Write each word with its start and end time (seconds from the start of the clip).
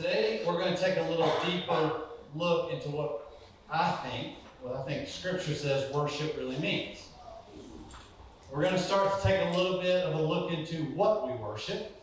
Today, 0.00 0.40
we're 0.46 0.54
going 0.54 0.74
to 0.74 0.82
take 0.82 0.96
a 0.96 1.02
little 1.02 1.30
deeper 1.44 2.00
look 2.34 2.72
into 2.72 2.88
what 2.88 3.38
I 3.70 3.90
think, 3.90 4.36
what 4.62 4.74
I 4.74 4.82
think 4.84 5.06
Scripture 5.06 5.54
says 5.54 5.92
worship 5.92 6.38
really 6.38 6.58
means. 6.58 7.06
We're 8.50 8.62
going 8.62 8.72
to 8.72 8.80
start 8.80 9.14
to 9.14 9.22
take 9.22 9.46
a 9.46 9.58
little 9.58 9.78
bit 9.78 10.02
of 10.06 10.14
a 10.14 10.22
look 10.22 10.52
into 10.52 10.84
what 10.94 11.26
we 11.26 11.34
worship 11.34 12.02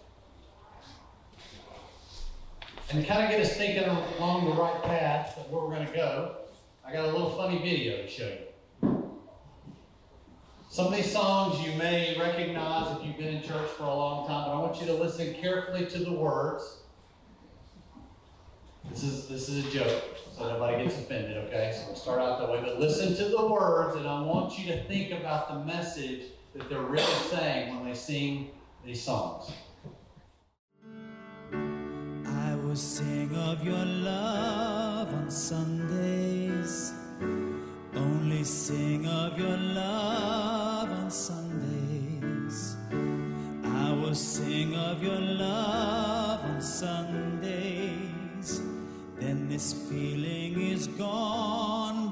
and 2.92 3.04
kind 3.08 3.24
of 3.24 3.32
get 3.32 3.42
us 3.42 3.58
thinking 3.58 3.90
along 3.90 4.46
the 4.46 4.52
right 4.52 4.84
path 4.84 5.36
of 5.40 5.50
where 5.50 5.64
we're 5.64 5.74
going 5.74 5.88
to 5.88 5.94
go. 5.94 6.36
I 6.86 6.94
got 6.94 7.06
a 7.06 7.12
little 7.12 7.32
funny 7.32 7.58
video 7.58 8.04
to 8.04 8.08
show 8.08 8.28
you. 8.28 9.12
Some 10.70 10.86
of 10.86 10.96
these 10.96 11.12
songs 11.12 11.68
you 11.68 11.76
may 11.80 12.16
recognize 12.20 12.96
if 12.96 13.08
you've 13.08 13.18
been 13.18 13.38
in 13.38 13.42
church 13.42 13.70
for 13.72 13.86
a 13.86 13.96
long 13.96 14.28
time, 14.28 14.46
but 14.46 14.56
I 14.56 14.60
want 14.60 14.80
you 14.80 14.86
to 14.86 14.94
listen 14.94 15.34
carefully 15.34 15.88
to 15.88 15.98
the 15.98 16.14
words 16.14 16.84
this 18.90 19.04
is 19.04 19.28
this 19.28 19.50
is 19.50 19.66
a 19.66 19.70
joke, 19.70 20.04
so 20.36 20.48
nobody 20.50 20.84
gets 20.84 20.98
offended, 20.98 21.38
okay? 21.46 21.74
So 21.76 21.88
we'll 21.88 21.96
start 21.96 22.20
out 22.20 22.40
that 22.40 22.50
way. 22.50 22.62
But 22.62 22.80
listen 22.80 23.16
to 23.16 23.26
the 23.30 23.48
words, 23.48 23.96
and 23.96 24.08
I 24.08 24.22
want 24.22 24.58
you 24.58 24.72
to 24.72 24.84
think 24.86 25.12
about 25.12 25.50
the 25.50 25.66
message 25.66 26.24
that 26.54 26.70
they're 26.70 26.82
really 26.82 27.04
saying 27.30 27.76
when 27.76 27.86
they 27.86 27.94
sing 27.94 28.52
these 28.86 29.04
songs. 29.04 29.52
I 31.54 32.56
will 32.64 32.76
sing 32.76 33.36
of 33.36 33.64
your 33.64 33.86
love 33.86 35.14
on 35.14 35.30
Sundays. 35.30 36.94
Only 37.96 38.44
sing 38.44 39.08
of 39.08 39.38
your 39.38 39.58
love 39.58 40.90
on 40.90 41.10
Sundays. 41.10 42.76
I 43.64 43.94
will 43.94 44.16
sing 44.16 44.76
of 44.76 45.02
your 45.04 45.20
love 45.20 46.42
on 46.46 46.62
Sundays. 46.62 47.87
Then 49.28 49.50
this 49.50 49.74
feeling 49.74 50.58
is 50.58 50.88
gone 50.88 52.07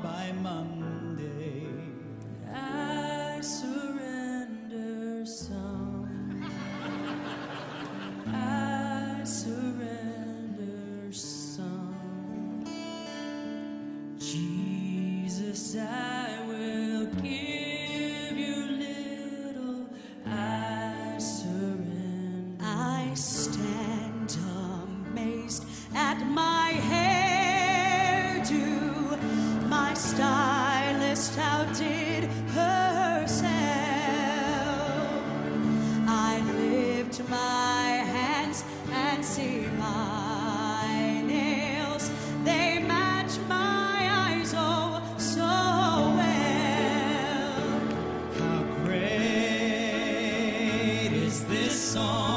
song? 51.96 52.35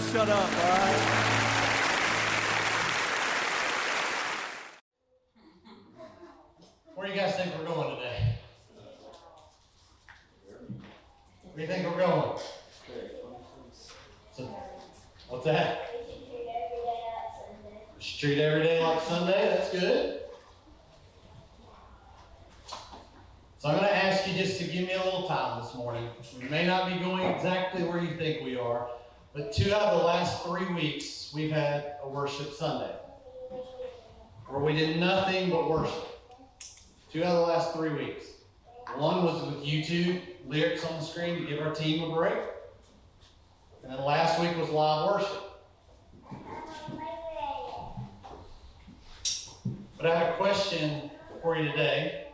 Shut 0.00 0.28
up, 0.28 0.38
all 0.38 0.70
right? 0.70 1.28
Where 6.94 7.06
do 7.06 7.12
you 7.12 7.18
guys 7.18 7.34
think 7.36 7.54
we're 7.58 7.64
going 7.66 7.96
today? 7.96 8.34
Where 11.42 11.54
do 11.54 11.60
you 11.62 11.66
think 11.68 11.86
we're 11.86 12.06
going? 12.06 12.38
So, 14.32 14.44
what's 15.28 15.44
that? 15.44 15.90
We 17.96 18.02
should 18.02 18.20
treat 18.20 18.38
every 18.40 18.62
day 18.62 18.82
like 18.82 19.02
Sunday. 19.02 19.48
That's 19.48 19.70
good. 19.70 20.20
So 23.58 23.68
I'm 23.68 23.74
going 23.74 23.88
to 23.88 23.96
ask 23.96 24.26
you 24.28 24.34
just 24.34 24.60
to 24.60 24.64
give 24.66 24.86
me 24.86 24.92
a 24.92 25.04
little 25.04 25.26
time 25.26 25.60
this 25.60 25.74
morning. 25.74 26.08
We 26.40 26.48
may 26.48 26.64
not 26.64 26.92
be 26.92 27.00
going 27.00 27.24
exactly 27.24 27.82
where 27.82 28.00
you 28.00 28.16
think 28.16 28.44
we 28.44 28.56
are, 28.56 28.88
but 29.34 29.52
two 29.52 29.74
out 29.74 29.82
of 29.82 29.98
the 29.98 30.04
last 30.06 30.44
three 30.44 30.72
weeks 30.74 31.32
we've 31.34 31.50
had 31.50 31.96
a 32.04 32.08
worship 32.38 32.54
Sunday 32.54 32.94
where 34.46 34.60
we 34.60 34.72
did 34.72 34.98
nothing 34.98 35.50
but 35.50 35.68
worship. 35.68 36.20
Two 37.12 37.24
out 37.24 37.34
of 37.34 37.46
the 37.46 37.52
last 37.52 37.74
three 37.74 37.90
weeks. 37.90 38.26
One 38.96 39.24
was 39.24 39.42
with 39.42 39.64
YouTube, 39.64 40.20
lyrics 40.46 40.84
on 40.84 41.00
the 41.00 41.04
screen 41.04 41.40
to 41.40 41.46
give 41.46 41.60
our 41.60 41.74
team 41.74 42.10
a 42.10 42.14
break. 42.14 42.38
And 43.82 43.92
then 43.92 44.04
last 44.04 44.40
week 44.40 44.56
was 44.56 44.68
live 44.70 45.10
worship. 45.10 45.42
But 49.96 50.06
I 50.06 50.18
have 50.18 50.34
a 50.34 50.36
question 50.36 51.10
for 51.42 51.56
you 51.56 51.70
today. 51.70 52.28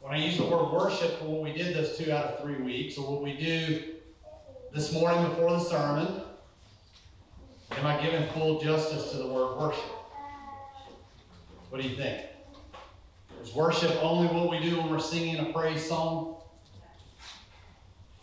When 0.00 0.12
I 0.12 0.16
use 0.16 0.36
the 0.36 0.46
word 0.46 0.72
worship 0.72 1.20
for 1.20 1.26
what 1.26 1.42
we 1.42 1.52
did 1.52 1.76
those 1.76 1.96
two 1.96 2.10
out 2.12 2.24
of 2.24 2.42
three 2.42 2.56
weeks, 2.56 2.98
or 2.98 3.08
what 3.08 3.22
we 3.22 3.36
do 3.36 3.82
this 4.74 4.92
morning 4.92 5.24
before 5.30 5.50
the 5.52 5.60
sermon, 5.60 6.22
Am 7.78 7.86
I 7.86 8.00
giving 8.02 8.28
full 8.30 8.60
justice 8.60 9.10
to 9.12 9.16
the 9.18 9.26
word 9.26 9.56
worship? 9.58 9.84
What 11.70 11.80
do 11.80 11.88
you 11.88 11.96
think? 11.96 12.26
Is 13.42 13.54
worship 13.54 13.90
only 14.02 14.28
what 14.28 14.50
we 14.50 14.60
do 14.60 14.76
when 14.76 14.90
we're 14.90 15.00
singing 15.00 15.38
a 15.38 15.52
praise 15.52 15.88
song? 15.88 16.36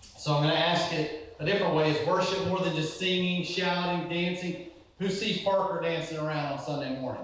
So 0.02 0.34
I'm 0.34 0.44
going 0.44 0.54
to 0.54 0.60
ask 0.60 0.94
it 0.94 1.36
a 1.40 1.46
different 1.46 1.74
way. 1.76 1.92
Is 1.92 2.08
worship 2.08 2.46
more 2.48 2.60
than 2.60 2.76
just 2.76 3.00
singing, 3.00 3.44
shouting, 3.44 4.08
dancing? 4.10 4.68
Who 5.00 5.10
sees 5.10 5.42
Parker 5.42 5.82
dancing 5.82 6.18
around 6.18 6.54
on 6.54 6.60
Sunday 6.60 7.00
morning? 7.00 7.24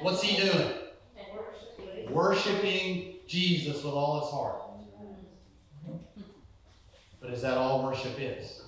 What's 0.00 0.22
he 0.22 0.42
doing? 0.42 0.72
Worshiping 2.08 3.16
Jesus 3.26 3.84
with 3.84 3.94
all 3.94 4.20
his 4.20 4.30
heart. 4.30 4.62
But 7.20 7.30
is 7.30 7.42
that 7.42 7.56
all 7.56 7.84
worship 7.84 8.18
is? 8.18 8.61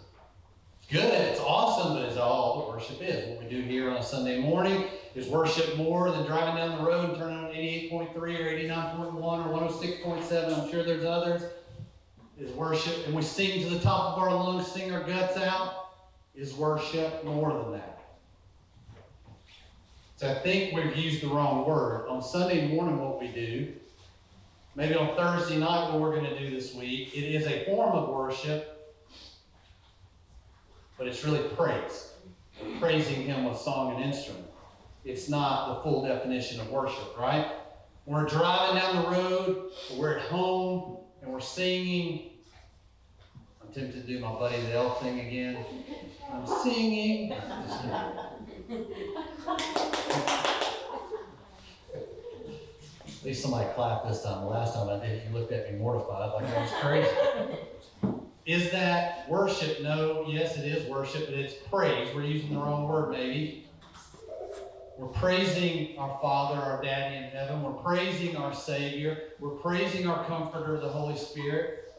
It's 0.86 0.92
good, 0.92 1.14
it's 1.14 1.40
awesome, 1.40 1.94
but 1.94 2.14
that 2.14 2.22
all 2.22 2.70
worship 2.70 3.00
is? 3.00 3.28
What 3.30 3.42
we 3.42 3.48
do 3.48 3.62
here 3.62 3.90
on 3.90 3.96
a 3.96 4.02
Sunday 4.02 4.38
morning 4.38 4.84
is 5.14 5.28
worship 5.28 5.78
more 5.78 6.10
than 6.10 6.26
driving 6.26 6.56
down 6.56 6.78
the 6.78 6.84
road 6.84 7.08
and 7.08 7.18
turning 7.18 7.38
on 7.38 7.50
88.3 7.52 8.14
or 8.14 8.20
89.1 8.20 9.14
or 9.14 9.68
106.7. 9.70 10.58
I'm 10.58 10.70
sure 10.70 10.84
there's 10.84 11.04
others. 11.04 11.42
Is 12.38 12.50
worship, 12.50 13.06
and 13.06 13.14
we 13.14 13.22
sing 13.22 13.62
to 13.62 13.70
the 13.70 13.78
top 13.78 14.16
of 14.16 14.22
our 14.22 14.34
lungs, 14.34 14.66
sing 14.66 14.92
our 14.92 15.04
guts 15.04 15.38
out. 15.38 15.92
Is 16.34 16.52
worship 16.54 17.24
more 17.24 17.62
than 17.62 17.72
that? 17.72 18.02
So 20.16 20.30
I 20.30 20.34
think 20.34 20.74
we've 20.74 20.96
used 20.96 21.22
the 21.22 21.28
wrong 21.28 21.64
word. 21.64 22.08
On 22.08 22.20
Sunday 22.20 22.68
morning, 22.68 22.98
what 22.98 23.20
we 23.20 23.28
do, 23.28 23.72
maybe 24.74 24.96
on 24.96 25.16
Thursday 25.16 25.56
night, 25.56 25.92
what 25.92 26.00
we're 26.00 26.14
going 26.14 26.24
to 26.24 26.38
do 26.38 26.50
this 26.50 26.74
week, 26.74 27.16
it 27.16 27.22
is 27.22 27.46
a 27.46 27.64
form 27.64 27.92
of 27.92 28.08
worship, 28.10 28.73
but 30.98 31.06
it's 31.06 31.24
really 31.24 31.48
praise. 31.50 32.12
Praising 32.78 33.22
Him 33.22 33.44
with 33.44 33.58
song 33.58 33.94
and 33.94 34.04
instrument. 34.04 34.46
It's 35.04 35.28
not 35.28 35.68
the 35.68 35.82
full 35.82 36.06
definition 36.06 36.60
of 36.60 36.70
worship, 36.70 37.18
right? 37.18 37.52
We're 38.06 38.26
driving 38.26 38.76
down 38.76 39.02
the 39.02 39.10
road, 39.10 39.70
we're 39.96 40.18
at 40.18 40.22
home, 40.26 40.98
and 41.22 41.32
we're 41.32 41.40
singing. 41.40 42.30
I'm 43.62 43.72
tempted 43.72 44.06
to 44.06 44.06
do 44.06 44.20
my 44.20 44.32
Buddy 44.32 44.60
the 44.62 44.74
Elf 44.74 45.00
thing 45.02 45.20
again. 45.20 45.64
I'm 46.32 46.46
singing. 46.46 47.32
At 53.06 53.24
least 53.24 53.42
somebody 53.42 53.68
clapped 53.74 54.06
this 54.06 54.22
time. 54.22 54.42
The 54.42 54.50
last 54.50 54.74
time 54.74 54.88
I 54.90 54.98
did 55.04 55.16
it, 55.18 55.22
you 55.26 55.38
looked 55.38 55.52
at 55.52 55.72
me 55.72 55.78
mortified 55.78 56.34
like 56.34 56.46
I 56.46 56.60
was 56.60 56.70
crazy. 56.80 57.08
Is 58.46 58.70
that 58.72 59.28
worship? 59.28 59.82
No, 59.82 60.26
yes, 60.28 60.58
it 60.58 60.66
is 60.66 60.86
worship, 60.86 61.26
but 61.26 61.34
it's 61.34 61.54
praise. 61.70 62.14
We're 62.14 62.24
using 62.24 62.52
the 62.52 62.60
wrong 62.60 62.86
word, 62.86 63.10
maybe. 63.10 63.66
We're 64.98 65.08
praising 65.08 65.98
our 65.98 66.18
Father, 66.20 66.60
our 66.60 66.82
Daddy 66.82 67.16
in 67.16 67.24
heaven. 67.24 67.62
We're 67.62 67.72
praising 67.72 68.36
our 68.36 68.54
Savior. 68.54 69.18
We're 69.40 69.50
praising 69.50 70.06
our 70.06 70.24
Comforter, 70.26 70.78
the 70.78 70.88
Holy 70.88 71.16
Spirit. 71.16 71.92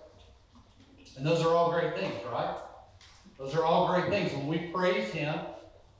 And 1.18 1.26
those 1.26 1.44
are 1.44 1.50
all 1.56 1.72
great 1.72 1.96
things, 1.96 2.14
right? 2.32 2.56
Those 3.40 3.56
are 3.56 3.66
all 3.66 3.88
great 3.88 4.10
things. 4.10 4.32
When 4.34 4.48
we 4.48 4.60
praise 4.68 5.12
Him, 5.12 5.36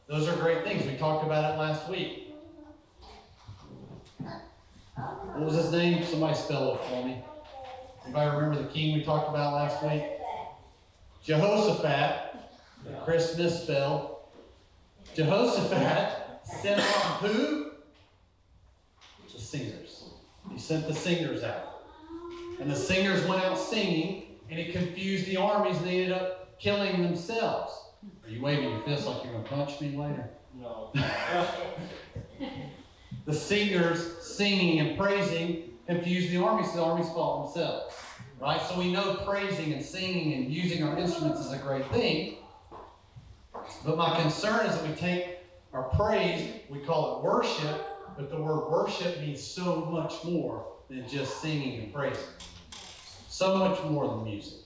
those 0.08 0.28
are 0.28 0.36
great 0.36 0.64
things. 0.64 0.86
We 0.86 0.96
talked 0.96 1.26
about 1.26 1.54
it 1.54 1.58
last 1.58 1.90
week. 1.90 2.34
What 5.36 5.40
was 5.40 5.56
his 5.56 5.72
name? 5.72 6.04
Somebody 6.06 6.36
spell 6.36 6.76
it 6.76 6.82
for 6.86 7.06
me. 7.06 7.22
Anybody 8.06 8.36
remember 8.38 8.62
the 8.62 8.70
king 8.70 8.96
we 8.96 9.04
talked 9.04 9.28
about 9.28 9.54
last 9.54 9.84
week? 9.84 10.15
Jehoshaphat. 11.25 12.36
Chris 13.04 13.38
misspelled. 13.38 14.18
Jehoshaphat 15.16 16.45
sent 16.62 16.80
out 16.80 17.22
who? 17.22 17.72
The 19.33 19.42
singers. 19.42 20.10
He 20.51 20.60
sent 20.60 20.88
the 20.88 20.94
singers 20.94 21.44
out. 21.44 21.83
And 22.62 22.69
the 22.69 22.75
singers 22.75 23.25
went 23.25 23.44
out 23.44 23.57
singing, 23.57 24.38
and 24.50 24.60
it 24.60 24.72
confused 24.72 25.25
the 25.25 25.38
armies, 25.38 25.77
and 25.77 25.88
they 25.88 26.04
ended 26.04 26.13
up 26.13 26.60
killing 26.60 27.01
themselves. 27.01 27.74
Are 28.24 28.30
you 28.30 28.42
waving 28.42 28.69
your 28.69 28.81
fist 28.81 29.07
like 29.07 29.24
you're 29.24 29.33
going 29.33 29.44
to 29.44 29.50
punch 29.50 29.81
me 29.81 29.98
later? 29.98 30.30
No. 30.54 30.92
The 33.25 33.33
singers 33.33 34.24
singing 34.24 34.80
and 34.80 35.00
praising 35.00 35.72
confused 35.88 36.30
the 36.30 36.38
armies, 36.44 36.69
so 36.72 36.77
the 36.77 36.83
armies 36.83 37.10
fought 37.10 37.45
themselves. 37.45 37.95
Right? 38.40 38.62
So 38.62 38.78
we 38.78 38.92
know 38.92 39.16
praising 39.26 39.74
and 39.74 39.84
singing 39.84 40.34
and 40.34 40.52
using 40.52 40.84
our 40.84 40.98
instruments 40.98 41.40
is 41.40 41.52
a 41.52 41.58
great 41.58 41.86
thing. 41.88 42.38
But 43.86 43.98
my 43.98 44.20
concern 44.22 44.66
is 44.66 44.76
that 44.76 44.88
we 44.88 44.94
take 44.96 45.40
our 45.74 45.84
praise, 45.84 46.52
we 46.70 46.80
call 46.80 47.18
it 47.18 47.24
worship, 47.24 47.88
but 48.18 48.30
the 48.30 48.38
word 48.38 48.70
worship 48.70 49.20
means 49.20 49.42
so 49.42 49.86
much 49.86 50.24
more 50.24 50.66
than 50.90 51.08
just 51.08 51.42
singing 51.42 51.84
and 51.84 51.94
praising. 51.94 52.24
So 53.28 53.58
much 53.58 53.84
more 53.84 54.08
than 54.08 54.24
music. 54.24 54.60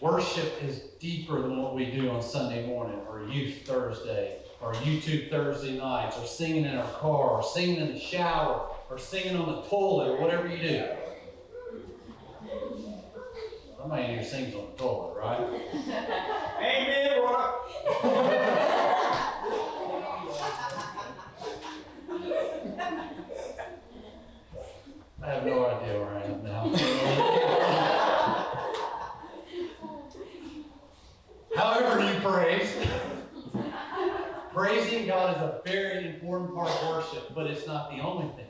Worship 0.00 0.62
is 0.62 0.80
deeper 1.00 1.40
than 1.40 1.62
what 1.62 1.74
we 1.74 1.90
do 1.90 2.10
on 2.10 2.22
Sunday 2.22 2.66
morning 2.66 3.00
or 3.08 3.26
Youth 3.28 3.62
Thursday 3.64 4.38
or 4.60 4.74
YouTube 4.74 5.30
Thursday 5.30 5.78
nights 5.78 6.18
or 6.18 6.26
singing 6.26 6.64
in 6.64 6.76
our 6.76 6.90
car 6.92 7.30
or 7.30 7.42
singing 7.42 7.76
in 7.76 7.94
the 7.94 7.98
shower 7.98 8.75
or 8.90 8.98
singing 8.98 9.36
on 9.36 9.46
the 9.46 9.62
toilet 9.62 10.10
or 10.10 10.20
whatever 10.20 10.48
you 10.48 10.58
do. 10.58 10.84
Somebody 13.78 14.04
in 14.04 14.10
here 14.10 14.24
sings 14.24 14.54
on 14.54 14.66
the 14.70 14.82
toilet, 14.82 15.16
right? 15.16 15.40
Amen. 16.60 17.06
I 25.22 25.30
have 25.30 25.44
no 25.44 25.66
idea 25.66 25.98
where 25.98 26.16
I 26.16 26.22
am 26.22 26.44
now. 26.44 26.70
However, 31.56 32.12
you 32.12 32.20
praise. 32.20 32.70
Praising 34.54 35.06
God 35.06 35.36
is 35.36 35.42
a 35.42 35.60
very 35.64 36.06
important 36.06 36.54
part 36.54 36.70
of 36.70 36.88
worship, 36.88 37.34
but 37.34 37.46
it's 37.46 37.66
not 37.66 37.90
the 37.90 37.98
only 38.00 38.28
thing. 38.36 38.46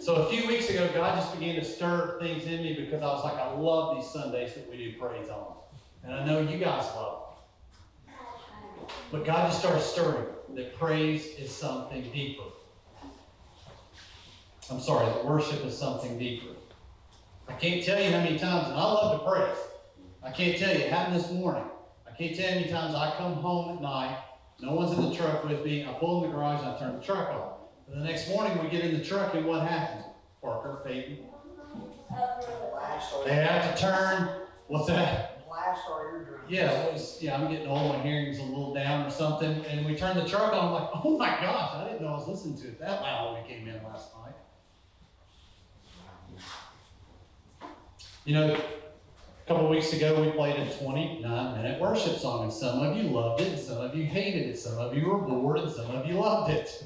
So 0.00 0.14
a 0.14 0.30
few 0.30 0.46
weeks 0.46 0.70
ago, 0.70 0.88
God 0.94 1.18
just 1.18 1.38
began 1.38 1.56
to 1.56 1.64
stir 1.64 2.18
things 2.20 2.44
in 2.46 2.62
me 2.62 2.74
because 2.74 3.02
I 3.02 3.06
was 3.06 3.24
like, 3.24 3.34
I 3.34 3.52
love 3.52 3.96
these 3.96 4.08
Sundays 4.08 4.54
that 4.54 4.70
we 4.70 4.76
do 4.76 4.92
praise 4.98 5.28
on. 5.28 5.56
And 6.04 6.14
I 6.14 6.24
know 6.24 6.40
you 6.40 6.58
guys 6.58 6.84
love 6.94 7.22
them. 8.06 8.14
But 9.10 9.24
God 9.24 9.48
just 9.50 9.60
started 9.60 9.82
stirring 9.82 10.26
that 10.54 10.76
praise 10.78 11.26
is 11.38 11.50
something 11.50 12.02
deeper. 12.12 12.44
I'm 14.70 14.80
sorry, 14.80 15.06
that 15.06 15.24
worship 15.24 15.64
is 15.64 15.76
something 15.76 16.18
deeper. 16.18 16.54
I 17.48 17.52
can't 17.52 17.84
tell 17.84 18.00
you 18.00 18.10
how 18.10 18.18
many 18.18 18.38
times, 18.38 18.68
and 18.68 18.74
I 18.74 18.82
love 18.82 19.20
to 19.20 19.28
praise. 19.28 19.56
I 20.22 20.30
can't 20.30 20.58
tell 20.58 20.72
you, 20.72 20.80
it 20.80 20.90
happened 20.90 21.16
this 21.16 21.30
morning. 21.30 21.64
I 22.06 22.14
can't 22.16 22.36
tell 22.36 22.46
you 22.46 22.54
how 22.54 22.60
many 22.60 22.70
times 22.70 22.94
I 22.94 23.14
come 23.16 23.34
home 23.34 23.76
at 23.76 23.82
night, 23.82 24.18
no 24.60 24.72
one's 24.72 24.96
in 24.96 25.08
the 25.08 25.14
truck 25.14 25.44
with 25.44 25.64
me, 25.64 25.84
I 25.84 25.92
pull 25.92 26.24
in 26.24 26.30
the 26.30 26.36
garage 26.36 26.60
and 26.60 26.70
I 26.70 26.78
turn 26.78 26.96
the 26.96 27.02
truck 27.02 27.28
on. 27.28 27.55
And 27.88 28.00
the 28.00 28.04
next 28.04 28.28
morning 28.28 28.62
we 28.62 28.68
get 28.68 28.84
in 28.84 28.98
the 28.98 29.04
truck 29.04 29.34
and 29.34 29.46
what 29.46 29.66
happens? 29.66 30.04
Parker, 30.42 30.82
Peyton, 30.84 31.18
they 33.24 33.34
have 33.34 33.74
to 33.74 33.80
turn, 33.80 34.28
what's 34.68 34.86
that? 34.86 35.36
blast 35.66 35.82
our 35.90 36.18
eardrums. 36.18 36.50
Yeah, 36.50 36.92
was, 36.92 37.18
yeah, 37.20 37.36
I'm 37.36 37.50
getting 37.50 37.66
old, 37.66 37.96
my 37.96 38.02
hearing's 38.02 38.38
a 38.38 38.42
little 38.42 38.74
down 38.74 39.06
or 39.06 39.10
something, 39.10 39.64
and 39.66 39.86
we 39.86 39.96
turned 39.96 40.18
the 40.18 40.28
truck 40.28 40.52
on, 40.52 40.66
I'm 40.66 40.72
like, 40.72 40.90
oh 41.04 41.18
my 41.18 41.28
gosh, 41.28 41.74
I 41.74 41.84
didn't 41.84 42.02
know 42.02 42.08
I 42.08 42.16
was 42.16 42.28
listening 42.28 42.58
to 42.58 42.68
it 42.68 42.78
that 42.80 43.00
loud 43.02 43.34
when 43.34 43.42
we 43.42 43.48
came 43.48 43.68
in 43.68 43.82
last 43.82 44.10
night. 44.14 44.34
You 48.24 48.34
know, 48.34 48.54
a 48.54 49.48
couple 49.48 49.68
weeks 49.68 49.92
ago, 49.92 50.20
we 50.20 50.32
played 50.32 50.56
a 50.56 50.70
29 50.78 51.56
minute 51.56 51.80
worship 51.80 52.16
song, 52.18 52.44
and 52.44 52.52
some 52.52 52.80
of 52.80 52.96
you 52.96 53.04
loved 53.04 53.40
it, 53.40 53.48
and 53.48 53.58
some 53.58 53.78
of 53.78 53.94
you 53.94 54.04
hated 54.04 54.48
it, 54.48 54.58
some 54.58 54.78
of 54.78 54.96
you 54.96 55.08
were 55.08 55.18
bored, 55.18 55.60
and 55.60 55.70
some 55.70 55.90
of 55.92 56.06
you 56.06 56.14
loved 56.14 56.52
it. 56.52 56.84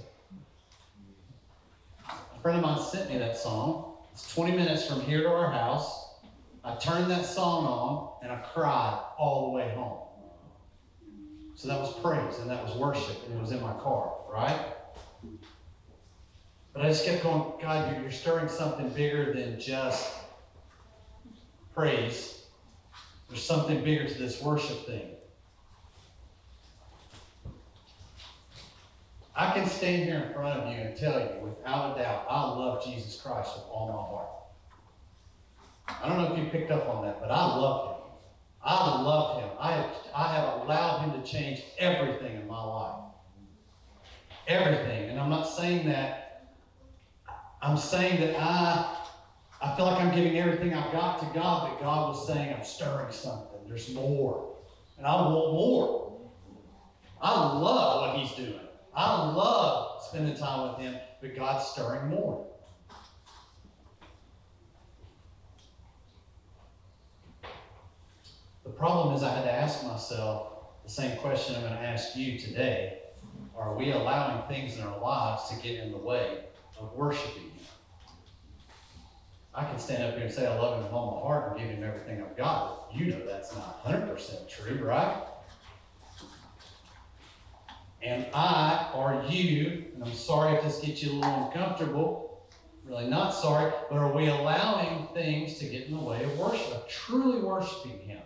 A 2.41 2.43
friend 2.43 2.57
of 2.57 2.65
mine 2.65 2.83
sent 2.83 3.11
me 3.11 3.19
that 3.19 3.37
song. 3.37 3.97
It's 4.13 4.35
20 4.35 4.57
minutes 4.57 4.87
from 4.87 5.03
here 5.03 5.21
to 5.25 5.29
our 5.29 5.51
house. 5.51 6.15
I 6.65 6.75
turned 6.77 7.11
that 7.11 7.27
song 7.27 7.67
on, 7.67 8.13
and 8.23 8.33
I 8.33 8.37
cried 8.37 8.99
all 9.19 9.51
the 9.51 9.59
way 9.59 9.71
home. 9.75 9.99
So 11.55 11.69
that 11.69 11.79
was 11.79 11.93
praise, 12.01 12.39
and 12.39 12.49
that 12.49 12.65
was 12.65 12.75
worship, 12.77 13.27
and 13.27 13.37
it 13.37 13.41
was 13.43 13.53
in 13.53 13.61
my 13.61 13.75
car, 13.75 14.15
right? 14.33 14.59
But 16.73 16.81
I 16.81 16.89
just 16.89 17.05
kept 17.05 17.25
going, 17.25 17.43
God, 17.61 17.93
you're, 17.93 18.01
you're 18.05 18.11
stirring 18.11 18.49
something 18.49 18.89
bigger 18.89 19.35
than 19.35 19.61
just 19.61 20.11
praise. 21.75 22.47
There's 23.29 23.43
something 23.43 23.85
bigger 23.85 24.09
to 24.09 24.15
this 24.15 24.41
worship 24.41 24.87
thing. 24.87 25.11
I 29.41 29.53
can 29.55 29.67
stand 29.67 30.05
here 30.05 30.17
in 30.17 30.35
front 30.35 30.61
of 30.61 30.71
you 30.71 30.79
and 30.79 30.95
tell 30.95 31.19
you 31.19 31.31
without 31.43 31.97
a 31.97 32.03
doubt, 32.03 32.27
I 32.29 32.43
love 32.43 32.85
Jesus 32.85 33.19
Christ 33.23 33.57
with 33.57 33.65
all 33.71 33.89
my 33.89 33.95
heart. 33.95 34.29
I 36.03 36.09
don't 36.11 36.19
know 36.19 36.35
if 36.35 36.39
you 36.39 36.51
picked 36.51 36.71
up 36.71 36.87
on 36.91 37.07
that, 37.07 37.23
but 37.23 37.31
I 37.31 37.57
love 37.57 37.89
him. 37.89 37.97
I 38.63 39.03
love 39.03 39.41
him. 39.41 39.49
I 39.59 39.73
have, 39.73 39.91
I 40.15 40.35
have 40.35 40.61
allowed 40.61 41.05
him 41.05 41.23
to 41.23 41.27
change 41.27 41.63
everything 41.79 42.37
in 42.37 42.47
my 42.47 42.63
life. 42.63 43.01
Everything. 44.47 45.09
And 45.09 45.19
I'm 45.19 45.31
not 45.31 45.45
saying 45.45 45.89
that, 45.89 46.53
I'm 47.63 47.79
saying 47.79 48.21
that 48.21 48.39
I, 48.39 48.95
I 49.63 49.75
feel 49.75 49.87
like 49.87 50.03
I'm 50.03 50.15
giving 50.15 50.37
everything 50.37 50.75
I've 50.75 50.93
got 50.93 51.19
to 51.21 51.25
God, 51.33 51.71
but 51.71 51.81
God 51.83 52.09
was 52.09 52.27
saying 52.27 52.55
I'm 52.55 52.63
stirring 52.63 53.11
something. 53.11 53.61
There's 53.67 53.91
more. 53.95 54.55
And 54.99 55.07
I 55.07 55.15
want 55.15 55.55
more. 55.55 56.21
I 57.23 57.33
love 57.33 58.03
what 58.03 58.19
he's 58.19 58.37
doing. 58.37 58.67
I 59.01 59.33
love 59.33 60.03
spending 60.03 60.37
time 60.37 60.69
with 60.69 60.79
him, 60.79 60.95
but 61.23 61.35
God's 61.35 61.65
stirring 61.65 62.11
more. 62.11 62.47
The 68.63 68.71
problem 68.71 69.17
is 69.17 69.23
I 69.23 69.35
had 69.35 69.45
to 69.45 69.53
ask 69.53 69.85
myself 69.85 70.53
the 70.85 70.91
same 70.91 71.17
question 71.19 71.57
I'm 71.57 71.63
going 71.63 71.73
to 71.73 71.81
ask 71.81 72.15
you 72.15 72.39
today. 72.39 72.99
Are 73.57 73.75
we 73.75 73.93
allowing 73.93 74.47
things 74.49 74.77
in 74.77 74.83
our 74.83 75.01
lives 75.01 75.49
to 75.49 75.57
get 75.57 75.81
in 75.81 75.93
the 75.93 75.99
way 75.99 76.45
of 76.79 76.93
worshiping 76.93 77.45
Him? 77.45 77.65
I 79.55 79.65
can 79.65 79.79
stand 79.79 80.03
up 80.03 80.15
here 80.15 80.25
and 80.25 80.33
say 80.33 80.47
I 80.47 80.59
love 80.59 80.77
Him 80.77 80.85
with 80.85 80.93
all 80.93 81.13
my 81.13 81.27
heart 81.27 81.53
and 81.53 81.59
give 81.59 81.71
Him 81.75 81.83
everything 81.85 82.23
I've 82.23 82.37
got. 82.37 82.91
You 82.95 83.07
know 83.07 83.27
that's 83.27 83.55
not 83.55 83.83
100% 83.83 84.47
true, 84.47 84.85
right? 84.85 85.30
And 88.03 88.27
I 88.33 88.91
or 88.95 89.25
you, 89.29 89.87
and 89.95 90.05
I'm 90.05 90.15
sorry 90.15 90.57
if 90.57 90.65
this 90.65 90.81
gets 90.81 91.03
you 91.03 91.13
a 91.13 91.15
little 91.15 91.47
uncomfortable, 91.47 92.49
really 92.85 93.09
not 93.09 93.35
sorry, 93.35 93.73
but 93.91 93.99
are 93.99 94.13
we 94.13 94.29
allowing 94.29 95.07
things 95.13 95.59
to 95.59 95.67
get 95.67 95.87
in 95.87 95.97
the 95.97 96.03
way 96.03 96.25
of 96.25 96.39
worship, 96.39 96.73
of 96.73 96.89
truly 96.89 97.41
worshiping 97.41 98.01
Him? 98.01 98.23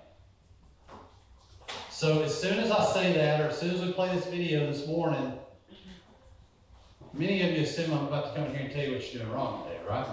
So 1.90 2.22
as 2.22 2.40
soon 2.40 2.58
as 2.58 2.70
I 2.70 2.84
say 2.84 3.12
that, 3.14 3.40
or 3.40 3.48
as 3.48 3.58
soon 3.58 3.74
as 3.74 3.80
we 3.80 3.92
play 3.92 4.14
this 4.14 4.26
video 4.26 4.66
this 4.66 4.86
morning, 4.86 5.32
many 7.12 7.42
of 7.42 7.56
you 7.56 7.64
assume 7.64 7.92
I'm 7.92 8.06
about 8.06 8.34
to 8.34 8.40
come 8.40 8.50
in 8.50 8.56
here 8.56 8.66
and 8.66 8.72
tell 8.72 8.84
you 8.84 8.92
what 8.92 9.12
you're 9.14 9.22
doing 9.22 9.34
wrong 9.34 9.64
today, 9.64 9.80
right? 9.88 10.06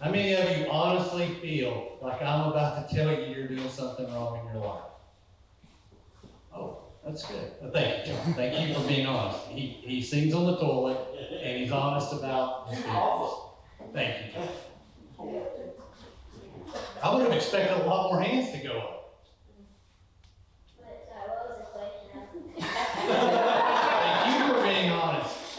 How 0.00 0.10
many 0.10 0.34
of 0.34 0.58
you 0.58 0.70
honestly 0.70 1.28
feel 1.40 1.98
like 2.02 2.20
I'm 2.22 2.50
about 2.50 2.88
to 2.88 2.94
tell 2.94 3.10
you 3.10 3.34
you're 3.34 3.48
doing 3.48 3.68
something 3.70 4.06
wrong 4.12 4.46
in 4.46 4.54
your 4.54 4.66
life? 4.66 4.82
That's 7.06 7.24
good. 7.24 7.52
Well, 7.62 7.70
thank 7.70 8.04
you, 8.08 8.12
John. 8.12 8.34
Thank 8.34 8.68
you 8.68 8.74
for 8.74 8.80
being 8.88 9.06
honest. 9.06 9.46
He, 9.46 9.78
he 9.84 10.02
sings 10.02 10.34
on 10.34 10.44
the 10.44 10.56
toilet 10.56 10.98
and 11.40 11.58
he's 11.62 11.70
honest 11.70 12.12
about 12.12 12.68
his 12.68 12.80
feelings. 12.80 13.32
Thank 13.92 14.26
you, 14.26 14.32
John. 14.32 14.48
I 17.00 17.14
would 17.14 17.22
have 17.22 17.32
expected 17.32 17.80
a 17.80 17.84
lot 17.86 18.12
more 18.12 18.20
hands 18.20 18.50
to 18.50 18.58
go 18.58 18.76
up. 18.76 19.22
But, 20.76 21.08
uh, 21.14 21.26
John, 21.28 21.46
was 21.48 21.58
the 21.58 21.66
question? 21.78 22.22
Thank 24.18 24.48
you 24.48 24.54
for 24.54 24.60
being 24.64 24.90
honest. 24.90 25.58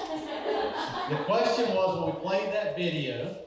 The 1.09 1.15
question 1.23 1.75
was 1.75 1.89
when 2.03 2.13
we 2.13 2.19
played 2.27 2.53
that 2.53 2.75
video, 2.75 3.46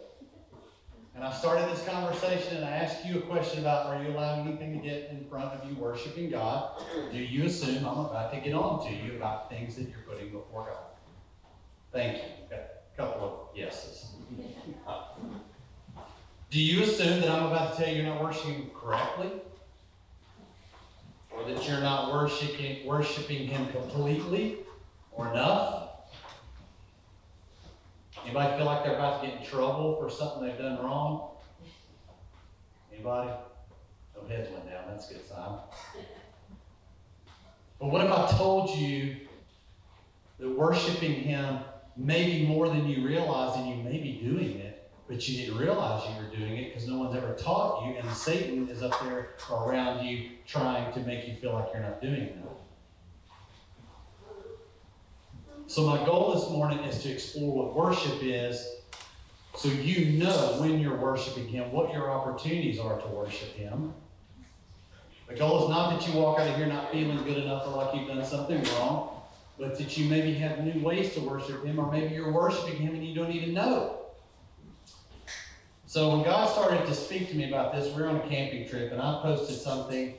and 1.21 1.29
I 1.29 1.33
started 1.35 1.71
this 1.71 1.85
conversation 1.85 2.57
and 2.57 2.65
I 2.65 2.71
asked 2.71 3.05
you 3.05 3.19
a 3.19 3.21
question 3.21 3.61
about 3.61 3.89
are 3.89 4.03
you 4.03 4.09
allowing 4.09 4.49
anything 4.49 4.81
to 4.81 4.89
get 4.89 5.11
in 5.11 5.23
front 5.29 5.53
of 5.53 5.69
you 5.69 5.77
worshiping 5.77 6.31
God? 6.31 6.83
Do 7.13 7.19
you 7.19 7.45
assume 7.45 7.85
I'm 7.85 8.07
about 8.07 8.33
to 8.33 8.41
get 8.41 8.55
on 8.55 8.83
to 8.87 8.91
you 8.91 9.17
about 9.17 9.51
things 9.51 9.77
that 9.77 9.91
you're 9.91 10.01
putting 10.09 10.31
before 10.31 10.69
God? 10.71 10.79
Thank 11.93 12.17
you. 12.17 12.23
Got 12.49 12.61
a 12.61 12.97
couple 12.97 13.51
of 13.53 13.55
yeses. 13.55 14.13
Do 16.49 16.59
you 16.59 16.85
assume 16.85 17.21
that 17.21 17.29
I'm 17.29 17.49
about 17.49 17.77
to 17.77 17.83
tell 17.85 17.93
you 17.93 18.03
you're 18.03 18.15
not 18.15 18.25
worshiping 18.25 18.71
correctly? 18.75 19.31
Or 21.31 21.45
that 21.45 21.69
you're 21.69 21.83
not 21.83 22.15
worshiping, 22.15 22.87
worshiping 22.87 23.47
Him 23.47 23.71
completely 23.73 24.61
or 25.13 25.31
enough? 25.31 25.90
Anybody 28.25 28.57
feel 28.57 28.67
like 28.67 28.85
they're 28.85 28.95
about 28.95 29.23
to 29.23 29.29
get 29.29 29.39
in 29.39 29.47
trouble 29.47 29.97
for 30.01 30.11
something 30.11 30.47
they've 30.47 30.59
done 30.59 30.83
wrong? 30.83 31.31
Anybody? 32.93 33.31
No 34.15 34.29
heads 34.29 34.51
went 34.51 34.69
down, 34.69 34.85
that's 34.89 35.11
a 35.11 35.15
good 35.15 35.27
sign. 35.27 35.59
But 37.81 37.91
what 37.91 38.05
if 38.05 38.13
I 38.13 38.31
told 38.37 38.77
you 38.77 39.17
that 40.39 40.51
worshiping 40.51 41.15
Him 41.15 41.61
may 41.97 42.27
be 42.27 42.47
more 42.47 42.69
than 42.69 42.87
you 42.87 43.07
realize 43.07 43.57
and 43.57 43.69
you 43.69 43.77
may 43.83 43.99
be 43.99 44.21
doing 44.23 44.59
it, 44.59 44.91
but 45.09 45.27
you 45.29 45.45
didn't 45.45 45.59
realize 45.59 46.09
you 46.09 46.23
were 46.23 46.37
doing 46.37 46.57
it 46.59 46.69
because 46.69 46.89
no 46.89 46.99
one's 46.99 47.17
ever 47.17 47.35
taught 47.35 47.85
you, 47.87 47.97
and 47.97 48.09
Satan 48.11 48.69
is 48.69 48.83
up 48.83 48.99
there 49.03 49.31
around 49.51 50.05
you 50.05 50.31
trying 50.47 50.93
to 50.93 51.01
make 51.01 51.27
you 51.27 51.35
feel 51.35 51.53
like 51.55 51.69
you're 51.73 51.83
not 51.83 52.01
doing 52.01 52.29
enough. 52.29 52.60
So 55.71 55.87
my 55.87 56.05
goal 56.05 56.35
this 56.35 56.51
morning 56.51 56.81
is 56.81 57.01
to 57.05 57.11
explore 57.11 57.55
what 57.55 57.77
worship 57.77 58.25
is 58.25 58.69
so 59.55 59.69
you 59.69 60.19
know 60.19 60.57
when 60.59 60.81
you're 60.81 60.97
worshiping 60.97 61.47
Him, 61.47 61.71
what 61.71 61.93
your 61.93 62.11
opportunities 62.11 62.81
are 62.81 63.01
to 63.01 63.07
worship 63.07 63.55
Him. 63.55 63.95
The 65.29 65.37
goal 65.37 65.63
is 65.63 65.71
not 65.71 65.91
that 65.91 66.09
you 66.09 66.19
walk 66.19 66.41
out 66.41 66.49
of 66.49 66.57
here 66.57 66.67
not 66.67 66.91
feeling 66.91 67.23
good 67.23 67.37
enough 67.37 67.69
or 67.69 67.77
like 67.77 67.95
you've 67.95 68.09
done 68.09 68.25
something 68.25 68.61
wrong, 68.81 69.23
but 69.61 69.79
that 69.79 69.97
you 69.97 70.11
maybe 70.11 70.35
have 70.35 70.59
new 70.65 70.83
ways 70.83 71.15
to 71.15 71.21
worship 71.21 71.65
Him, 71.65 71.79
or 71.79 71.89
maybe 71.93 72.17
you're 72.17 72.33
worshiping 72.33 72.79
Him 72.79 72.97
and 72.97 73.07
you 73.07 73.15
don't 73.15 73.31
even 73.31 73.55
know. 73.55 74.07
So 75.87 76.17
when 76.17 76.25
God 76.25 76.51
started 76.51 76.85
to 76.85 76.95
speak 76.97 77.29
to 77.29 77.37
me 77.37 77.49
about 77.49 77.73
this, 77.73 77.95
we 77.95 78.03
were 78.03 78.09
on 78.09 78.17
a 78.17 78.29
camping 78.29 78.69
trip, 78.69 78.91
and 78.91 79.01
I 79.01 79.21
posted 79.23 79.57
something 79.57 80.15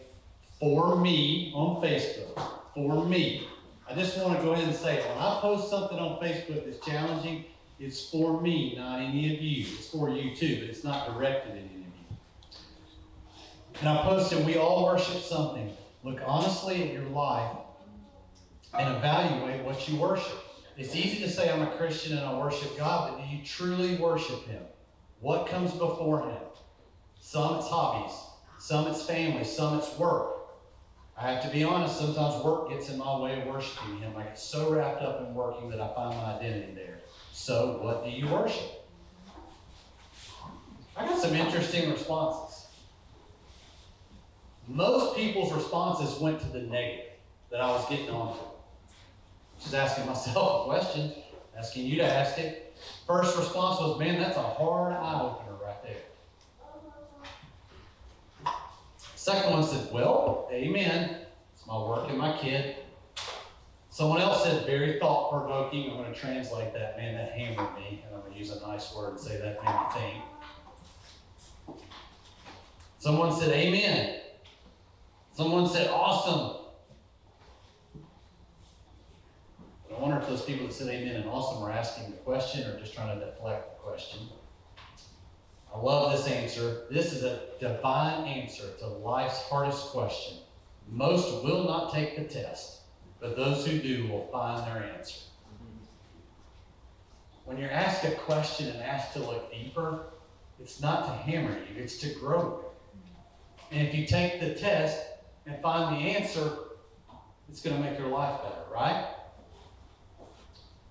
for 0.61 0.95
me 0.95 1.51
on 1.53 1.81
Facebook. 1.83 2.41
For 2.73 3.03
me. 3.03 3.49
I 3.91 3.95
just 3.95 4.17
want 4.19 4.37
to 4.37 4.45
go 4.45 4.53
ahead 4.53 4.69
and 4.69 4.75
say 4.75 4.99
it. 4.99 5.09
When 5.09 5.17
I 5.17 5.39
post 5.41 5.69
something 5.69 5.99
on 5.99 6.17
Facebook 6.21 6.63
that's 6.63 6.79
challenging, 6.79 7.43
it's 7.77 8.09
for 8.09 8.39
me, 8.39 8.75
not 8.77 9.01
any 9.01 9.35
of 9.35 9.41
you. 9.41 9.65
It's 9.67 9.89
for 9.89 10.09
you 10.09 10.33
too, 10.33 10.61
but 10.61 10.69
it's 10.69 10.85
not 10.85 11.07
directed 11.07 11.49
at 11.49 11.57
any 11.57 11.65
of 11.65 11.71
you. 11.71 12.17
And 13.81 13.89
I 13.89 14.01
posted, 14.03 14.45
we 14.45 14.55
all 14.55 14.85
worship 14.85 15.21
something. 15.21 15.75
Look 16.05 16.21
honestly 16.25 16.83
at 16.83 16.93
your 16.93 17.03
life 17.09 17.51
and 18.79 18.95
evaluate 18.95 19.61
what 19.65 19.89
you 19.89 19.97
worship. 19.97 20.39
It's 20.77 20.95
easy 20.95 21.19
to 21.23 21.29
say 21.29 21.51
I'm 21.51 21.61
a 21.61 21.71
Christian 21.71 22.17
and 22.17 22.25
I 22.25 22.39
worship 22.39 22.77
God, 22.77 23.11
but 23.11 23.21
do 23.21 23.35
you 23.35 23.43
truly 23.43 23.97
worship 23.97 24.45
Him? 24.45 24.63
What 25.19 25.47
comes 25.47 25.71
before 25.71 26.29
Him? 26.29 26.41
Some 27.19 27.57
it's 27.57 27.67
hobbies, 27.67 28.17
some 28.57 28.87
it's 28.87 29.05
family, 29.05 29.43
some 29.43 29.77
it's 29.77 29.97
work. 29.99 30.40
I 31.21 31.33
have 31.33 31.43
to 31.43 31.49
be 31.49 31.63
honest, 31.63 31.99
sometimes 31.99 32.43
work 32.43 32.69
gets 32.69 32.89
in 32.89 32.97
my 32.97 33.19
way 33.19 33.39
of 33.39 33.47
worshiping 33.47 33.99
Him. 33.99 34.17
I 34.17 34.23
get 34.23 34.39
so 34.39 34.71
wrapped 34.71 35.03
up 35.03 35.21
in 35.21 35.35
working 35.35 35.69
that 35.69 35.79
I 35.79 35.93
find 35.93 36.17
my 36.17 36.33
identity 36.33 36.73
there. 36.73 36.97
So, 37.31 37.77
what 37.79 38.03
do 38.03 38.09
you 38.09 38.27
worship? 38.27 38.87
I 40.97 41.05
got 41.05 41.19
some 41.19 41.35
interesting 41.35 41.91
responses. 41.91 42.65
Most 44.67 45.15
people's 45.15 45.53
responses 45.53 46.19
went 46.19 46.39
to 46.39 46.47
the 46.47 46.61
negative 46.61 47.11
that 47.51 47.61
I 47.61 47.69
was 47.69 47.87
getting 47.87 48.09
onto. 48.09 48.41
Just 49.59 49.75
asking 49.75 50.07
myself 50.07 50.61
a 50.61 50.69
question, 50.69 51.11
asking 51.55 51.85
you 51.85 51.97
to 51.97 52.05
ask 52.05 52.39
it. 52.39 52.75
First 53.05 53.37
response 53.37 53.79
was, 53.79 53.99
man, 53.99 54.19
that's 54.19 54.37
a 54.37 54.41
hard 54.41 54.93
eye 54.93 55.21
opener 55.21 55.53
right 55.63 55.83
there. 55.83 55.97
Second 59.21 59.51
one 59.51 59.63
said, 59.63 59.93
well, 59.93 60.49
amen. 60.51 61.15
It's 61.53 61.67
my 61.67 61.77
work 61.77 62.09
and 62.09 62.17
my 62.17 62.35
kid. 62.39 62.77
Someone 63.91 64.19
else 64.19 64.43
said, 64.43 64.65
very 64.65 64.97
thought 64.97 65.29
provoking. 65.29 65.91
I'm 65.91 65.97
going 65.97 66.11
to 66.11 66.19
translate 66.19 66.73
that. 66.73 66.97
Man, 66.97 67.13
that 67.13 67.31
hammered 67.33 67.75
me. 67.75 68.03
And 68.03 68.15
I'm 68.15 68.21
going 68.21 68.33
to 68.33 68.39
use 68.39 68.49
a 68.49 68.59
nice 68.67 68.91
word 68.95 69.11
and 69.11 69.19
say 69.19 69.37
that 69.37 69.63
made 69.63 69.75
me 69.75 70.17
think. 71.67 71.77
Someone 72.97 73.31
said, 73.31 73.51
amen. 73.51 74.21
Someone 75.33 75.69
said, 75.69 75.91
awesome. 75.91 76.65
I 79.95 79.99
wonder 79.99 80.17
if 80.17 80.27
those 80.27 80.41
people 80.45 80.65
that 80.65 80.73
said 80.73 80.87
amen 80.87 81.17
and 81.17 81.29
awesome 81.29 81.61
were 81.61 81.69
asking 81.69 82.09
the 82.09 82.17
question 82.17 82.67
or 82.67 82.79
just 82.79 82.95
trying 82.95 83.19
to 83.19 83.23
deflect 83.23 83.69
the 83.69 83.83
question. 83.83 84.21
I 85.73 85.79
love 85.79 86.11
this 86.11 86.27
answer. 86.27 86.83
This 86.91 87.13
is 87.13 87.23
a 87.23 87.41
divine 87.59 88.27
answer 88.27 88.65
to 88.79 88.87
life's 88.87 89.41
hardest 89.43 89.87
question. 89.87 90.37
Most 90.89 91.43
will 91.43 91.63
not 91.63 91.93
take 91.93 92.17
the 92.17 92.25
test, 92.25 92.81
but 93.19 93.37
those 93.37 93.65
who 93.65 93.79
do 93.79 94.07
will 94.07 94.27
find 94.27 94.67
their 94.67 94.83
answer. 94.95 95.19
When 97.45 97.57
you're 97.57 97.71
asked 97.71 98.03
a 98.03 98.11
question 98.11 98.67
and 98.69 98.81
asked 98.81 99.13
to 99.13 99.19
look 99.19 99.51
deeper, 99.51 100.05
it's 100.59 100.81
not 100.81 101.05
to 101.05 101.11
hammer 101.11 101.51
you, 101.51 101.81
it's 101.81 101.97
to 101.99 102.13
grow. 102.15 102.65
And 103.71 103.87
if 103.87 103.95
you 103.95 104.05
take 104.05 104.39
the 104.39 104.53
test 104.53 105.01
and 105.45 105.61
find 105.61 105.95
the 105.95 106.09
answer, 106.09 106.51
it's 107.49 107.61
going 107.61 107.75
to 107.75 107.81
make 107.81 107.97
your 107.97 108.09
life 108.09 108.41
better, 108.43 108.63
right? 108.71 109.07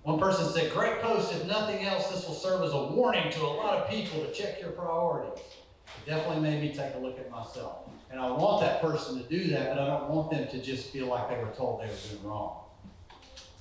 One 0.03 0.19
person 0.19 0.45
said, 0.51 0.73
Great 0.73 1.01
post. 1.01 1.33
If 1.33 1.45
nothing 1.45 1.85
else, 1.85 2.09
this 2.09 2.27
will 2.27 2.33
serve 2.33 2.63
as 2.63 2.73
a 2.73 2.83
warning 2.85 3.31
to 3.31 3.41
a 3.41 3.47
lot 3.47 3.77
of 3.77 3.89
people 3.89 4.23
to 4.25 4.31
check 4.31 4.59
your 4.59 4.71
priorities. 4.71 5.43
It 5.85 6.09
definitely 6.09 6.41
made 6.41 6.61
me 6.61 6.73
take 6.73 6.95
a 6.95 6.97
look 6.97 7.19
at 7.19 7.29
myself. 7.29 7.89
And 8.09 8.19
I 8.19 8.29
want 8.31 8.61
that 8.61 8.81
person 8.81 9.21
to 9.21 9.29
do 9.29 9.49
that, 9.51 9.75
but 9.75 9.79
I 9.79 9.87
don't 9.87 10.09
want 10.09 10.31
them 10.31 10.47
to 10.47 10.61
just 10.61 10.89
feel 10.89 11.07
like 11.07 11.29
they 11.29 11.37
were 11.37 11.51
told 11.51 11.81
they 11.81 11.87
were 11.87 11.93
doing 12.09 12.23
wrong. 12.23 12.63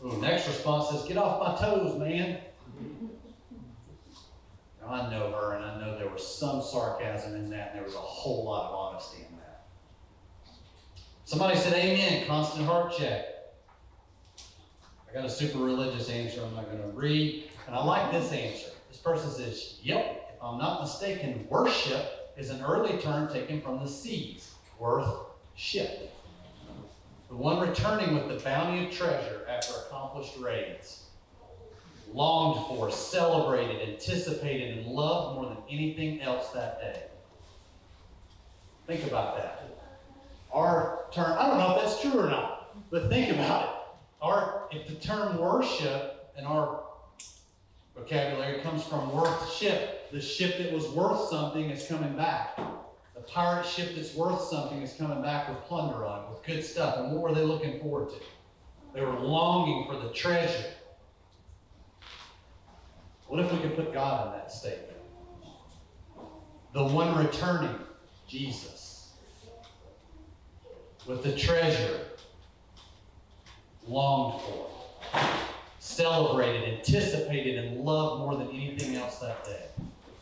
Ooh, 0.04 0.16
next 0.20 0.48
response 0.48 0.88
says, 0.88 1.06
get 1.06 1.18
off 1.18 1.40
my 1.40 1.66
toes, 1.66 1.98
man. 1.98 2.38
Now, 4.80 4.88
I 4.88 5.10
know 5.10 5.30
her, 5.30 5.56
and 5.56 5.64
I 5.64 5.78
know 5.78 5.98
there 5.98 6.08
was 6.08 6.26
some 6.26 6.62
sarcasm 6.62 7.34
in 7.34 7.50
that, 7.50 7.70
and 7.70 7.78
there 7.78 7.84
was 7.84 7.94
a 7.94 7.98
whole 7.98 8.44
lot 8.44 8.70
of 8.70 8.74
honesty 8.74 9.18
in 9.18 9.36
that. 9.36 9.66
Somebody 11.24 11.58
said, 11.58 11.74
Amen, 11.74 12.26
constant 12.26 12.64
heart 12.64 12.96
check. 12.96 13.29
I 15.10 15.14
got 15.14 15.24
a 15.24 15.30
super 15.30 15.58
religious 15.58 16.08
answer 16.08 16.40
I'm 16.44 16.54
not 16.54 16.66
going 16.66 16.82
to 16.82 16.96
read, 16.96 17.50
and 17.66 17.74
I 17.74 17.82
like 17.82 18.12
this 18.12 18.32
answer. 18.32 18.70
This 18.88 18.98
person 18.98 19.30
says, 19.30 19.78
Yep, 19.82 20.34
if 20.36 20.42
I'm 20.42 20.58
not 20.58 20.82
mistaken, 20.82 21.46
worship 21.50 22.32
is 22.36 22.50
an 22.50 22.62
early 22.62 22.96
term 22.98 23.32
taken 23.32 23.60
from 23.60 23.80
the 23.80 23.88
seas, 23.88 24.52
worth 24.78 25.08
ship. 25.56 26.14
The 27.28 27.36
one 27.36 27.60
returning 27.60 28.14
with 28.14 28.28
the 28.28 28.42
bounty 28.44 28.86
of 28.86 28.92
treasure 28.92 29.46
after 29.48 29.72
accomplished 29.86 30.36
raids 30.38 31.04
longed 32.12 32.66
for, 32.66 32.90
celebrated, 32.90 33.88
anticipated, 33.88 34.78
and 34.78 34.86
loved 34.86 35.36
more 35.36 35.46
than 35.46 35.58
anything 35.70 36.20
else 36.22 36.50
that 36.50 36.80
day. 36.80 37.02
Think 38.86 39.06
about 39.06 39.36
that. 39.36 39.62
Our 40.52 41.04
term, 41.12 41.36
I 41.38 41.46
don't 41.46 41.58
know 41.58 41.76
if 41.76 41.82
that's 41.82 42.00
true 42.00 42.20
or 42.20 42.28
not, 42.28 42.90
but 42.90 43.08
think 43.08 43.32
about 43.32 43.64
it. 43.64 43.79
Our, 44.22 44.68
if 44.70 44.86
the 44.86 44.94
term 44.94 45.38
worship 45.38 46.32
in 46.36 46.44
our 46.44 46.82
vocabulary 47.96 48.60
comes 48.60 48.84
from 48.84 49.12
worth 49.12 49.52
ship, 49.52 50.10
the 50.12 50.20
ship 50.20 50.58
that 50.58 50.72
was 50.72 50.88
worth 50.88 51.28
something 51.28 51.70
is 51.70 51.86
coming 51.86 52.14
back. 52.16 52.56
The 53.14 53.20
pirate 53.22 53.66
ship 53.66 53.94
that's 53.94 54.14
worth 54.14 54.42
something 54.42 54.82
is 54.82 54.92
coming 54.94 55.22
back 55.22 55.48
with 55.48 55.58
plunder 55.64 56.04
on 56.04 56.24
it, 56.24 56.30
with 56.30 56.44
good 56.44 56.64
stuff. 56.64 56.98
And 56.98 57.12
what 57.12 57.22
were 57.22 57.34
they 57.34 57.42
looking 57.42 57.80
forward 57.80 58.10
to? 58.10 58.16
They 58.92 59.02
were 59.02 59.18
longing 59.18 59.86
for 59.86 59.96
the 59.96 60.12
treasure. 60.12 60.70
What 63.26 63.40
if 63.40 63.52
we 63.52 63.58
could 63.60 63.76
put 63.76 63.94
God 63.94 64.26
in 64.26 64.32
that 64.40 64.50
statement? 64.50 64.98
The 66.72 66.84
one 66.84 67.16
returning, 67.24 67.76
Jesus, 68.28 69.12
with 71.06 71.22
the 71.22 71.36
treasure 71.36 72.09
longed 73.90 74.40
for, 74.42 74.70
celebrated, 75.78 76.78
anticipated, 76.78 77.64
and 77.64 77.80
loved 77.80 78.20
more 78.20 78.36
than 78.36 78.48
anything 78.48 78.96
else 78.96 79.18
that 79.18 79.44
day. 79.44 79.64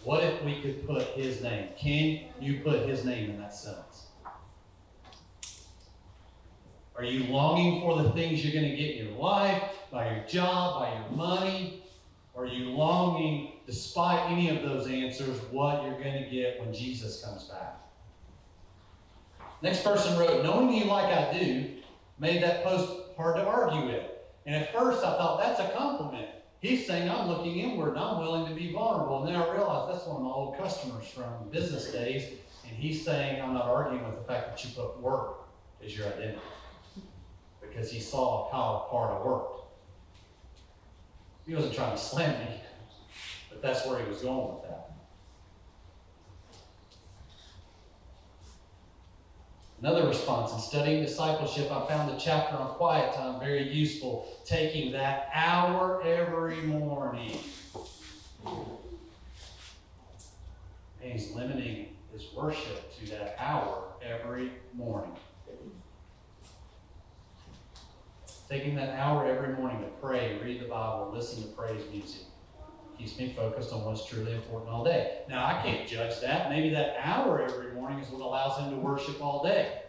What 0.05 0.25
if 0.25 0.43
we 0.43 0.61
could 0.61 0.87
put 0.87 1.09
his 1.09 1.43
name? 1.43 1.69
Can 1.79 2.21
you 2.41 2.61
put 2.65 2.89
his 2.89 3.05
name 3.05 3.31
in 3.31 3.39
that 3.39 3.55
sentence? 3.55 4.07
Are 6.97 7.05
you 7.05 7.25
longing 7.25 7.83
for 7.83 8.03
the 8.03 8.11
things 8.11 8.45
you're 8.45 8.61
going 8.61 8.71
to 8.71 8.77
get 8.77 8.97
in 8.97 9.07
your 9.07 9.17
life, 9.17 9.63
by 9.93 10.13
your 10.13 10.25
job, 10.25 10.81
by 10.81 10.95
your 10.95 11.11
money? 11.11 11.83
Are 12.37 12.47
you 12.47 12.71
longing, 12.71 13.53
despite 13.67 14.31
any 14.31 14.49
of 14.49 14.63
those 14.63 14.89
answers, 14.89 15.39
what 15.51 15.83
you're 15.83 16.01
going 16.01 16.25
to 16.25 16.31
get 16.31 16.61
when 16.61 16.73
Jesus 16.73 17.23
comes 17.23 17.45
back? 17.45 17.77
Next 19.63 19.85
person 19.85 20.19
wrote, 20.19 20.45
Knowing 20.45 20.73
you 20.73 20.85
like 20.87 21.07
I 21.07 21.39
do 21.39 21.71
made 22.19 22.43
that 22.43 22.65
post 22.65 22.98
hard 23.19 23.37
to 23.37 23.45
argue 23.45 23.87
with. 23.87 24.05
And 24.47 24.55
at 24.57 24.73
first 24.73 25.05
I 25.05 25.11
thought 25.19 25.41
that's 25.41 25.61
a 25.61 25.77
compliment. 25.77 26.29
He's 26.61 26.87
saying 26.87 27.11
I'm 27.11 27.29
looking 27.29 27.59
inward 27.59 27.91
and 27.91 27.99
I'm 27.99 28.19
willing 28.19 28.47
to 28.47 28.55
be 28.55 28.73
vulnerable. 28.73 29.25
And 29.25 29.29
then 29.29 29.41
I 29.41 29.53
realized 29.53 29.93
that's 29.93 30.07
one 30.07 30.17
of 30.17 30.23
my 30.23 30.31
old 30.31 30.57
customers 30.57 31.07
from 31.09 31.51
business 31.51 31.93
days. 31.93 32.25
And 32.67 32.77
he's 32.77 33.05
saying 33.05 33.43
I'm 33.43 33.55
not 33.55 33.67
arguing 33.67 34.05
with 34.07 34.17
the 34.17 34.25
fact 34.25 34.49
that 34.49 34.65
you 34.65 34.71
put 34.75 35.01
work 35.01 35.49
as 35.85 35.97
your 35.97 36.07
identity. 36.07 36.39
Because 37.61 37.91
he 37.91 38.01
saw 38.01 38.51
how 38.51 38.89
hard 38.89 39.21
I 39.21 39.27
worked. 39.27 39.63
He 41.47 41.55
wasn't 41.55 41.75
trying 41.75 41.93
to 41.93 41.99
slam 41.99 42.39
me, 42.45 42.61
but 43.49 43.63
that's 43.63 43.87
where 43.87 43.99
he 43.99 44.09
was 44.09 44.21
going 44.21 44.55
with 44.55 44.65
that. 44.65 44.88
Another 49.81 50.09
response 50.09 50.53
in 50.53 50.59
studying 50.59 51.05
discipleship, 51.05 51.71
I 51.71 51.87
found 51.87 52.11
the 52.11 52.17
chapter 52.17 52.57
on 52.57 52.71
quiet 52.71 53.15
time 53.15 53.39
very 53.39 53.73
useful, 53.73 54.27
taking 54.45 54.91
that 54.93 55.31
hour 55.33 56.03
every 56.03 56.57
morning. 56.63 57.39
And 58.45 58.67
he's 61.13 61.33
limiting 61.33 61.97
his 62.13 62.27
worship 62.35 62.93
to 62.99 63.07
that 63.11 63.37
hour 63.39 63.85
every 64.03 64.51
morning. 64.75 65.15
Taking 68.51 68.75
that 68.77 68.99
hour 68.99 69.27
every 69.27 69.55
morning 69.55 69.83
to 69.83 69.89
pray, 70.01 70.39
read 70.43 70.61
the 70.61 70.67
Bible, 70.67 71.13
listen 71.15 71.43
to 71.43 71.49
praise 71.51 71.83
music 71.93 72.23
keeps 72.99 73.19
me 73.19 73.33
focused 73.37 73.73
on 73.73 73.85
what's 73.85 74.07
truly 74.07 74.35
important 74.35 74.71
all 74.71 74.85
day. 74.85 75.21
Now, 75.29 75.47
I 75.47 75.63
can't 75.63 75.89
judge 75.89 76.21
that. 76.21 76.51
Maybe 76.51 76.71
that 76.71 76.97
hour 77.03 77.43
every 77.43 77.73
morning 77.73 78.01
is 78.01 78.09
what 78.11 78.21
allows 78.21 78.59
him 78.59 78.71
to 78.71 78.77
worship 78.77 79.23
all 79.23 79.43
day. 79.43 79.83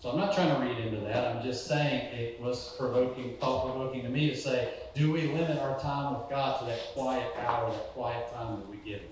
So 0.00 0.10
I'm 0.10 0.16
not 0.16 0.34
trying 0.34 0.54
to 0.54 0.60
read 0.60 0.78
into 0.78 1.00
that. 1.06 1.26
I'm 1.26 1.42
just 1.42 1.66
saying 1.66 2.14
it 2.14 2.40
was 2.40 2.74
provoking, 2.78 3.36
thought 3.38 3.66
provoking 3.66 4.02
to 4.02 4.08
me 4.08 4.28
to 4.30 4.36
say, 4.36 4.74
do 4.94 5.12
we 5.12 5.22
limit 5.22 5.58
our 5.58 5.78
time 5.80 6.14
with 6.14 6.30
God 6.30 6.60
to 6.60 6.66
that 6.66 6.78
quiet 6.94 7.32
hour, 7.44 7.70
that 7.70 7.92
quiet 7.94 8.32
time 8.32 8.60
that 8.60 8.68
we 8.68 8.76
give 8.78 9.00
Him? 9.00 9.10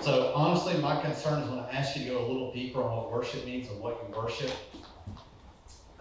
So 0.00 0.32
honestly, 0.34 0.78
my 0.78 0.98
concern 1.02 1.42
is 1.42 1.50
when 1.50 1.58
I 1.58 1.70
ask 1.72 1.94
you 1.94 2.04
to 2.04 2.10
go 2.12 2.18
a 2.24 2.26
little 2.26 2.52
deeper 2.54 2.82
on 2.82 2.96
what 2.96 3.12
worship 3.12 3.44
means 3.44 3.68
and 3.68 3.78
what 3.80 4.02
you 4.02 4.16
worship, 4.16 4.50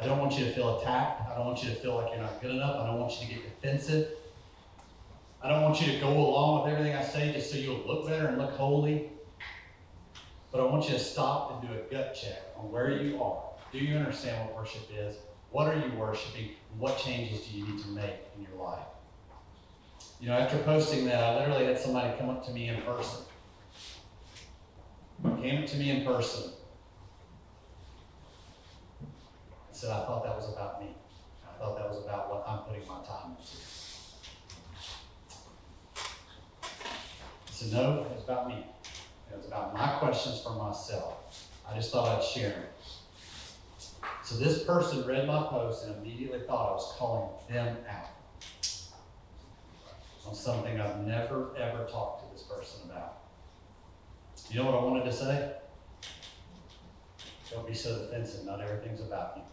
I 0.01 0.05
don't 0.05 0.19
want 0.19 0.37
you 0.39 0.45
to 0.45 0.51
feel 0.51 0.79
attacked. 0.79 1.29
I 1.29 1.35
don't 1.35 1.45
want 1.45 1.61
you 1.61 1.69
to 1.69 1.75
feel 1.75 1.95
like 1.95 2.11
you're 2.11 2.21
not 2.21 2.41
good 2.41 2.51
enough. 2.51 2.79
I 2.79 2.87
don't 2.87 2.99
want 2.99 3.19
you 3.19 3.27
to 3.27 3.33
get 3.33 3.61
defensive. 3.61 4.11
I 5.41 5.49
don't 5.49 5.61
want 5.61 5.81
you 5.81 5.91
to 5.91 5.99
go 5.99 6.09
along 6.09 6.63
with 6.63 6.73
everything 6.73 6.95
I 6.95 7.03
say 7.03 7.33
just 7.33 7.51
so 7.51 7.57
you'll 7.57 7.85
look 7.85 8.07
better 8.07 8.27
and 8.27 8.37
look 8.37 8.51
holy. 8.51 9.09
But 10.51 10.61
I 10.61 10.63
want 10.63 10.85
you 10.85 10.93
to 10.93 10.99
stop 10.99 11.51
and 11.51 11.69
do 11.69 11.75
a 11.75 11.81
gut 11.91 12.15
check 12.15 12.41
on 12.57 12.71
where 12.71 12.91
you 12.91 13.21
are. 13.21 13.43
Do 13.71 13.79
you 13.79 13.97
understand 13.97 14.47
what 14.47 14.57
worship 14.57 14.83
is? 14.95 15.15
What 15.51 15.67
are 15.67 15.75
you 15.75 15.91
worshiping? 15.97 16.51
What 16.77 16.97
changes 16.97 17.45
do 17.47 17.57
you 17.57 17.65
need 17.65 17.81
to 17.83 17.89
make 17.89 18.15
in 18.37 18.43
your 18.43 18.63
life? 18.63 18.79
You 20.21 20.29
know, 20.29 20.33
after 20.33 20.57
posting 20.59 21.05
that, 21.05 21.21
I 21.21 21.39
literally 21.39 21.65
had 21.65 21.77
somebody 21.77 22.17
come 22.17 22.29
up 22.29 22.45
to 22.45 22.51
me 22.51 22.69
in 22.69 22.81
person. 22.81 23.19
Came 25.41 25.63
up 25.63 25.69
to 25.69 25.77
me 25.77 25.91
in 25.91 26.05
person 26.05 26.51
said, 29.79 29.91
I 29.91 30.05
thought 30.05 30.25
that 30.25 30.35
was 30.35 30.49
about 30.49 30.81
me. 30.81 30.89
I 31.47 31.57
thought 31.57 31.77
that 31.77 31.87
was 31.87 32.03
about 32.03 32.29
what 32.29 32.43
I'm 32.45 32.59
putting 32.63 32.85
my 32.85 33.01
time 33.05 33.37
into. 33.39 33.55
I 37.47 37.51
said, 37.51 37.71
no, 37.71 38.01
it 38.01 38.11
was 38.11 38.23
about 38.25 38.49
me. 38.49 38.65
It 39.31 39.37
was 39.37 39.47
about 39.47 39.73
my 39.73 39.87
questions 39.99 40.41
for 40.41 40.51
myself. 40.51 41.47
I 41.65 41.77
just 41.77 41.93
thought 41.93 42.09
I'd 42.09 42.23
share 42.23 42.49
them. 42.49 42.65
So 44.21 44.35
this 44.35 44.63
person 44.65 45.07
read 45.07 45.25
my 45.25 45.43
post 45.43 45.85
and 45.85 45.95
immediately 45.95 46.41
thought 46.41 46.71
I 46.71 46.73
was 46.73 46.93
calling 46.97 47.29
them 47.47 47.77
out 47.89 48.09
on 50.27 50.35
something 50.35 50.79
I've 50.79 50.99
never, 51.07 51.55
ever 51.57 51.85
talked 51.85 52.27
to 52.27 52.33
this 52.33 52.43
person 52.43 52.81
about. 52.89 53.19
You 54.51 54.59
know 54.59 54.65
what 54.65 54.75
I 54.75 54.83
wanted 54.83 55.05
to 55.05 55.13
say? 55.13 55.53
Don't 57.49 57.65
be 57.65 57.73
so 57.73 57.97
defensive. 57.97 58.45
Not 58.45 58.59
everything's 58.59 58.99
about 58.99 59.37
you. 59.37 59.43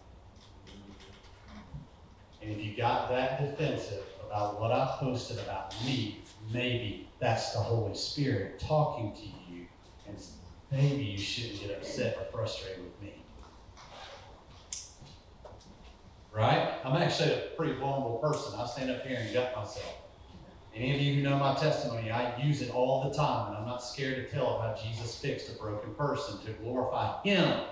And 2.47 2.55
if 2.55 2.65
you 2.65 2.77
got 2.77 3.11
that 3.11 3.41
defensive 3.41 4.05
about 4.25 4.61
what 4.61 4.71
I 4.71 4.97
posted 5.01 5.41
about 5.41 5.75
me, 5.85 6.21
maybe 6.53 7.09
that's 7.19 7.53
the 7.53 7.59
Holy 7.59 7.97
Spirit 7.97 8.61
talking 8.61 9.13
to 9.15 9.23
you, 9.53 9.67
and 10.07 10.17
maybe 10.71 11.03
you 11.03 11.19
shouldn't 11.19 11.61
get 11.61 11.71
upset 11.73 12.17
or 12.21 12.27
frustrated 12.31 12.85
with 12.85 13.03
me. 13.03 13.15
Right? 16.33 16.75
I'm 16.85 16.95
actually 17.03 17.33
a 17.33 17.39
pretty 17.57 17.73
vulnerable 17.81 18.19
person. 18.19 18.61
I 18.61 18.67
stand 18.67 18.93
up 18.93 19.05
here 19.05 19.19
and 19.21 19.35
gut 19.35 19.57
myself. 19.57 19.95
Any 20.73 20.95
of 20.95 21.01
you 21.01 21.15
who 21.15 21.23
know 21.23 21.39
my 21.39 21.55
testimony, 21.55 22.13
I 22.13 22.41
use 22.41 22.63
it 22.63 22.71
all 22.71 23.09
the 23.09 23.17
time, 23.17 23.49
and 23.49 23.57
I'm 23.57 23.67
not 23.67 23.83
scared 23.83 24.17
to 24.17 24.33
tell 24.33 24.61
how 24.61 24.77
Jesus 24.81 25.19
fixed 25.19 25.49
a 25.51 25.59
broken 25.59 25.95
person 25.95 26.39
to 26.45 26.53
glorify 26.53 27.21
Him 27.23 27.63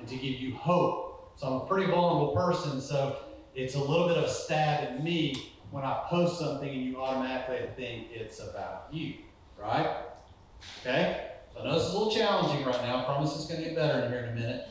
and 0.00 0.08
to 0.08 0.16
give 0.16 0.40
you 0.40 0.56
hope. 0.56 1.34
So 1.36 1.46
I'm 1.46 1.52
a 1.52 1.66
pretty 1.66 1.88
vulnerable 1.88 2.34
person, 2.34 2.80
so 2.80 3.18
it's 3.56 3.74
a 3.74 3.80
little 3.80 4.06
bit 4.06 4.18
of 4.18 4.24
a 4.24 4.28
stab 4.28 4.84
at 4.84 5.02
me 5.02 5.52
when 5.70 5.82
I 5.82 6.04
post 6.08 6.38
something 6.38 6.68
and 6.68 6.82
you 6.82 7.00
automatically 7.00 7.66
think 7.74 8.08
it's 8.12 8.38
about 8.38 8.88
you, 8.92 9.14
right? 9.58 9.96
Okay? 10.80 11.28
So 11.52 11.60
I 11.60 11.64
know 11.64 11.76
is 11.76 11.84
a 11.84 11.98
little 11.98 12.12
challenging 12.12 12.66
right 12.66 12.82
now. 12.82 13.00
I 13.00 13.04
promise 13.04 13.34
it's 13.34 13.46
going 13.46 13.62
to 13.62 13.68
get 13.68 13.76
better 13.76 14.04
in 14.04 14.12
here 14.12 14.20
in 14.24 14.32
a 14.32 14.34
minute. 14.34 14.68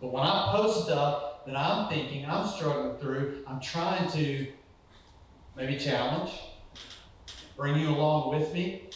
But 0.00 0.10
when 0.10 0.22
I 0.22 0.52
post 0.52 0.86
stuff 0.86 1.44
that 1.46 1.54
I'm 1.54 1.90
thinking, 1.90 2.24
I'm 2.24 2.48
struggling 2.48 2.96
through, 2.96 3.44
I'm 3.46 3.60
trying 3.60 4.10
to 4.12 4.46
maybe 5.54 5.76
challenge, 5.76 6.32
bring 7.58 7.78
you 7.78 7.90
along 7.90 8.34
with 8.34 8.54
me 8.54 8.88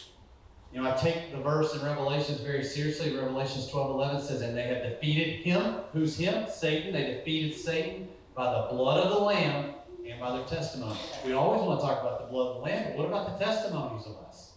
You 0.72 0.80
know, 0.80 0.90
I 0.90 0.96
take 0.96 1.32
the 1.32 1.38
verse 1.38 1.74
in 1.74 1.85
Revelations 1.85 2.40
very 2.40 2.64
seriously. 2.64 3.14
Revelations 3.14 3.68
12 3.68 3.90
11 3.90 4.22
says, 4.22 4.40
And 4.40 4.56
they 4.56 4.62
have 4.62 4.82
defeated 4.82 5.44
him. 5.44 5.80
Who's 5.92 6.16
him? 6.16 6.46
Satan. 6.50 6.94
They 6.94 7.04
defeated 7.12 7.54
Satan 7.54 8.09
by 8.37 8.53
the 8.53 8.75
blood 8.75 9.05
of 9.05 9.11
the 9.14 9.18
Lamb 9.18 9.75
and 10.07 10.20
by 10.20 10.37
their 10.37 10.46
testimony. 10.46 10.99
We 11.25 11.33
always 11.33 11.62
want 11.62 11.81
to 11.81 11.87
talk 11.87 12.03
about 12.03 12.20
the 12.20 12.27
blood 12.27 12.49
of 12.49 12.55
the 12.57 12.62
Lamb, 12.62 12.85
but 12.88 12.99
what 12.99 13.07
about 13.07 13.38
the 13.38 13.44
testimonies 13.44 14.07
of 14.07 14.18
us? 14.29 14.53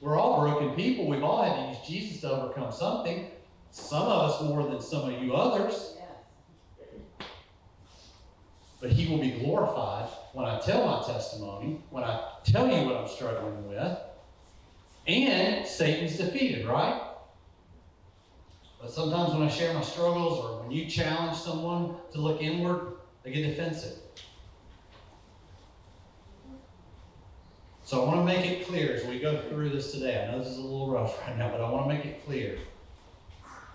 We're 0.00 0.18
all 0.18 0.40
broken 0.40 0.74
people. 0.74 1.06
We've 1.06 1.22
all 1.22 1.42
had 1.42 1.54
to 1.54 1.68
use 1.68 1.86
Jesus 1.86 2.20
to 2.22 2.32
overcome 2.32 2.72
something. 2.72 3.28
Some 3.70 4.02
of 4.02 4.30
us 4.30 4.42
more 4.42 4.68
than 4.68 4.80
some 4.80 5.08
of 5.08 5.22
you 5.22 5.34
others. 5.34 5.96
But 8.80 8.90
he 8.90 9.08
will 9.08 9.18
be 9.18 9.30
glorified 9.30 10.08
when 10.32 10.44
I 10.44 10.58
tell 10.58 10.84
my 10.84 11.06
testimony, 11.06 11.80
when 11.90 12.02
I 12.02 12.20
tell 12.42 12.66
you 12.66 12.84
what 12.84 12.96
I'm 12.96 13.08
struggling 13.08 13.68
with. 13.68 13.96
And 15.06 15.64
Satan's 15.64 16.16
defeated, 16.16 16.66
right? 16.66 17.00
But 18.80 18.90
sometimes 18.90 19.32
when 19.32 19.42
I 19.42 19.48
share 19.48 19.72
my 19.72 19.82
struggles 19.82 20.44
or 20.44 20.62
when 20.62 20.72
you 20.72 20.86
challenge 20.86 21.36
someone 21.36 21.94
to 22.12 22.20
look 22.20 22.42
inward, 22.42 22.94
they 23.22 23.32
get 23.32 23.42
defensive. 23.42 23.98
So 27.84 28.02
I 28.02 28.06
want 28.06 28.20
to 28.20 28.24
make 28.24 28.46
it 28.46 28.66
clear 28.66 28.94
as 28.94 29.04
we 29.04 29.18
go 29.18 29.42
through 29.48 29.70
this 29.70 29.92
today. 29.92 30.24
I 30.24 30.32
know 30.32 30.38
this 30.38 30.48
is 30.48 30.58
a 30.58 30.62
little 30.62 30.90
rough 30.90 31.20
right 31.20 31.36
now, 31.36 31.50
but 31.50 31.60
I 31.60 31.68
want 31.68 31.88
to 31.88 31.94
make 31.94 32.06
it 32.06 32.24
clear. 32.24 32.58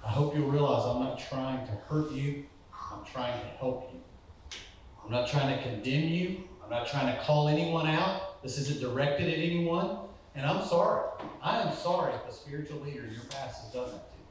I 0.03 0.09
hope 0.09 0.35
you'll 0.35 0.49
realize 0.49 0.85
I'm 0.85 1.03
not 1.03 1.19
trying 1.19 1.65
to 1.67 1.73
hurt 1.87 2.11
you, 2.11 2.45
I'm 2.73 3.05
trying 3.05 3.39
to 3.39 3.47
help 3.59 3.91
you. 3.93 3.99
I'm 5.03 5.11
not 5.11 5.27
trying 5.27 5.55
to 5.55 5.63
condemn 5.63 6.09
you. 6.09 6.43
I'm 6.63 6.69
not 6.69 6.87
trying 6.87 7.15
to 7.15 7.21
call 7.23 7.47
anyone 7.47 7.87
out. 7.87 8.41
This 8.43 8.57
isn't 8.57 8.81
directed 8.81 9.29
at 9.29 9.39
anyone. 9.39 9.99
And 10.35 10.45
I'm 10.45 10.65
sorry. 10.65 11.09
I 11.41 11.61
am 11.61 11.73
sorry 11.73 12.13
if 12.13 12.27
a 12.29 12.33
spiritual 12.33 12.79
leader 12.81 13.05
in 13.05 13.13
your 13.13 13.23
past 13.23 13.63
has 13.63 13.73
done 13.73 13.85
that 13.85 14.11
to 14.11 14.17
you. 14.17 14.25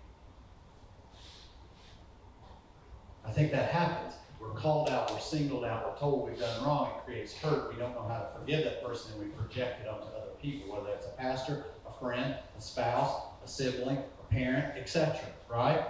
I 3.25 3.31
think 3.31 3.53
that 3.53 3.71
happens. 3.71 4.15
We're 4.47 4.61
called 4.61 4.89
out, 4.91 5.13
we're 5.13 5.21
singled 5.21 5.65
out, 5.65 5.91
we're 5.91 5.99
told 5.99 6.29
we've 6.29 6.39
done 6.39 6.65
wrong. 6.65 6.93
It 6.99 7.05
creates 7.05 7.35
hurt. 7.35 7.73
We 7.73 7.79
don't 7.79 7.95
know 7.95 8.07
how 8.09 8.19
to 8.19 8.39
forgive 8.39 8.65
that 8.65 8.85
person 8.85 9.13
and 9.13 9.23
we 9.23 9.29
project 9.31 9.83
it 9.83 9.89
onto 9.89 10.07
other 10.07 10.33
people, 10.41 10.75
whether 10.75 10.95
it's 10.95 11.07
a 11.07 11.11
pastor, 11.11 11.65
a 11.87 11.99
friend, 11.99 12.37
a 12.57 12.61
spouse, 12.61 13.23
a 13.45 13.49
sibling, 13.49 13.99
a 13.99 14.33
parent, 14.33 14.77
etc. 14.77 15.19
Right? 15.51 15.85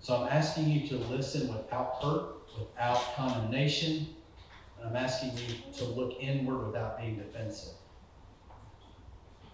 So 0.00 0.16
I'm 0.16 0.28
asking 0.28 0.70
you 0.70 0.86
to 0.88 0.96
listen 0.96 1.48
without 1.48 2.02
hurt 2.02 2.34
without 2.58 3.14
condemnation. 3.16 4.08
And 4.78 4.88
I'm 4.88 4.96
asking 4.96 5.32
you 5.38 5.54
to 5.78 5.84
look 5.84 6.20
inward 6.20 6.66
without 6.66 6.98
being 6.98 7.16
defensive. 7.16 7.74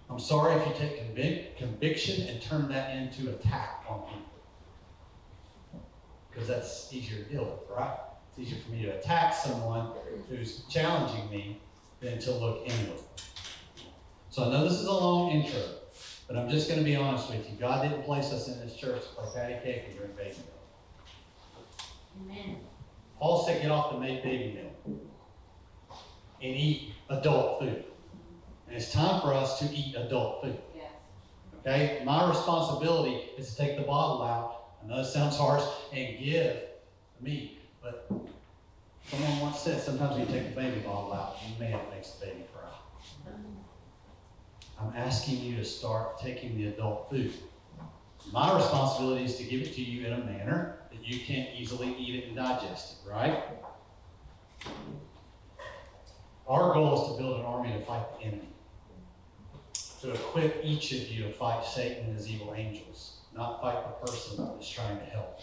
I'm 0.08 0.18
sorry 0.18 0.56
if 0.56 0.66
you 0.66 0.74
take 0.74 1.14
convic- 1.14 1.56
conviction 1.56 2.26
and 2.26 2.42
turn 2.42 2.68
that 2.68 2.96
into 2.96 3.30
attack 3.30 3.84
on 3.88 4.00
people. 4.08 4.29
Because 6.30 6.48
that's 6.48 6.92
easier 6.92 7.24
to 7.24 7.30
deal 7.30 7.44
with, 7.44 7.76
right? 7.76 7.96
It's 8.30 8.38
easier 8.38 8.60
for 8.62 8.70
me 8.70 8.82
to 8.82 8.96
attack 8.96 9.34
someone 9.34 9.90
who's 10.28 10.62
challenging 10.70 11.28
me 11.30 11.60
than 12.00 12.18
to 12.20 12.32
look 12.32 12.62
inward. 12.64 13.00
So 14.30 14.44
I 14.44 14.50
know 14.50 14.64
this 14.64 14.74
is 14.74 14.86
a 14.86 14.92
long 14.92 15.32
intro, 15.32 15.60
but 16.28 16.36
I'm 16.36 16.48
just 16.48 16.68
going 16.68 16.78
to 16.78 16.84
be 16.84 16.94
honest 16.94 17.28
with 17.28 17.50
you. 17.50 17.56
God 17.58 17.82
didn't 17.82 18.04
place 18.04 18.32
us 18.32 18.48
in 18.48 18.60
this 18.60 18.76
church 18.76 19.02
to 19.02 19.08
play 19.08 19.28
patty 19.34 19.54
cake 19.64 19.82
and 19.88 19.98
drink 19.98 20.16
baby 20.16 20.36
milk. 20.36 20.60
Amen. 22.22 22.56
Paul 23.18 23.44
said, 23.44 23.60
get 23.60 23.70
off 23.70 23.92
the 23.92 23.98
make 23.98 24.22
baby 24.22 24.54
milk 24.54 25.00
and 26.42 26.56
eat 26.56 26.92
adult 27.08 27.60
food. 27.60 27.84
And 28.66 28.76
it's 28.76 28.92
time 28.92 29.20
for 29.20 29.34
us 29.34 29.58
to 29.58 29.64
eat 29.74 29.94
adult 29.96 30.42
food. 30.42 30.58
Yes. 30.74 30.92
Okay? 31.58 32.02
My 32.04 32.28
responsibility 32.28 33.30
is 33.36 33.50
to 33.50 33.56
take 33.56 33.76
the 33.76 33.82
bottle 33.82 34.22
out. 34.22 34.59
I 34.82 34.86
know 34.86 35.00
it 35.00 35.04
sounds 35.04 35.36
harsh 35.36 35.64
and 35.92 36.18
give 36.18 36.56
me, 37.20 37.58
but 37.82 38.10
someone 39.06 39.40
once 39.40 39.60
said 39.60 39.80
sometimes 39.80 40.16
when 40.16 40.20
you 40.20 40.26
take 40.26 40.54
the 40.54 40.60
baby 40.60 40.80
bottle 40.80 41.12
out, 41.12 41.36
the 41.58 41.64
man, 41.64 41.78
makes 41.92 42.12
the 42.12 42.26
baby 42.26 42.44
cry. 42.54 42.70
Mm-hmm. 43.28 43.60
I'm 44.80 44.96
asking 44.96 45.40
you 45.40 45.56
to 45.56 45.64
start 45.64 46.18
taking 46.18 46.56
the 46.56 46.68
adult 46.68 47.10
food. 47.10 47.32
My 48.32 48.54
responsibility 48.56 49.24
is 49.24 49.36
to 49.36 49.44
give 49.44 49.62
it 49.62 49.74
to 49.74 49.82
you 49.82 50.06
in 50.06 50.12
a 50.12 50.24
manner 50.24 50.76
that 50.90 51.06
you 51.06 51.20
can't 51.20 51.48
easily 51.56 51.94
eat 51.98 52.22
it 52.22 52.28
and 52.28 52.36
digest 52.36 52.96
it, 53.04 53.10
right? 53.10 53.44
Our 56.46 56.74
goal 56.74 57.02
is 57.02 57.12
to 57.12 57.22
build 57.22 57.40
an 57.40 57.46
army 57.46 57.72
to 57.72 57.84
fight 57.84 58.06
the 58.18 58.26
enemy. 58.26 58.48
To 60.00 60.12
equip 60.12 60.64
each 60.64 60.92
of 60.92 61.08
you 61.08 61.24
to 61.24 61.32
fight 61.32 61.64
Satan 61.64 62.06
and 62.06 62.16
his 62.16 62.28
evil 62.28 62.54
angels, 62.54 63.19
not 63.34 63.60
fight 63.60 63.82
the 63.84 64.06
person 64.06 64.44
that's 64.44 64.68
trying 64.68 64.98
to 64.98 65.04
help. 65.04 65.40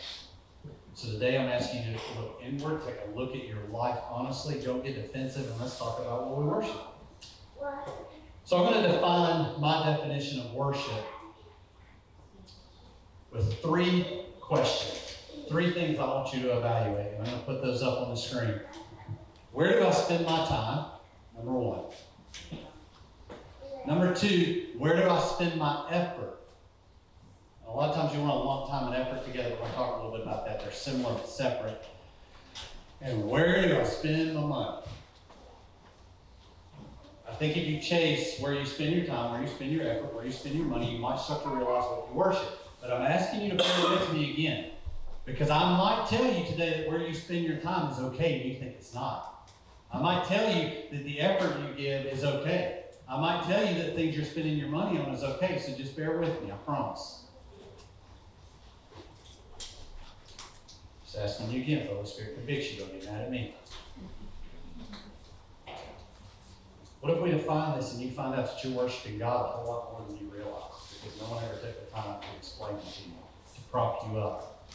So 0.93 1.11
today 1.11 1.37
I'm 1.37 1.47
asking 1.47 1.83
you 1.83 1.93
to 1.93 2.19
look 2.19 2.41
inward, 2.43 2.81
take 2.85 2.95
a 3.07 3.17
look 3.17 3.35
at 3.35 3.47
your 3.47 3.63
life 3.69 3.99
honestly, 4.09 4.59
don't 4.59 4.83
get 4.83 4.95
defensive, 4.95 5.49
and 5.49 5.59
let's 5.61 5.77
talk 5.77 5.99
about 5.99 6.27
what 6.27 6.39
we 6.39 6.45
worship. 6.45 6.81
So 8.43 8.57
I'm 8.57 8.71
going 8.71 8.83
to 8.83 8.91
define 8.91 9.59
my 9.59 9.85
definition 9.85 10.39
of 10.39 10.53
worship 10.53 11.03
with 13.31 13.61
three 13.61 14.25
questions, 14.39 15.17
three 15.49 15.71
things 15.71 15.99
I 15.99 16.05
want 16.05 16.33
you 16.33 16.41
to 16.43 16.57
evaluate. 16.57 17.13
I'm 17.19 17.25
going 17.25 17.37
to 17.37 17.45
put 17.45 17.61
those 17.61 17.83
up 17.83 18.01
on 18.01 18.09
the 18.09 18.15
screen. 18.15 18.59
Where 19.51 19.79
do 19.79 19.85
I 19.85 19.91
spend 19.91 20.25
my 20.25 20.45
time? 20.45 20.85
Number 21.35 21.51
one. 21.51 21.81
Number 23.85 24.13
two, 24.13 24.67
where 24.77 24.95
do 24.95 25.09
I 25.09 25.19
spend 25.19 25.59
my 25.59 25.85
effort? 25.91 26.36
A 27.67 27.71
lot 27.71 27.89
of 27.89 27.95
times 27.95 28.15
you 28.15 28.21
want 28.21 28.33
to 28.33 28.39
lump 28.39 28.69
time 28.69 28.93
and 28.93 28.95
effort 28.95 29.25
together. 29.25 29.55
We'll 29.61 29.69
talk 29.71 29.99
a 29.99 30.03
little 30.03 30.17
bit 30.17 30.21
about 30.21 30.45
that. 30.45 30.61
They're 30.61 30.71
similar 30.71 31.13
but 31.13 31.27
separate. 31.27 31.85
And 33.01 33.27
where 33.27 33.67
do 33.67 33.79
I 33.79 33.83
spend 33.83 34.33
my 34.35 34.41
money? 34.41 34.77
I 37.29 37.33
think 37.35 37.57
if 37.57 37.67
you 37.67 37.79
chase 37.79 38.39
where 38.39 38.53
you 38.53 38.65
spend 38.65 38.95
your 38.95 39.05
time, 39.05 39.33
where 39.33 39.41
you 39.41 39.47
spend 39.47 39.71
your 39.71 39.87
effort, 39.87 40.15
where 40.15 40.25
you 40.25 40.31
spend 40.31 40.55
your 40.55 40.65
money, 40.65 40.95
you 40.95 40.99
might 40.99 41.19
start 41.19 41.43
to 41.43 41.49
realize 41.49 41.83
what 41.83 42.07
you 42.09 42.15
worship. 42.15 42.59
But 42.81 42.91
I'm 42.91 43.03
asking 43.03 43.41
you 43.41 43.51
to 43.51 43.57
bear 43.57 43.89
with 43.91 44.13
me 44.13 44.33
again. 44.33 44.71
Because 45.25 45.49
I 45.49 45.59
might 45.77 46.07
tell 46.09 46.25
you 46.25 46.45
today 46.45 46.79
that 46.79 46.89
where 46.89 47.05
you 47.05 47.13
spend 47.13 47.43
your 47.43 47.57
time 47.57 47.91
is 47.91 47.99
okay 47.99 48.39
and 48.39 48.49
you 48.49 48.57
think 48.57 48.75
it's 48.79 48.93
not. 48.93 49.51
I 49.91 50.01
might 50.01 50.25
tell 50.25 50.49
you 50.49 50.71
that 50.91 51.03
the 51.03 51.19
effort 51.19 51.53
you 51.59 51.75
give 51.75 52.05
is 52.05 52.23
okay. 52.23 52.83
I 53.09 53.19
might 53.19 53.43
tell 53.43 53.65
you 53.65 53.75
that 53.83 53.95
things 53.95 54.15
you're 54.15 54.25
spending 54.25 54.57
your 54.57 54.69
money 54.69 54.99
on 54.99 55.13
is 55.13 55.23
okay, 55.23 55.59
so 55.59 55.73
just 55.73 55.95
bear 55.95 56.17
with 56.17 56.41
me, 56.41 56.51
I 56.51 56.55
promise. 56.55 57.26
Asking 61.19 61.51
you 61.51 61.61
again, 61.61 61.87
the 61.87 61.93
Holy 61.93 62.05
Spirit 62.05 62.35
convicts 62.35 62.71
you, 62.71 62.79
don't 62.79 62.91
get 62.91 63.05
mad 63.05 63.23
at 63.23 63.31
me. 63.31 63.55
What 67.01 67.13
if 67.13 67.21
we 67.21 67.31
define 67.31 67.77
this 67.77 67.93
and 67.93 68.01
you 68.01 68.11
find 68.11 68.35
out 68.35 68.45
that 68.45 68.63
you're 68.63 68.73
worshiping 68.73 69.17
God 69.17 69.45
a 69.45 69.47
whole 69.49 69.67
lot 69.67 69.91
more 69.93 70.07
than 70.07 70.17
you 70.17 70.31
realize? 70.31 70.71
Because 71.01 71.19
no 71.21 71.27
one 71.27 71.43
ever 71.43 71.53
took 71.53 71.89
the 71.89 71.95
time 71.95 72.21
to 72.21 72.27
explain 72.37 72.75
it 72.75 72.81
to 72.81 73.03
you, 73.03 73.15
to 73.55 73.61
prop 73.71 74.07
you 74.07 74.19
up. 74.19 74.67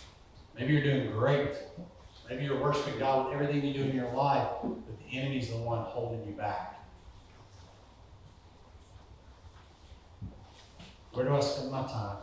Maybe 0.58 0.72
you're 0.72 0.82
doing 0.82 1.10
great. 1.12 1.50
Maybe 2.28 2.44
you're 2.44 2.60
worshiping 2.60 2.98
God 2.98 3.26
with 3.26 3.34
everything 3.34 3.64
you 3.64 3.74
do 3.74 3.88
in 3.88 3.94
your 3.94 4.12
life, 4.12 4.48
but 4.62 4.98
the 4.98 5.18
enemy's 5.18 5.50
the 5.50 5.56
one 5.56 5.82
holding 5.82 6.26
you 6.26 6.32
back. 6.32 6.80
Where 11.12 11.26
do 11.26 11.34
I 11.34 11.40
spend 11.40 11.70
my 11.70 11.82
time? 11.82 12.16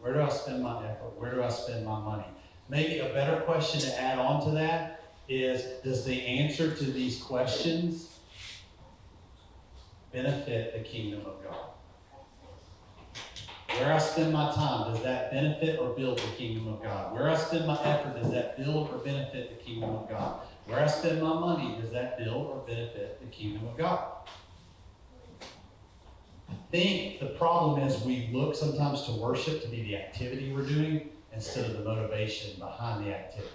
Where 0.00 0.12
do 0.12 0.20
I 0.20 0.28
spend 0.28 0.62
my 0.62 0.84
effort? 0.84 1.18
Where 1.18 1.34
do 1.34 1.42
I 1.42 1.48
spend 1.48 1.84
my 1.84 1.98
money? 1.98 2.24
Maybe 2.68 2.98
a 2.98 3.08
better 3.10 3.40
question 3.42 3.80
to 3.80 4.00
add 4.00 4.18
on 4.18 4.44
to 4.46 4.50
that 4.52 5.04
is 5.28 5.82
Does 5.82 6.04
the 6.04 6.20
answer 6.20 6.74
to 6.74 6.84
these 6.84 7.22
questions 7.22 8.18
benefit 10.12 10.72
the 10.72 10.80
kingdom 10.80 11.20
of 11.26 11.42
God? 11.44 11.56
Where 13.78 13.92
I 13.92 13.98
spend 13.98 14.32
my 14.32 14.52
time, 14.52 14.92
does 14.92 15.02
that 15.02 15.30
benefit 15.30 15.78
or 15.78 15.90
build 15.90 16.18
the 16.18 16.36
kingdom 16.36 16.66
of 16.68 16.82
God? 16.82 17.12
Where 17.12 17.28
I 17.28 17.36
spend 17.36 17.66
my 17.66 17.78
effort, 17.82 18.20
does 18.20 18.32
that 18.32 18.56
build 18.56 18.88
or 18.90 18.98
benefit 18.98 19.50
the 19.50 19.62
kingdom 19.62 19.90
of 19.90 20.08
God? 20.08 20.40
Where 20.64 20.80
I 20.80 20.86
spend 20.86 21.22
my 21.22 21.34
money, 21.34 21.76
does 21.80 21.90
that 21.92 22.18
build 22.18 22.46
or 22.46 22.64
benefit 22.66 23.20
the 23.20 23.26
kingdom 23.26 23.68
of 23.68 23.76
God? 23.76 24.08
I 26.48 26.54
think 26.70 27.20
the 27.20 27.26
problem 27.26 27.86
is 27.86 28.02
we 28.02 28.30
look 28.32 28.54
sometimes 28.54 29.02
to 29.02 29.12
worship 29.12 29.62
to 29.62 29.68
be 29.68 29.82
the 29.82 29.96
activity 29.96 30.52
we're 30.52 30.62
doing 30.62 31.10
instead 31.36 31.70
of 31.70 31.76
the 31.76 31.84
motivation 31.84 32.58
behind 32.58 33.06
the 33.06 33.14
activity. 33.14 33.52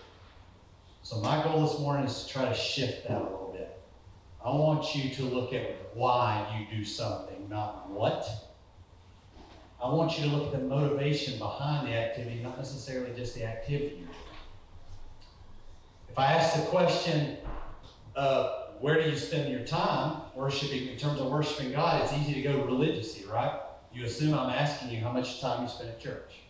So 1.04 1.18
my 1.18 1.44
goal 1.44 1.66
this 1.66 1.80
morning 1.80 2.06
is 2.06 2.24
to 2.24 2.32
try 2.32 2.46
to 2.46 2.54
shift 2.54 3.08
that 3.08 3.18
a 3.18 3.24
little 3.24 3.54
bit. 3.54 3.82
I 4.44 4.50
want 4.50 4.96
you 4.96 5.10
to 5.16 5.24
look 5.24 5.52
at 5.52 5.94
why 5.94 6.66
you 6.70 6.78
do 6.78 6.86
something, 6.86 7.50
not 7.50 7.90
what. 7.90 8.30
I 9.84 9.90
want 9.90 10.18
you 10.18 10.30
to 10.30 10.36
look 10.36 10.54
at 10.54 10.60
the 10.60 10.66
motivation 10.66 11.40
behind 11.40 11.88
the 11.88 11.94
activity, 11.94 12.40
not 12.42 12.58
necessarily 12.58 13.14
just 13.16 13.36
the 13.36 13.44
activity. 13.46 14.08
If 16.08 16.18
I 16.18 16.34
ask 16.34 16.56
the 16.56 16.68
question, 16.68 17.38
uh, 18.16 18.68
where 18.80 19.02
do 19.02 19.10
you 19.10 19.18
spend 19.18 19.52
your 19.52 19.66
time 19.66 20.22
worshiping, 20.36 20.88
in 20.88 20.98
terms 20.98 21.20
of 21.20 21.28
worshiping 21.28 21.72
God, 21.72 22.04
it's 22.04 22.14
easy 22.14 22.36
to 22.36 22.42
go 22.42 22.64
religiously, 22.64 23.26
right? 23.28 23.60
you 23.94 24.06
assume 24.06 24.34
I'm 24.34 24.50
asking 24.50 24.92
you 24.92 25.02
how 25.02 25.12
much 25.12 25.42
time 25.42 25.64
you 25.64 25.70
spend 25.70 25.90
at 25.90 26.00
church, 26.00 26.41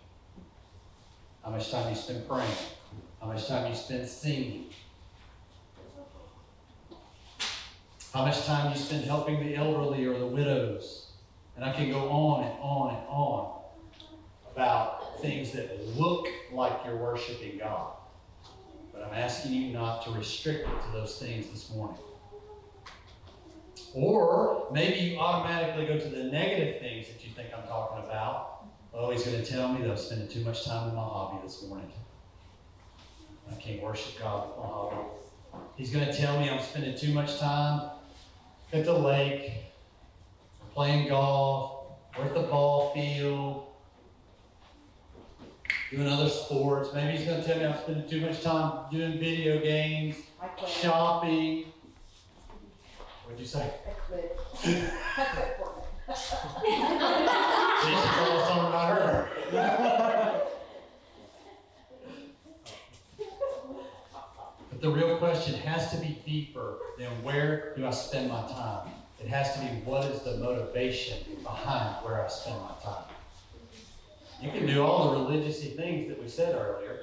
how 1.44 1.50
much 1.50 1.72
time 1.72 1.90
you 1.90 1.96
spend 1.96 2.28
praying, 2.28 2.50
how 3.20 3.28
much 3.28 3.48
time 3.48 3.70
you 3.70 3.76
spend 3.76 4.08
singing, 4.08 4.66
how 8.14 8.26
much 8.26 8.46
time 8.46 8.72
you 8.72 8.78
spend 8.78 9.06
helping 9.06 9.40
the 9.40 9.56
elderly 9.56 10.06
or 10.06 10.18
the 10.18 10.28
widows. 10.28 11.08
And 11.56 11.66
I 11.66 11.74
can 11.74 11.90
go 11.92 12.10
on 12.10 12.44
and 12.44 12.54
on 12.60 12.96
and 12.96 13.08
on 13.08 13.62
about 14.54 15.20
things 15.22 15.52
that 15.52 15.88
look 15.98 16.28
like 16.52 16.74
you're 16.86 16.98
worshiping 16.98 17.58
God. 17.60 17.94
But 18.94 19.04
I'm 19.04 19.14
asking 19.14 19.54
you 19.54 19.74
not 19.74 20.04
to 20.06 20.12
restrict 20.12 20.68
it 20.68 20.86
to 20.86 20.92
those 20.92 21.18
things 21.20 21.48
this 21.52 21.72
morning. 21.72 22.02
Or 23.94 24.68
maybe 24.72 25.00
you 25.00 25.20
automatically 25.20 25.86
go 25.86 26.00
to 26.00 26.08
the 26.08 26.24
negative 26.24 26.82
things 26.82 27.08
that 27.08 27.26
you 27.26 27.34
think 27.34 27.50
I'm 27.56 27.68
talking 27.68 28.04
about. 28.04 28.61
Oh, 28.94 29.10
he's 29.10 29.24
going 29.24 29.42
to 29.42 29.50
tell 29.50 29.72
me 29.72 29.82
that 29.82 29.92
I'm 29.92 29.98
spending 29.98 30.28
too 30.28 30.44
much 30.44 30.66
time 30.66 30.90
in 30.90 30.96
my 30.96 31.02
hobby 31.02 31.40
this 31.44 31.64
morning. 31.64 31.90
I 33.50 33.56
can't 33.56 33.82
worship 33.82 34.20
God 34.20 34.50
with 34.50 34.58
my 34.58 34.66
hobby. 34.66 34.98
He's 35.78 35.92
going 35.92 36.06
to 36.06 36.14
tell 36.14 36.40
me 36.40 36.50
I'm 36.50 36.62
spending 36.62 36.98
too 36.98 37.14
much 37.14 37.40
time 37.40 37.90
at 38.74 38.84
the 38.84 38.94
lake, 38.94 39.54
playing 40.74 41.08
golf, 41.08 41.86
or 42.18 42.26
at 42.26 42.34
the 42.34 42.42
ball 42.42 42.94
field, 42.94 43.68
doing 45.90 46.08
other 46.08 46.30
sports. 46.30 46.90
Maybe 46.94 47.18
he's 47.18 47.26
going 47.26 47.42
to 47.42 47.48
tell 47.48 47.60
me 47.60 47.66
I'm 47.66 47.82
spending 47.82 48.10
too 48.10 48.22
much 48.22 48.42
time 48.42 48.92
doing 48.92 49.20
video 49.20 49.62
games, 49.62 50.18
shopping. 50.68 51.66
What'd 53.24 53.40
you 53.40 53.46
say? 53.46 53.72
I 53.88 53.92
quit. 53.92 54.40
I 55.18 55.24
quit 56.06 57.68
But 64.70 64.82
the 64.82 64.90
real 64.90 65.18
question 65.18 65.56
has 65.62 65.90
to 65.92 65.98
be 65.98 66.22
deeper 66.24 66.76
than 67.00 67.10
where 67.24 67.74
do 67.76 67.86
I 67.88 67.90
spend 67.90 68.30
my 68.30 68.42
time? 68.44 68.90
It 69.20 69.28
has 69.28 69.54
to 69.56 69.62
be 69.62 69.68
what 69.84 70.06
is 70.06 70.22
the 70.22 70.38
motivation 70.38 71.18
behind 71.42 72.06
where 72.06 72.24
I 72.24 72.28
spend 72.28 72.62
my 72.62 72.72
time? 72.84 73.06
You 74.40 74.52
can 74.52 74.68
do 74.68 74.84
all 74.84 75.12
the 75.12 75.20
religious 75.20 75.64
things 75.64 76.08
that 76.10 76.22
we 76.22 76.28
said 76.28 76.56
earlier, 76.56 77.00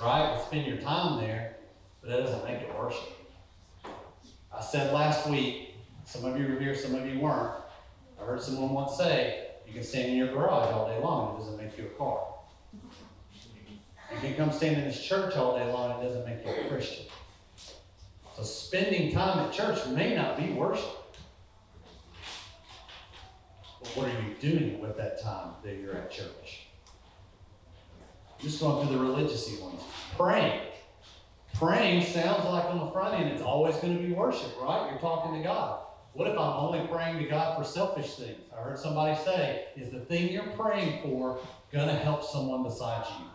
right? 0.00 0.34
And 0.34 0.42
spend 0.42 0.66
your 0.66 0.76
time 0.76 1.20
there, 1.20 1.56
but 2.00 2.10
that 2.10 2.20
doesn't 2.20 2.44
make 2.44 2.62
it 2.62 2.78
worship. 2.78 3.08
I 4.56 4.60
said 4.60 4.92
last 4.92 5.28
week, 5.28 5.74
some 6.04 6.24
of 6.24 6.38
you 6.38 6.46
were 6.46 6.60
here, 6.60 6.74
some 6.76 6.94
of 6.94 7.06
you 7.06 7.18
weren't. 7.18 7.54
I 8.20 8.24
heard 8.24 8.40
someone 8.42 8.70
once 8.70 8.96
say, 8.96 9.49
you 9.70 9.74
can 9.74 9.84
stand 9.84 10.10
in 10.10 10.16
your 10.16 10.26
garage 10.26 10.72
all 10.72 10.88
day 10.88 10.98
long, 10.98 11.36
it 11.36 11.38
doesn't 11.38 11.56
make 11.56 11.78
you 11.78 11.84
a 11.86 11.88
car. 11.90 12.26
You 14.12 14.18
can 14.20 14.34
come 14.34 14.50
stand 14.50 14.78
in 14.78 14.84
this 14.84 15.00
church 15.00 15.36
all 15.36 15.56
day 15.56 15.72
long, 15.72 16.00
it 16.00 16.08
doesn't 16.08 16.26
make 16.26 16.44
you 16.44 16.50
a 16.50 16.68
Christian. 16.68 17.06
So 18.36 18.42
spending 18.42 19.12
time 19.12 19.38
at 19.38 19.52
church 19.52 19.86
may 19.86 20.16
not 20.16 20.36
be 20.36 20.50
worship. 20.50 21.16
But 23.80 23.88
what 23.96 24.08
are 24.08 24.22
you 24.22 24.34
doing 24.40 24.80
with 24.80 24.96
that 24.96 25.22
time 25.22 25.52
that 25.62 25.76
you're 25.76 25.94
at 25.94 26.10
church? 26.10 26.66
Just 28.40 28.60
going 28.60 28.88
through 28.88 28.96
the 28.96 29.02
religious 29.04 29.48
ones. 29.60 29.82
Praying. 30.16 30.62
Praying 31.54 32.04
sounds 32.04 32.44
like 32.44 32.64
on 32.64 32.80
the 32.80 32.90
front 32.90 33.20
end 33.20 33.28
it's 33.28 33.42
always 33.42 33.76
going 33.76 33.96
to 33.96 34.02
be 34.02 34.12
worship, 34.12 34.50
right? 34.60 34.90
You're 34.90 35.00
talking 35.00 35.40
to 35.40 35.46
God. 35.46 35.80
What 36.12 36.26
if 36.26 36.36
I'm 36.36 36.38
only 36.38 36.86
praying 36.88 37.18
to 37.18 37.28
God 37.28 37.56
for 37.56 37.64
selfish 37.64 38.16
things? 38.16 38.40
I 38.52 38.62
heard 38.62 38.78
somebody 38.78 39.16
say, 39.24 39.66
is 39.76 39.90
the 39.90 40.00
thing 40.00 40.32
you're 40.32 40.42
praying 40.48 41.02
for 41.02 41.38
going 41.72 41.88
to 41.88 41.94
help 41.94 42.24
someone 42.24 42.64
besides 42.64 43.08
you? 43.18 43.26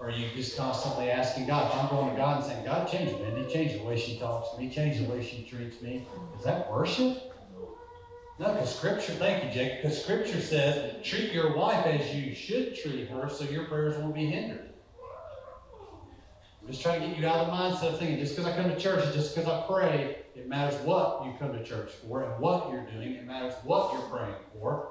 Or 0.00 0.08
are 0.08 0.10
you 0.10 0.28
just 0.34 0.56
constantly 0.56 1.10
asking 1.10 1.46
God? 1.46 1.70
If 1.70 1.78
I'm 1.78 1.88
going 1.88 2.10
to 2.10 2.16
God 2.16 2.38
and 2.38 2.44
saying, 2.44 2.64
God, 2.64 2.88
change 2.88 3.12
Mindy, 3.20 3.50
change 3.50 3.78
the 3.78 3.84
way 3.84 3.96
she 3.96 4.18
talks 4.18 4.50
to 4.50 4.60
me, 4.60 4.68
change 4.68 4.98
the 4.98 5.04
way 5.04 5.24
she 5.24 5.44
treats 5.44 5.80
me. 5.80 6.06
Is 6.36 6.44
that 6.44 6.70
worship? 6.70 7.32
No, 8.40 8.52
because 8.52 8.74
Scripture, 8.74 9.12
thank 9.12 9.44
you, 9.44 9.50
Jake, 9.52 9.80
because 9.80 10.02
Scripture 10.02 10.40
says, 10.40 11.06
treat 11.06 11.32
your 11.32 11.56
wife 11.56 11.86
as 11.86 12.12
you 12.12 12.34
should 12.34 12.74
treat 12.74 13.08
her 13.08 13.30
so 13.30 13.44
your 13.44 13.66
prayers 13.66 13.96
won't 13.96 14.12
be 14.14 14.26
hindered. 14.26 14.70
I'm 16.60 16.66
just 16.66 16.82
trying 16.82 17.00
to 17.02 17.06
get 17.06 17.18
you 17.18 17.28
out 17.28 17.36
of 17.36 17.46
the 17.46 17.52
mindset 17.52 17.92
of 17.92 17.98
thinking 18.00 18.18
just 18.18 18.34
because 18.34 18.50
I 18.50 18.56
come 18.56 18.68
to 18.70 18.78
church, 18.78 19.14
just 19.14 19.36
because 19.36 19.48
I 19.48 19.64
pray, 19.68 20.23
it 20.34 20.48
matters 20.48 20.80
what 20.80 21.24
you 21.24 21.34
come 21.38 21.52
to 21.52 21.62
church 21.64 21.92
for 21.92 22.24
and 22.24 22.40
what 22.40 22.70
you're 22.70 22.86
doing. 22.86 23.12
It 23.14 23.26
matters 23.26 23.54
what 23.62 23.92
you're 23.92 24.02
praying 24.02 24.34
for. 24.52 24.88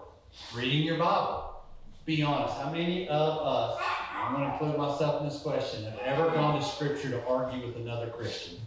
Reading 0.54 0.84
your 0.84 0.98
Bible. 0.98 1.64
Be 2.06 2.24
honest. 2.24 2.58
How 2.58 2.72
many 2.72 3.08
of 3.08 3.38
us, 3.40 3.82
I'm 4.16 4.34
going 4.34 4.48
to 4.48 4.54
include 4.54 4.78
myself 4.78 5.22
in 5.22 5.30
this 5.30 5.40
question, 5.40 5.84
have 5.84 6.00
ever 6.00 6.30
gone 6.32 6.60
to 6.60 6.66
Scripture 6.66 7.10
to 7.12 7.26
argue 7.28 7.66
with 7.66 7.76
another 7.76 8.08
Christian? 8.08 8.58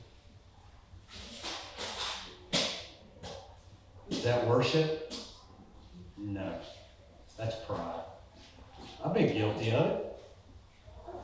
Is 4.11 4.23
that 4.23 4.47
worship? 4.47 5.13
No. 6.17 6.53
That's 7.37 7.57
pride. 7.67 8.05
I've 9.05 9.13
been 9.13 9.33
guilty 9.33 9.73
of 9.73 9.87
it. 9.87 10.03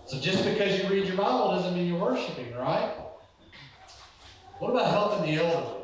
So 0.07 0.19
just 0.19 0.45
because 0.45 0.83
you 0.83 0.89
read 0.89 1.07
your 1.07 1.17
Bible 1.17 1.51
doesn't 1.53 1.75
mean 1.75 1.89
you're 1.89 1.99
worshiping, 1.99 2.55
right? 2.55 2.93
What 4.63 4.71
about 4.71 4.91
helping 4.91 5.35
the 5.35 5.43
elderly? 5.43 5.83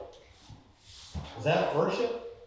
Is 1.37 1.43
that 1.43 1.75
worship? 1.75 2.47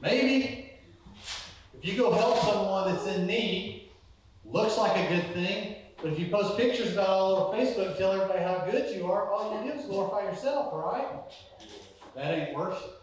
Maybe. 0.00 0.70
If 1.76 1.84
you 1.84 1.96
go 1.96 2.12
help 2.12 2.38
someone 2.38 2.94
that's 2.94 3.04
in 3.08 3.26
need, 3.26 3.90
looks 4.44 4.78
like 4.78 4.96
a 4.96 5.12
good 5.12 5.34
thing, 5.34 5.74
but 6.00 6.12
if 6.12 6.20
you 6.20 6.28
post 6.28 6.56
pictures 6.56 6.92
about 6.92 7.02
it 7.02 7.08
all 7.08 7.34
over 7.34 7.58
Facebook 7.58 7.98
tell 7.98 8.12
everybody 8.12 8.44
how 8.44 8.64
good 8.70 8.94
you 8.94 9.10
are, 9.10 9.32
all 9.32 9.60
you 9.60 9.72
do 9.72 9.76
is 9.76 9.86
glorify 9.86 10.30
yourself, 10.30 10.72
right? 10.72 11.08
That 12.14 12.38
ain't 12.38 12.56
worship. 12.56 13.02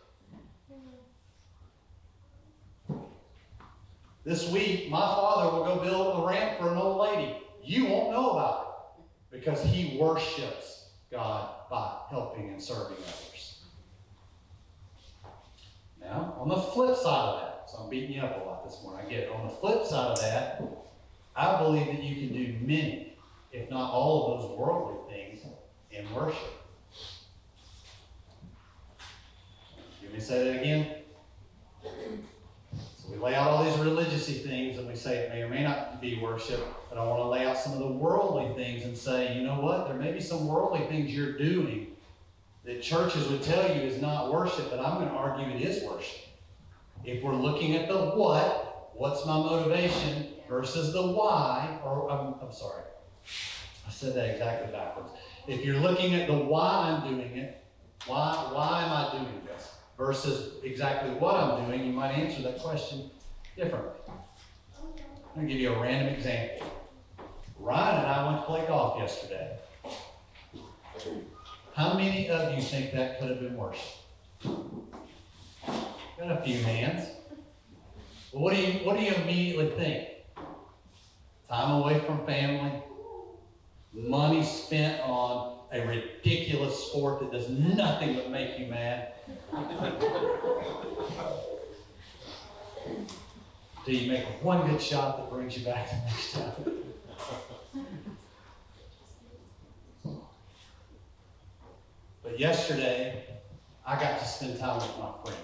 This 4.23 4.49
week, 4.49 4.89
my 4.89 5.01
father 5.01 5.51
will 5.51 5.65
go 5.65 5.83
build 5.83 6.23
a 6.23 6.25
ramp 6.25 6.59
for 6.59 6.71
an 6.71 6.77
old 6.77 7.01
lady. 7.13 7.35
You 7.61 7.87
won't 7.87 8.11
know 8.11 8.29
about 8.29 8.63
it 8.63 8.68
because 9.31 9.63
he 9.63 9.97
worships 9.99 10.89
God 11.11 11.49
by 11.69 11.97
helping 12.09 12.49
and 12.49 12.61
serving 12.61 12.97
others. 12.97 13.59
Now, 16.01 16.35
on 16.39 16.49
the 16.49 16.57
flip 16.57 16.95
side 16.95 17.29
of 17.29 17.41
that, 17.41 17.69
so 17.69 17.79
I'm 17.79 17.89
beating 17.89 18.13
you 18.13 18.21
up 18.21 18.41
a 18.41 18.47
lot 18.47 18.63
this 18.63 18.81
morning, 18.81 19.05
I 19.05 19.09
get 19.09 19.19
it. 19.23 19.29
On 19.29 19.47
the 19.47 19.53
flip 19.53 19.85
side 19.85 20.11
of 20.11 20.19
that, 20.21 20.61
I 21.35 21.61
believe 21.61 21.85
that 21.87 22.01
you 22.03 22.15
can 22.15 22.35
do 22.35 22.55
many, 22.65 23.13
if 23.51 23.69
not 23.69 23.91
all 23.91 24.33
of 24.33 24.41
those 24.41 24.57
worldly 24.57 25.13
things 25.13 25.45
in 25.91 26.11
worship. 26.13 26.59
Let 30.03 30.13
me 30.13 30.19
say 30.19 30.43
that 30.43 30.61
again. 30.61 30.95
So 31.83 33.11
we 33.11 33.17
lay 33.17 33.35
out 33.35 33.47
all 33.47 33.63
these 33.63 33.77
religious 33.77 34.27
things 34.27 34.77
and 34.77 34.87
we 34.87 34.95
say 34.95 35.17
it 35.17 35.29
may 35.29 35.43
or 35.43 35.49
may 35.49 35.63
not 35.63 36.01
be 36.01 36.19
worship, 36.19 36.59
but 36.89 36.97
I 36.97 37.05
want 37.05 37.19
to 37.19 37.27
lay 37.27 37.45
out 37.45 37.57
some 37.57 37.73
of 37.73 37.79
the 37.79 37.87
worldly 37.87 38.51
things 38.55 38.83
and 38.83 38.97
say, 38.97 39.35
you 39.35 39.43
know 39.43 39.59
what? 39.59 39.87
There 39.87 39.97
may 39.97 40.11
be 40.11 40.19
some 40.19 40.47
worldly 40.47 40.87
things 40.87 41.13
you're 41.13 41.37
doing 41.37 41.95
that 42.65 42.81
churches 42.81 43.27
would 43.29 43.43
tell 43.43 43.63
you 43.63 43.81
is 43.81 44.01
not 44.01 44.33
worship, 44.33 44.69
but 44.71 44.79
I'm 44.79 44.95
going 44.95 45.09
to 45.09 45.15
argue 45.15 45.45
it 45.55 45.61
is 45.61 45.83
worship. 45.83 46.21
If 47.05 47.23
we're 47.23 47.35
looking 47.35 47.75
at 47.75 47.87
the 47.87 47.95
what, 47.95 48.91
what's 48.95 49.25
my 49.25 49.37
motivation 49.37 50.33
versus 50.49 50.91
the 50.91 51.01
why, 51.01 51.79
or 51.85 52.09
I'm, 52.11 52.35
I'm 52.41 52.51
sorry, 52.51 52.83
I 53.87 53.91
said 53.91 54.15
that 54.15 54.31
exactly 54.31 54.71
backwards. 54.71 55.09
If 55.47 55.63
you're 55.63 55.79
looking 55.79 56.15
at 56.15 56.27
the 56.27 56.33
why 56.33 57.01
I'm 57.03 57.07
doing 57.07 57.37
it, 57.37 57.63
why, 58.07 58.33
why 58.51 58.83
am 58.83 58.91
I 58.91 59.23
doing 59.23 59.41
this? 59.45 59.73
Versus 59.97 60.53
exactly 60.63 61.11
what 61.11 61.35
I'm 61.35 61.65
doing, 61.65 61.85
you 61.85 61.93
might 61.93 62.11
answer 62.11 62.41
that 62.43 62.59
question 62.59 63.09
differently. 63.55 63.91
I'm 64.07 65.35
going 65.35 65.47
to 65.47 65.53
give 65.53 65.61
you 65.61 65.73
a 65.73 65.79
random 65.79 66.13
example. 66.13 66.78
Ryan 67.59 68.03
and 68.03 68.07
I 68.07 68.27
went 68.27 68.41
to 68.41 68.45
play 68.45 68.65
golf 68.67 68.97
yesterday. 68.99 69.57
How 71.73 71.93
many 71.93 72.29
of 72.29 72.53
you 72.53 72.61
think 72.61 72.93
that 72.93 73.19
could 73.19 73.29
have 73.29 73.39
been 73.39 73.55
worse? 73.55 73.99
Got 74.43 76.31
a 76.31 76.41
few 76.43 76.61
hands. 76.63 77.07
What 78.31 78.53
do 78.53 78.61
you 78.61 78.85
what 78.85 78.97
do 78.97 79.03
you 79.03 79.13
immediately 79.13 79.69
think? 79.71 80.09
Time 81.49 81.81
away 81.81 81.99
from 82.01 82.25
family, 82.25 82.71
money 83.93 84.43
spent 84.43 85.01
on 85.01 85.57
a 85.71 85.85
ridiculous 85.85 86.87
sport 86.87 87.19
that 87.21 87.31
does 87.31 87.49
nothing 87.49 88.15
but 88.15 88.29
make 88.29 88.59
you 88.59 88.67
mad. 88.67 89.13
Do 93.85 93.91
you 93.95 94.11
make 94.11 94.25
one 94.43 94.69
good 94.69 94.81
shot 94.81 95.17
that 95.17 95.29
brings 95.31 95.57
you 95.57 95.65
back 95.65 95.89
the 95.89 95.95
next 96.05 96.33
time? 96.33 96.83
But 102.23 102.39
yesterday, 102.39 103.25
I 103.85 103.99
got 103.99 104.19
to 104.19 104.25
spend 104.25 104.59
time 104.59 104.75
with 104.75 104.97
my 104.99 105.11
friend. 105.23 105.43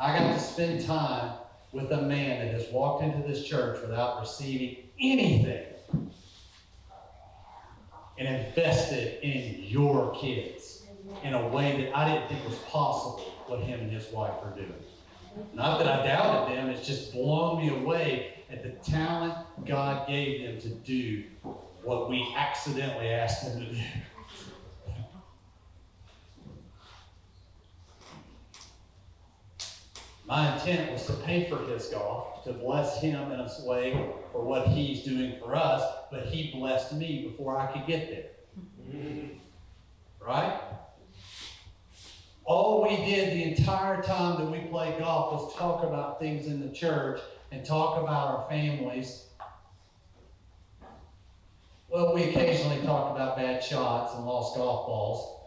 I 0.00 0.18
got 0.18 0.32
to 0.34 0.40
spend 0.40 0.84
time 0.84 1.38
with 1.72 1.92
a 1.92 2.02
man 2.02 2.44
that 2.44 2.54
has 2.54 2.72
walked 2.72 3.02
into 3.02 3.26
this 3.26 3.44
church 3.44 3.80
without 3.80 4.20
receiving 4.20 4.88
anything 5.00 5.64
and 8.18 8.46
invested 8.46 9.22
in 9.22 9.62
your 9.64 10.14
kids 10.14 10.82
in 11.22 11.34
a 11.34 11.48
way 11.48 11.82
that 11.82 11.96
I 11.96 12.12
didn't 12.12 12.28
think 12.28 12.44
was 12.48 12.58
possible 12.58 13.34
what 13.46 13.60
him 13.60 13.80
and 13.80 13.90
his 13.90 14.08
wife 14.12 14.34
are 14.42 14.50
doing. 14.50 14.74
Not 15.54 15.78
that 15.78 15.88
I 15.88 16.06
doubted 16.06 16.56
them, 16.56 16.70
it's 16.70 16.86
just 16.86 17.12
blown 17.12 17.58
me 17.58 17.68
away 17.68 18.44
at 18.50 18.62
the 18.62 18.70
talent 18.90 19.34
God 19.66 20.06
gave 20.08 20.42
them 20.42 20.60
to 20.60 20.68
do 20.68 21.24
what 21.82 22.08
we 22.08 22.34
accidentally 22.36 23.08
asked 23.08 23.44
them 23.44 23.60
to 23.60 23.72
do. 23.72 23.80
My 30.26 30.54
intent 30.54 30.92
was 30.92 31.06
to 31.06 31.14
pay 31.14 31.48
for 31.48 31.56
his 31.58 31.86
golf, 31.86 32.44
to 32.44 32.52
bless 32.52 33.00
him 33.00 33.32
in 33.32 33.40
a 33.40 33.48
way 33.64 33.92
for 34.30 34.44
what 34.44 34.68
he's 34.68 35.02
doing 35.02 35.36
for 35.42 35.56
us, 35.56 35.82
but 36.10 36.26
he 36.26 36.52
blessed 36.52 36.94
me 36.94 37.26
before 37.28 37.58
I 37.58 37.66
could 37.72 37.86
get 37.86 38.10
there. 38.10 38.26
Mm-hmm. 38.90 39.38
Right? 40.20 40.60
All 42.48 42.82
we 42.82 42.96
did 42.96 43.34
the 43.34 43.44
entire 43.44 44.02
time 44.02 44.38
that 44.38 44.50
we 44.50 44.60
played 44.70 44.98
golf 44.98 45.34
was 45.34 45.54
talk 45.54 45.84
about 45.84 46.18
things 46.18 46.46
in 46.46 46.66
the 46.66 46.74
church 46.74 47.20
and 47.52 47.62
talk 47.62 48.02
about 48.02 48.28
our 48.28 48.48
families. 48.48 49.26
Well, 51.90 52.14
we 52.14 52.22
occasionally 52.22 52.80
talked 52.86 53.14
about 53.14 53.36
bad 53.36 53.62
shots 53.62 54.14
and 54.14 54.24
lost 54.24 54.56
golf 54.56 54.86
balls. 54.86 55.40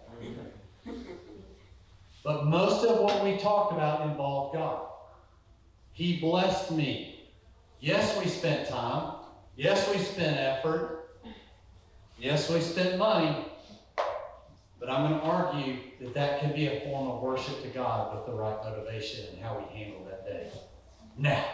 But 2.23 2.45
most 2.45 2.85
of 2.85 2.99
what 2.99 3.23
we 3.25 3.35
talked 3.37 3.73
about 3.73 4.07
involved 4.07 4.53
God. 4.53 4.85
He 5.93 6.19
blessed 6.19 6.69
me. 6.69 7.31
Yes, 7.79 8.15
we 8.19 8.27
spent 8.27 8.69
time. 8.69 9.15
Yes, 9.55 9.91
we 9.91 9.97
spent 9.97 10.37
effort. 10.37 11.17
Yes, 12.19 12.47
we 12.47 12.61
spent 12.61 12.99
money. 12.99 13.50
But 14.81 14.89
I'm 14.89 15.07
going 15.07 15.21
to 15.21 15.27
argue 15.27 15.77
that 15.99 16.15
that 16.15 16.39
can 16.39 16.53
be 16.53 16.65
a 16.65 16.81
form 16.81 17.07
of 17.11 17.21
worship 17.21 17.61
to 17.61 17.67
God 17.67 18.15
with 18.15 18.25
the 18.25 18.33
right 18.33 18.57
motivation 18.63 19.27
and 19.31 19.39
how 19.39 19.55
we 19.55 19.77
handle 19.77 20.03
that 20.09 20.25
day. 20.25 20.49
Now, 21.15 21.45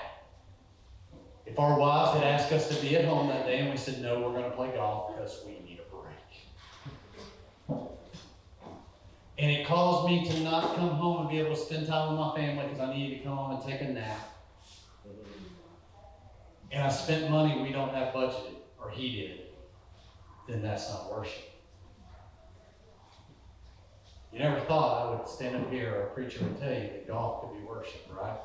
if 1.46 1.60
our 1.60 1.78
wives 1.78 2.18
had 2.18 2.24
asked 2.24 2.54
us 2.54 2.70
to 2.70 2.82
be 2.82 2.96
at 2.96 3.04
home 3.04 3.28
that 3.28 3.46
day 3.46 3.60
and 3.60 3.70
we 3.70 3.76
said, 3.76 4.02
no, 4.02 4.22
we're 4.22 4.32
going 4.32 4.50
to 4.50 4.56
play 4.56 4.72
golf 4.74 5.14
because 5.14 5.44
we 5.46 5.60
need 5.60 5.80
a 5.80 5.94
break. 5.94 6.08
And 9.38 9.52
it 9.52 9.68
caused 9.68 10.10
me 10.10 10.26
to 10.30 10.40
not 10.40 10.78
come 10.78 10.92
home 10.92 11.20
and 11.20 11.30
be 11.30 11.40
able 11.40 11.54
to 11.54 11.62
spend 11.62 11.86
time 11.86 12.12
with 12.12 12.20
my 12.20 12.34
family 12.34 12.64
because 12.64 12.80
I 12.80 12.96
needed 12.96 13.18
to 13.18 13.24
come 13.26 13.36
home 13.36 13.60
and 13.60 13.70
take 13.70 13.82
a 13.82 13.92
nap. 13.92 14.36
And 16.72 16.82
I 16.82 16.90
spent 16.90 17.30
money 17.30 17.62
we 17.62 17.74
don't 17.74 17.94
have 17.94 18.14
budgeted, 18.14 18.56
or 18.82 18.90
he 18.90 19.18
did, 19.18 19.40
then 20.48 20.62
that's 20.62 20.90
not 20.90 21.12
worship. 21.12 21.57
You 24.38 24.44
never 24.44 24.60
thought 24.60 25.08
I 25.08 25.18
would 25.18 25.28
stand 25.28 25.56
up 25.56 25.72
here 25.72 25.96
or 25.96 26.02
a 26.04 26.10
preacher 26.10 26.44
would 26.44 26.60
tell 26.60 26.72
you 26.72 26.82
that 26.82 27.08
golf 27.08 27.42
could 27.42 27.58
be 27.58 27.66
worship, 27.66 28.06
right? 28.16 28.38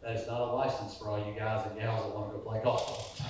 That 0.00 0.14
is 0.14 0.28
not 0.28 0.40
a 0.40 0.44
license 0.44 0.96
for 0.96 1.08
all 1.08 1.18
you 1.18 1.34
guys 1.36 1.66
and 1.66 1.76
gals 1.76 2.04
that 2.04 2.14
want 2.14 2.30
to 2.30 2.38
go 2.38 2.44
play 2.44 2.60
golf. 2.62 3.20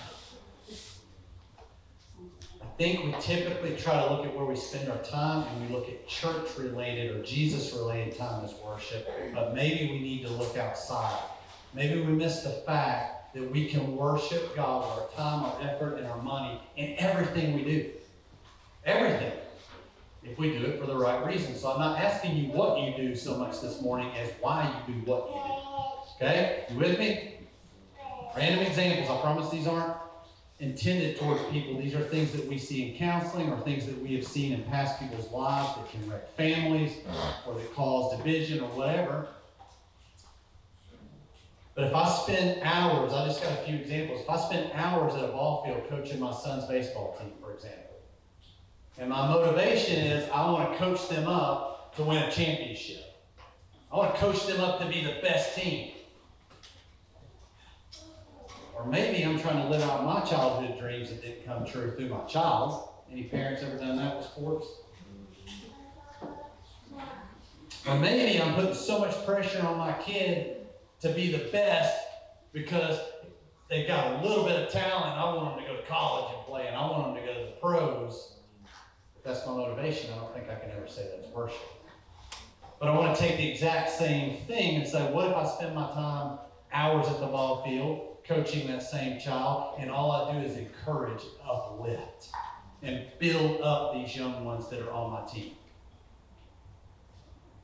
I 2.61 2.67
think 2.77 3.05
we 3.05 3.15
typically 3.23 3.75
try 3.77 4.05
to 4.05 4.13
look 4.13 4.27
at 4.27 4.37
where 4.37 4.45
we 4.45 4.55
spend 4.55 4.91
our 4.91 4.99
time 4.99 5.49
and 5.49 5.67
we 5.67 5.75
look 5.75 5.89
at 5.89 6.07
church 6.07 6.47
related 6.59 7.17
or 7.17 7.23
Jesus 7.23 7.73
related 7.73 8.19
time 8.19 8.45
as 8.45 8.53
worship, 8.57 9.09
but 9.35 9.55
maybe 9.55 9.91
we 9.91 10.01
need 10.01 10.27
to 10.27 10.31
look 10.31 10.59
outside. 10.59 11.23
Maybe 11.73 12.03
we 12.03 12.13
miss 12.13 12.43
the 12.43 12.51
fact 12.51 13.33
that 13.35 13.51
we 13.51 13.67
can 13.67 13.97
worship 13.97 14.55
God 14.55 14.85
with 14.85 15.05
our 15.05 15.11
time, 15.17 15.45
our 15.45 15.71
effort, 15.71 15.97
and 15.97 16.07
our 16.07 16.21
money 16.21 16.61
in 16.77 16.97
everything 16.99 17.55
we 17.55 17.65
do. 17.65 17.91
Everything 18.85 19.33
if 20.25 20.39
we 20.39 20.51
do 20.51 20.65
it 20.65 20.81
for 20.81 20.87
the 20.87 20.97
right 20.97 21.25
reason. 21.27 21.55
So 21.55 21.73
I'm 21.73 21.81
not 21.81 21.99
asking 21.99 22.37
you 22.37 22.49
what 22.49 22.81
you 22.81 22.97
do 22.97 23.15
so 23.15 23.37
much 23.37 23.61
this 23.61 23.81
morning 23.81 24.11
as 24.17 24.31
why 24.41 24.83
you 24.89 24.95
do 24.95 25.01
what 25.11 25.29
you 25.29 25.43
do. 25.43 26.27
Okay? 26.27 26.65
You 26.71 26.79
with 26.79 26.99
me? 26.99 27.37
Random 28.37 28.67
examples. 28.67 29.11
I 29.11 29.21
promise 29.21 29.51
these 29.51 29.67
aren't 29.67 29.97
intended 30.61 31.19
towards 31.19 31.43
people. 31.45 31.79
These 31.79 31.95
are 31.95 32.03
things 32.03 32.33
that 32.33 32.47
we 32.47 32.59
see 32.59 32.91
in 32.91 32.97
counseling 32.97 33.51
or 33.51 33.61
things 33.61 33.87
that 33.87 34.01
we 34.01 34.15
have 34.15 34.27
seen 34.27 34.53
in 34.53 34.63
past 34.65 34.99
people's 34.99 35.31
lives 35.31 35.77
that 35.77 35.91
can 35.91 36.09
wreck 36.09 36.35
families 36.37 36.93
or 37.47 37.55
that 37.55 37.75
cause 37.75 38.17
division 38.17 38.61
or 38.61 38.69
whatever. 38.69 39.29
But 41.75 41.85
if 41.85 41.95
I 41.95 42.09
spend 42.09 42.63
hours, 42.63 43.13
I 43.13 43.27
just 43.27 43.43
got 43.43 43.53
a 43.53 43.57
few 43.65 43.77
examples. 43.77 44.21
If 44.21 44.31
I 44.31 44.37
spend 44.37 44.71
hours 44.75 45.15
at 45.15 45.25
a 45.25 45.29
ball 45.29 45.65
field 45.65 45.89
coaching 45.89 46.21
my 46.21 46.33
son's 46.33 46.67
baseball 46.67 47.17
team, 47.19 47.33
for 47.41 47.53
example, 47.53 47.84
and 48.99 49.11
my 49.11 49.29
motivation 49.29 50.05
is 50.05 50.29
I 50.31 50.51
want 50.51 50.73
to 50.73 50.79
coach 50.79 51.09
them 51.09 51.27
up 51.27 51.95
to 51.97 52.03
win 52.03 52.23
a 52.23 52.31
championship. 52.31 53.05
I 53.93 53.97
want 53.97 54.15
to 54.15 54.21
coach 54.21 54.47
them 54.47 54.61
up 54.61 54.81
to 54.81 54.87
be 54.87 55.05
the 55.05 55.21
best 55.23 55.57
team. 55.57 55.93
Or 58.75 58.85
maybe 58.87 59.25
I'm 59.25 59.39
trying 59.39 59.63
to 59.63 59.69
live 59.69 59.83
out 59.83 60.05
my 60.05 60.21
childhood 60.23 60.79
dreams 60.79 61.11
that 61.11 61.23
didn't 61.23 61.45
come 61.45 61.65
true 61.65 61.93
through 61.97 62.09
my 62.09 62.25
child. 62.25 62.89
Any 63.11 63.25
parents 63.25 63.63
ever 63.63 63.79
done 63.79 63.97
that 63.97 64.17
with 64.17 64.27
sports? 64.27 64.67
Or 67.87 67.99
maybe 67.99 68.41
I'm 68.41 68.55
putting 68.55 68.75
so 68.75 68.99
much 68.99 69.25
pressure 69.27 69.65
on 69.65 69.77
my 69.77 69.93
kid 70.03 70.67
to 71.01 71.11
be 71.11 71.31
the 71.31 71.51
best 71.51 71.97
because 72.53 72.99
they've 73.69 73.87
got 73.87 74.13
a 74.13 74.27
little 74.27 74.45
bit 74.45 74.57
of 74.57 74.73
talent. 74.73 75.19
I 75.19 75.35
want 75.35 75.57
them 75.57 75.65
to 75.65 75.71
go 75.71 75.77
to 75.77 75.87
college 75.87 76.35
and 76.35 76.47
play, 76.47 76.67
and 76.67 76.77
I 76.77 76.81
want 76.91 77.15
them 77.15 77.23
to 77.23 77.33
go 77.33 77.41
to 77.41 77.47
the 77.47 77.57
pros. 77.61 78.34
That's 79.25 79.47
my 79.47 79.53
motivation, 79.53 80.13
I 80.13 80.17
don't 80.19 80.35
think 80.35 80.51
I 80.51 80.57
can 80.57 80.71
ever 80.71 80.87
say 80.87 81.09
that's 81.11 81.33
worship. 81.33 81.59
But 82.79 82.89
I 82.89 82.99
want 82.99 83.17
to 83.17 83.21
take 83.21 83.39
the 83.39 83.51
exact 83.51 83.91
same 83.91 84.45
thing 84.47 84.77
and 84.77 84.87
say, 84.87 85.11
what 85.11 85.31
if 85.31 85.35
I 85.35 85.47
spend 85.47 85.75
my 85.75 85.91
time 85.93 86.39
hours 86.73 87.07
at 87.07 87.21
the 87.21 87.27
ball 87.27 87.65
field 87.65 88.19
coaching 88.27 88.67
that 88.69 88.83
same 88.83 89.19
child, 89.19 89.77
and 89.79 89.91
all 89.91 90.13
I 90.13 90.33
do 90.33 90.47
is 90.47 90.59
encourage, 90.59 91.23
uplift, 91.43 92.29
and 92.83 93.07
build 93.19 93.63
up 93.63 93.95
these 93.95 94.15
young 94.15 94.45
ones 94.45 94.69
that 94.69 94.83
are 94.83 94.91
on 94.91 95.13
my 95.13 95.27
team? 95.27 95.55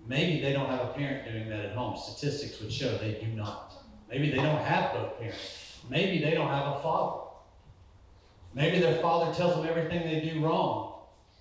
Maybe 0.07 0.41
they 0.41 0.55
don't 0.55 0.71
have 0.71 0.81
a 0.81 0.93
parent 0.95 1.31
doing 1.31 1.51
that 1.51 1.61
at 1.61 1.73
home. 1.73 1.99
Statistics 1.99 2.59
would 2.61 2.73
show 2.73 2.97
they 2.97 3.21
do 3.23 3.27
not. 3.27 3.75
Maybe 4.09 4.31
they 4.31 4.39
don't 4.39 4.65
have 4.65 4.95
both 4.95 5.19
parents. 5.19 5.81
Maybe 5.91 6.25
they 6.25 6.33
don't 6.33 6.49
have 6.49 6.77
a 6.77 6.81
father. 6.81 7.27
Maybe 8.55 8.81
their 8.81 9.01
father 9.03 9.35
tells 9.35 9.57
them 9.57 9.67
everything 9.67 10.09
they 10.09 10.27
do 10.27 10.41
wrong. 10.45 10.90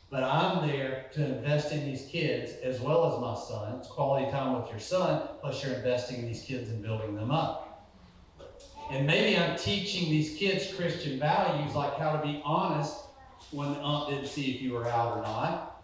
But 0.09 0.23
I'm 0.23 0.67
there 0.67 1.05
to 1.13 1.23
invest 1.23 1.71
in 1.71 1.85
these 1.85 2.07
kids 2.07 2.53
as 2.63 2.79
well 2.81 3.13
as 3.13 3.21
my 3.21 3.35
son. 3.35 3.77
It's 3.77 3.87
quality 3.87 4.31
time 4.31 4.59
with 4.59 4.69
your 4.71 4.79
son, 4.79 5.27
plus 5.39 5.63
you're 5.63 5.75
investing 5.75 6.19
in 6.19 6.25
these 6.25 6.41
kids 6.41 6.69
and 6.69 6.81
building 6.81 7.15
them 7.15 7.29
up. 7.29 7.87
And 8.89 9.05
maybe 9.05 9.37
I'm 9.37 9.55
teaching 9.55 10.09
these 10.09 10.35
kids 10.35 10.73
Christian 10.73 11.19
values 11.19 11.75
like 11.75 11.95
how 11.97 12.13
to 12.13 12.25
be 12.25 12.41
honest 12.43 12.95
when 13.51 13.71
the 13.73 13.79
aunt 13.79 14.09
didn't 14.09 14.27
see 14.27 14.55
if 14.55 14.61
you 14.63 14.73
were 14.73 14.87
out 14.87 15.17
or 15.17 15.21
not. 15.21 15.83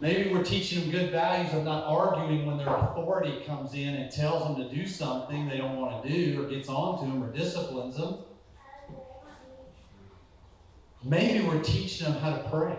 Maybe 0.00 0.32
we're 0.32 0.42
teaching 0.42 0.80
them 0.80 0.90
good 0.90 1.10
values 1.10 1.52
of 1.52 1.64
not 1.64 1.84
arguing 1.84 2.46
when 2.46 2.56
their 2.56 2.74
authority 2.74 3.42
comes 3.44 3.74
in 3.74 3.96
and 3.96 4.10
tells 4.10 4.44
them 4.44 4.56
to 4.56 4.74
do 4.74 4.86
something 4.86 5.46
they 5.46 5.58
don't 5.58 5.76
want 5.76 6.02
to 6.02 6.08
do 6.10 6.42
or 6.42 6.48
gets 6.48 6.70
on 6.70 6.98
to 7.00 7.04
them 7.04 7.22
or 7.22 7.30
disciplines 7.30 7.98
them. 7.98 8.16
Maybe 11.02 11.46
we're 11.46 11.62
teaching 11.62 12.06
them 12.06 12.20
how 12.20 12.36
to 12.36 12.48
pray. 12.50 12.76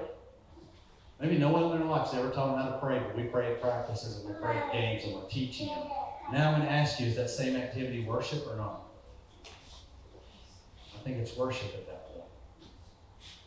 Maybe 1.19 1.37
no 1.37 1.49
one 1.49 1.63
in 1.63 1.79
their 1.79 1.87
life's 1.87 2.13
ever 2.13 2.29
taught 2.29 2.55
them 2.55 2.63
how 2.63 2.69
to 2.71 2.77
pray, 2.79 2.99
but 2.99 3.15
we 3.15 3.23
pray 3.23 3.51
at 3.51 3.61
practices 3.61 4.17
and 4.17 4.29
we 4.29 4.41
pray 4.41 4.57
at 4.57 4.71
games 4.71 5.03
and 5.03 5.13
we're 5.13 5.29
teaching 5.29 5.67
them. 5.67 5.87
Now 6.31 6.51
I'm 6.51 6.55
going 6.55 6.67
to 6.67 6.71
ask 6.71 6.99
you, 6.99 7.07
is 7.07 7.15
that 7.15 7.29
same 7.29 7.55
activity 7.55 8.03
worship 8.03 8.47
or 8.47 8.55
not? 8.55 8.83
I 10.95 11.03
think 11.03 11.17
it's 11.17 11.35
worship 11.35 11.73
at 11.73 11.87
that 11.87 12.07
point. 12.11 12.25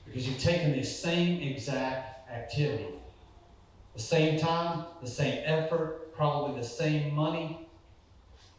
Because 0.05 0.29
you've 0.29 0.41
taken 0.41 0.73
the 0.73 0.83
same 0.83 1.41
exact 1.41 2.29
activity, 2.31 2.89
the 3.95 4.03
same 4.03 4.39
time, 4.39 4.85
the 5.03 5.09
same 5.09 5.43
effort, 5.45 6.15
probably 6.15 6.61
the 6.61 6.67
same 6.67 7.15
money. 7.15 7.69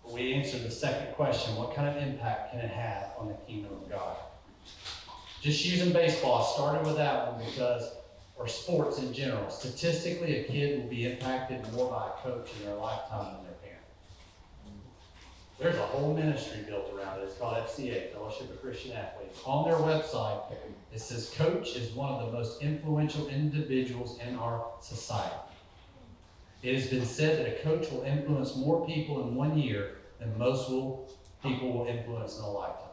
But 0.03 0.13
we 0.13 0.34
answered 0.34 0.63
the 0.63 0.72
second 0.72 1.13
question 1.16 1.55
what 1.55 1.76
kind 1.76 1.88
of 1.88 2.01
impact 2.01 2.51
can 2.51 2.61
it 2.61 2.72
have 2.72 3.11
on 3.18 3.28
the 3.28 3.36
kingdom 3.45 3.74
of 3.74 3.89
God? 3.89 4.18
Just 5.46 5.64
using 5.64 5.93
baseball, 5.93 6.41
I 6.41 6.54
started 6.56 6.88
with 6.88 6.98
that 6.98 7.32
one 7.32 7.46
because, 7.46 7.91
or 8.36 8.48
sports 8.48 8.98
in 8.98 9.14
general, 9.14 9.48
statistically, 9.52 10.39
a 10.39 10.43
kid 10.46 10.80
will 10.80 10.89
be 10.89 11.06
impacted 11.06 11.72
more 11.72 11.88
by 11.88 12.08
a 12.08 12.28
coach 12.28 12.50
in 12.58 12.66
their 12.66 12.74
lifetime 12.74 13.36
than 13.36 13.43
their 13.43 13.54
parent. 13.62 13.86
There's 15.60 15.76
a 15.76 15.86
whole 15.86 16.16
ministry 16.16 16.64
built 16.68 16.91
around 16.98 17.20
it. 17.20 17.26
It's 17.26 17.38
called 17.38 17.58
FCA, 17.58 18.12
Fellowship 18.12 18.50
of 18.50 18.60
Christian 18.60 18.93
Athletes. 18.93 19.39
On 19.46 19.70
their 19.70 19.78
website, 19.78 20.41
it 20.91 21.00
says 21.00 21.32
coach 21.38 21.76
is 21.76 21.91
one 21.91 22.12
of 22.14 22.26
the 22.26 22.32
most 22.36 22.64
influential 22.64 23.28
individuals 23.28 24.18
in 24.28 24.36
our 24.38 24.66
society. 24.82 25.36
It 26.64 26.74
has 26.74 26.88
been 26.88 27.06
said 27.06 27.38
that 27.38 27.60
a 27.60 27.62
coach 27.62 27.91
will 27.91 28.02
influence 28.02 28.56
more 28.56 28.84
people 28.88 29.22
in 29.28 29.36
one 29.36 29.60
year 29.60 29.98
than 30.20 30.36
most 30.39 30.72
will, 30.72 31.08
people 31.43 31.72
will 31.72 31.86
influence 31.86 32.39
in 32.39 32.43
a 32.46 32.52
lifetime. 32.52 32.84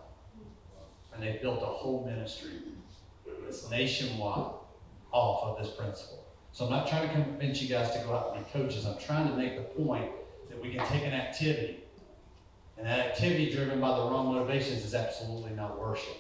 And 1.15 1.23
they 1.23 1.39
built 1.43 1.63
a 1.63 1.67
whole 1.67 2.05
ministry. 2.07 2.53
It's 3.47 3.71
nationwide 3.71 4.55
off 5.11 5.45
of 5.45 5.63
this 5.63 5.75
principle. 5.75 6.25
So 6.53 6.67
I'm 6.67 6.71
not 6.71 6.89
trying 6.89 7.09
to 7.09 7.15
convince 7.15 7.63
you 7.63 7.69
guys 7.69 7.93
to 7.93 7.99
go 8.01 8.15
out 8.15 8.37
and 8.37 8.45
be 8.45 8.51
coaches. 8.51 8.87
I'm 8.87 8.99
trying 8.99 9.29
to 9.29 9.37
make 9.37 9.57
the 9.57 9.83
point 9.83 10.11
that 10.51 10.61
we 10.61 10.75
can 10.75 10.87
take 10.87 11.03
an 11.03 11.13
activity, 11.13 11.85
and 12.77 12.87
that 12.87 12.99
activity 12.99 13.51
driven 13.51 13.81
by 13.81 13.89
the 13.89 14.05
wrong 14.05 14.35
motivations 14.35 14.85
is 14.85 14.95
absolutely 14.95 15.53
not 15.53 15.81
worship. 15.81 16.17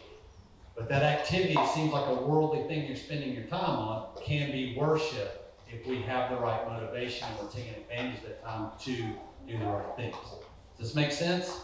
But 0.74 0.88
that 0.88 1.02
activity, 1.02 1.54
it 1.54 1.68
seems 1.74 1.92
like 1.92 2.08
a 2.08 2.14
worldly 2.14 2.66
thing 2.66 2.86
you're 2.86 2.96
spending 2.96 3.34
your 3.34 3.44
time 3.44 3.78
on, 3.78 4.06
can 4.24 4.50
be 4.52 4.74
worship 4.76 5.54
if 5.70 5.86
we 5.86 6.00
have 6.02 6.30
the 6.30 6.36
right 6.36 6.66
motivation 6.66 7.26
and 7.28 7.38
we're 7.38 7.50
taking 7.50 7.74
advantage 7.74 8.18
of 8.18 8.24
that 8.24 8.44
time 8.44 8.70
to 8.80 8.96
do 9.46 9.58
the 9.58 9.64
right 9.64 9.96
things. 9.96 10.16
Does 10.78 10.88
this 10.88 10.94
make 10.94 11.12
sense? 11.12 11.60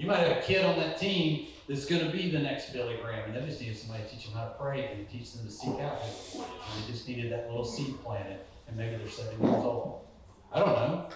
You 0.00 0.06
might 0.06 0.20
have 0.20 0.38
a 0.38 0.40
kid 0.40 0.64
on 0.64 0.78
that 0.78 0.98
team 0.98 1.48
that's 1.68 1.84
going 1.84 2.02
to 2.02 2.10
be 2.10 2.30
the 2.30 2.38
next 2.38 2.72
Billy 2.72 2.96
Graham, 3.02 3.22
and 3.26 3.36
they 3.36 3.46
just 3.46 3.60
need 3.60 3.76
somebody 3.76 4.02
to 4.04 4.08
teach 4.08 4.24
them 4.24 4.32
how 4.32 4.44
to 4.44 4.54
pray 4.58 4.86
and 4.86 5.06
teach 5.06 5.34
them 5.34 5.44
to 5.44 5.52
seek 5.52 5.78
out. 5.78 6.00
And 6.32 6.42
they 6.82 6.90
just 6.90 7.06
needed 7.06 7.30
that 7.32 7.50
little 7.50 7.66
seed 7.66 8.00
planted, 8.02 8.38
and 8.66 8.78
maybe 8.78 8.96
they're 8.96 9.10
seven 9.10 9.38
years 9.38 9.62
old. 9.62 10.06
I 10.54 10.60
don't 10.60 10.68
know. 10.68 11.08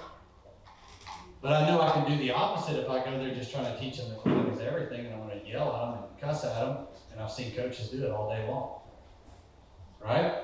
But 1.40 1.52
I 1.52 1.66
know 1.66 1.80
I 1.80 1.92
can 1.92 2.10
do 2.10 2.18
the 2.18 2.32
opposite 2.32 2.78
if 2.78 2.90
I 2.90 3.02
go 3.02 3.16
there 3.16 3.34
just 3.34 3.50
trying 3.50 3.74
to 3.74 3.80
teach 3.80 3.96
them 3.96 4.10
that 4.10 4.18
cleaning 4.18 4.48
is 4.48 4.60
everything, 4.60 5.06
and 5.06 5.14
I'm 5.14 5.28
going 5.28 5.40
to 5.40 5.48
yell 5.48 5.74
at 5.74 5.80
them 5.80 6.04
and 6.10 6.20
cuss 6.20 6.44
at 6.44 6.54
them, 6.54 6.76
and 7.10 7.22
I've 7.22 7.32
seen 7.32 7.56
coaches 7.56 7.88
do 7.88 8.04
it 8.04 8.10
all 8.10 8.28
day 8.28 8.46
long. 8.46 8.80
Right? 10.04 10.42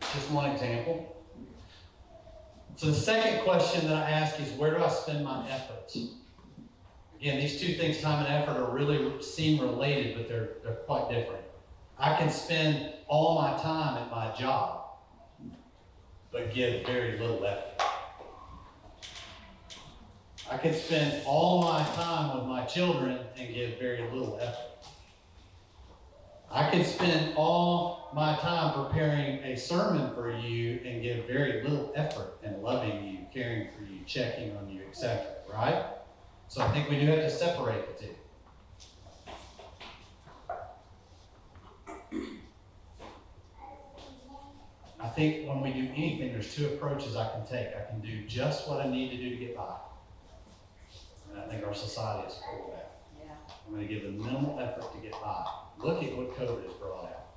Just 0.00 0.30
one 0.30 0.50
example. 0.50 1.22
So 2.76 2.86
the 2.86 2.94
second 2.94 3.42
question 3.42 3.86
that 3.86 3.96
I 3.96 4.10
ask 4.12 4.40
is, 4.40 4.50
where 4.52 4.74
do 4.74 4.82
I 4.82 4.88
spend 4.88 5.22
my 5.26 5.46
efforts? 5.50 5.98
Again, 7.22 7.38
these 7.38 7.60
two 7.60 7.74
things, 7.74 8.00
time 8.00 8.26
and 8.26 8.34
effort, 8.34 8.60
are 8.60 8.74
really 8.74 9.22
seem 9.22 9.60
related, 9.60 10.16
but 10.16 10.28
they're, 10.28 10.54
they're 10.64 10.74
quite 10.74 11.08
different. 11.08 11.44
I 11.96 12.16
can 12.16 12.28
spend 12.28 12.94
all 13.06 13.40
my 13.40 13.56
time 13.62 13.96
at 13.96 14.10
my 14.10 14.34
job, 14.36 14.86
but 16.32 16.52
give 16.52 16.84
very 16.84 17.20
little 17.20 17.44
effort. 17.44 17.80
I 20.50 20.58
can 20.58 20.74
spend 20.74 21.22
all 21.24 21.62
my 21.62 21.84
time 21.94 22.36
with 22.36 22.48
my 22.48 22.64
children 22.64 23.20
and 23.38 23.54
give 23.54 23.78
very 23.78 24.02
little 24.10 24.40
effort. 24.42 24.84
I 26.50 26.70
can 26.70 26.84
spend 26.84 27.36
all 27.36 28.10
my 28.12 28.34
time 28.38 28.74
preparing 28.74 29.38
a 29.44 29.56
sermon 29.56 30.12
for 30.12 30.36
you 30.36 30.80
and 30.84 31.00
give 31.00 31.26
very 31.28 31.62
little 31.62 31.92
effort 31.94 32.40
in 32.42 32.60
loving 32.60 33.06
you, 33.06 33.18
caring 33.32 33.68
for 33.68 33.84
you, 33.84 34.00
checking 34.06 34.56
on 34.56 34.68
you, 34.68 34.82
etc. 34.88 35.24
Right? 35.48 35.84
So 36.52 36.60
I 36.60 36.70
think 36.70 36.90
we 36.90 37.00
do 37.00 37.06
have 37.06 37.20
to 37.20 37.30
separate 37.30 37.98
the 37.98 38.04
two. 38.04 38.14
I 45.00 45.08
think 45.08 45.48
when 45.48 45.62
we 45.62 45.72
do 45.72 45.88
anything, 45.96 46.30
there's 46.34 46.54
two 46.54 46.66
approaches 46.66 47.16
I 47.16 47.30
can 47.30 47.46
take. 47.46 47.68
I 47.68 47.90
can 47.90 48.02
do 48.02 48.26
just 48.26 48.68
what 48.68 48.84
I 48.84 48.90
need 48.90 49.12
to 49.12 49.16
do 49.16 49.30
to 49.30 49.36
get 49.36 49.56
by. 49.56 49.76
And 51.30 51.40
I 51.40 51.46
think 51.46 51.66
our 51.66 51.72
society 51.72 52.28
is 52.28 52.34
full 52.34 52.66
of 52.66 52.72
that. 52.72 53.00
Yeah. 53.18 53.32
I'm 53.66 53.74
going 53.74 53.88
to 53.88 53.94
give 53.94 54.02
the 54.02 54.10
minimal 54.10 54.60
effort 54.60 54.92
to 54.92 54.98
get 54.98 55.12
by. 55.12 55.46
Look 55.78 56.02
at 56.02 56.14
what 56.14 56.36
COVID 56.36 56.64
has 56.64 56.72
brought 56.74 57.04
out. 57.04 57.28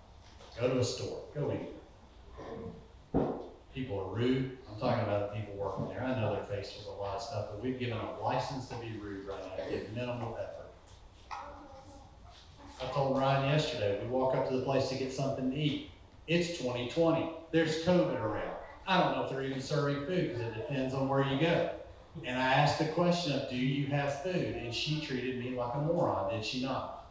Go 0.60 0.74
to 0.74 0.80
a 0.80 0.84
store, 0.84 1.22
go 1.34 1.52
anywhere. 1.52 3.36
People 3.76 4.00
are 4.00 4.16
rude. 4.16 4.58
I'm 4.72 4.80
talking 4.80 5.04
about 5.04 5.34
the 5.34 5.40
people 5.40 5.56
working 5.56 5.90
there. 5.90 6.02
I 6.02 6.20
know 6.20 6.34
they're 6.34 6.58
faced 6.58 6.78
with 6.78 6.88
a 6.88 6.92
lot 6.92 7.18
of 7.18 7.22
stuff, 7.22 7.48
but 7.52 7.62
we've 7.62 7.78
given 7.78 7.98
a 7.98 8.24
license 8.24 8.70
to 8.70 8.76
be 8.76 8.98
rude 8.98 9.28
right 9.28 9.38
now, 9.58 9.70
give 9.70 9.94
minimal 9.94 10.38
effort. 10.40 10.72
I 12.82 12.86
told 12.94 13.18
Ryan 13.18 13.50
yesterday, 13.50 14.00
we 14.02 14.08
walk 14.08 14.34
up 14.34 14.48
to 14.48 14.56
the 14.56 14.64
place 14.64 14.88
to 14.90 14.96
get 14.96 15.12
something 15.12 15.52
to 15.52 15.58
eat. 15.58 15.92
It's 16.28 16.58
2020. 16.58 17.30
There's 17.52 17.84
COVID 17.84 18.22
around. 18.22 18.56
I 18.88 19.02
don't 19.02 19.18
know 19.18 19.24
if 19.26 19.30
they're 19.30 19.44
even 19.44 19.62
serving 19.62 20.06
food 20.06 20.30
because 20.30 20.42
it 20.42 20.54
depends 20.56 20.94
on 20.94 21.10
where 21.10 21.26
you 21.26 21.38
go. 21.40 21.72
And 22.24 22.40
I 22.40 22.54
asked 22.54 22.80
the 22.80 22.86
question 22.86 23.34
of, 23.34 23.50
do 23.50 23.58
you 23.58 23.88
have 23.88 24.24
food? 24.24 24.56
And 24.56 24.74
she 24.74 25.02
treated 25.02 25.38
me 25.38 25.52
like 25.52 25.76
a 25.76 25.80
moron, 25.80 26.34
did 26.34 26.46
she 26.46 26.62
not? 26.64 27.08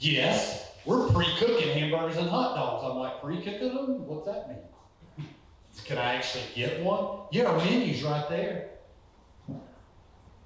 Yes, 0.00 0.72
we're 0.84 1.08
pre-cooking 1.08 1.68
hamburgers 1.70 2.16
and 2.16 2.28
hot 2.28 2.56
dogs. 2.56 2.84
I'm 2.84 2.96
like, 2.98 3.22
pre-cooking 3.22 3.74
them? 3.74 4.06
What's 4.06 4.26
that 4.26 4.48
mean? 4.48 5.28
Can 5.84 5.98
I 5.98 6.14
actually 6.14 6.44
get 6.54 6.82
one? 6.82 7.26
Yeah, 7.32 7.46
our 7.46 7.58
menu's 7.58 8.02
right 8.02 8.28
there. 8.28 8.70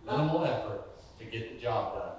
Minimal 0.04 0.44
effort 0.44 0.88
to 1.18 1.24
get 1.24 1.54
the 1.54 1.60
job 1.60 1.94
done. 1.94 2.12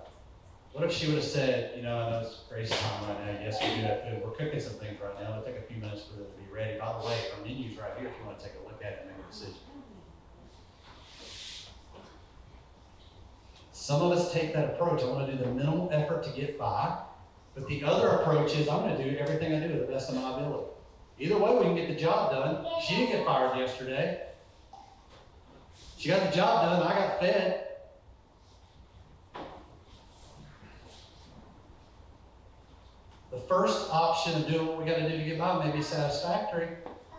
What 0.74 0.84
if 0.84 0.92
she 0.92 1.08
would 1.08 1.16
have 1.16 1.26
said, 1.26 1.76
you 1.76 1.82
know, 1.82 1.98
I 1.98 2.12
know 2.12 2.20
it's 2.20 2.42
crazy 2.48 2.74
time 2.76 3.10
right 3.10 3.26
now. 3.26 3.40
Yes, 3.42 3.58
we 3.62 3.68
do 3.76 3.82
have 3.88 4.04
food. 4.04 4.22
We're 4.24 4.32
cooking 4.32 4.60
some 4.60 4.74
things 4.74 5.00
right 5.02 5.20
now. 5.20 5.32
It'll 5.32 5.44
take 5.44 5.58
a 5.58 5.64
few 5.64 5.82
minutes 5.82 6.04
for 6.04 6.22
it 6.22 6.32
to 6.32 6.44
be 6.44 6.54
ready. 6.54 6.80
By 6.80 6.94
the 7.00 7.08
way, 7.08 7.18
our 7.36 7.44
menu's 7.44 7.78
right 7.78 7.92
here 7.98 8.10
if 8.10 8.14
you 8.20 8.26
want 8.26 8.38
to 8.40 8.46
take 8.46 8.54
a 8.62 8.68
look 8.68 8.80
at 8.84 8.92
it 8.92 9.00
and 9.02 9.18
make 9.18 9.26
a 9.26 9.32
decision. 9.32 9.56
Some 13.72 14.04
of 14.04 14.12
us 14.12 14.32
take 14.32 14.54
that 14.54 14.76
approach. 14.76 15.02
I 15.02 15.08
want 15.08 15.26
to 15.26 15.36
do 15.36 15.44
the 15.44 15.50
minimal 15.50 15.90
effort 15.92 16.24
to 16.26 16.30
get 16.30 16.60
by. 16.60 17.00
But 17.60 17.68
the 17.68 17.84
other 17.84 18.08
approach 18.08 18.56
is 18.56 18.70
I'm 18.70 18.84
going 18.84 18.96
to 18.96 19.12
do 19.12 19.18
everything 19.18 19.54
I 19.54 19.60
do 19.60 19.74
to 19.74 19.80
the 19.80 19.92
best 19.92 20.10
of 20.10 20.16
my 20.16 20.34
ability. 20.34 20.68
Either 21.20 21.38
way, 21.38 21.58
we 21.58 21.64
can 21.64 21.76
get 21.76 21.90
the 21.90 21.96
job 21.96 22.32
done. 22.32 22.66
She 22.82 22.96
didn't 22.96 23.12
get 23.12 23.26
fired 23.26 23.58
yesterday. 23.58 24.22
She 25.98 26.08
got 26.08 26.30
the 26.30 26.36
job 26.36 26.64
done. 26.64 26.82
I 26.82 26.96
got 26.96 27.20
fed. 27.20 27.66
The 33.32 33.40
first 33.42 33.90
option 33.92 34.42
of 34.42 34.48
doing 34.48 34.68
what 34.68 34.78
we 34.78 34.86
got 34.86 35.00
to 35.00 35.10
do 35.10 35.18
to 35.18 35.24
get 35.26 35.38
by 35.38 35.66
may 35.66 35.76
be 35.76 35.84
satisfactory, 35.84 36.70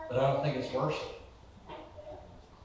but 0.09 0.19
I 0.19 0.33
don't 0.33 0.43
think 0.43 0.57
it's 0.57 0.73
worship. 0.73 1.21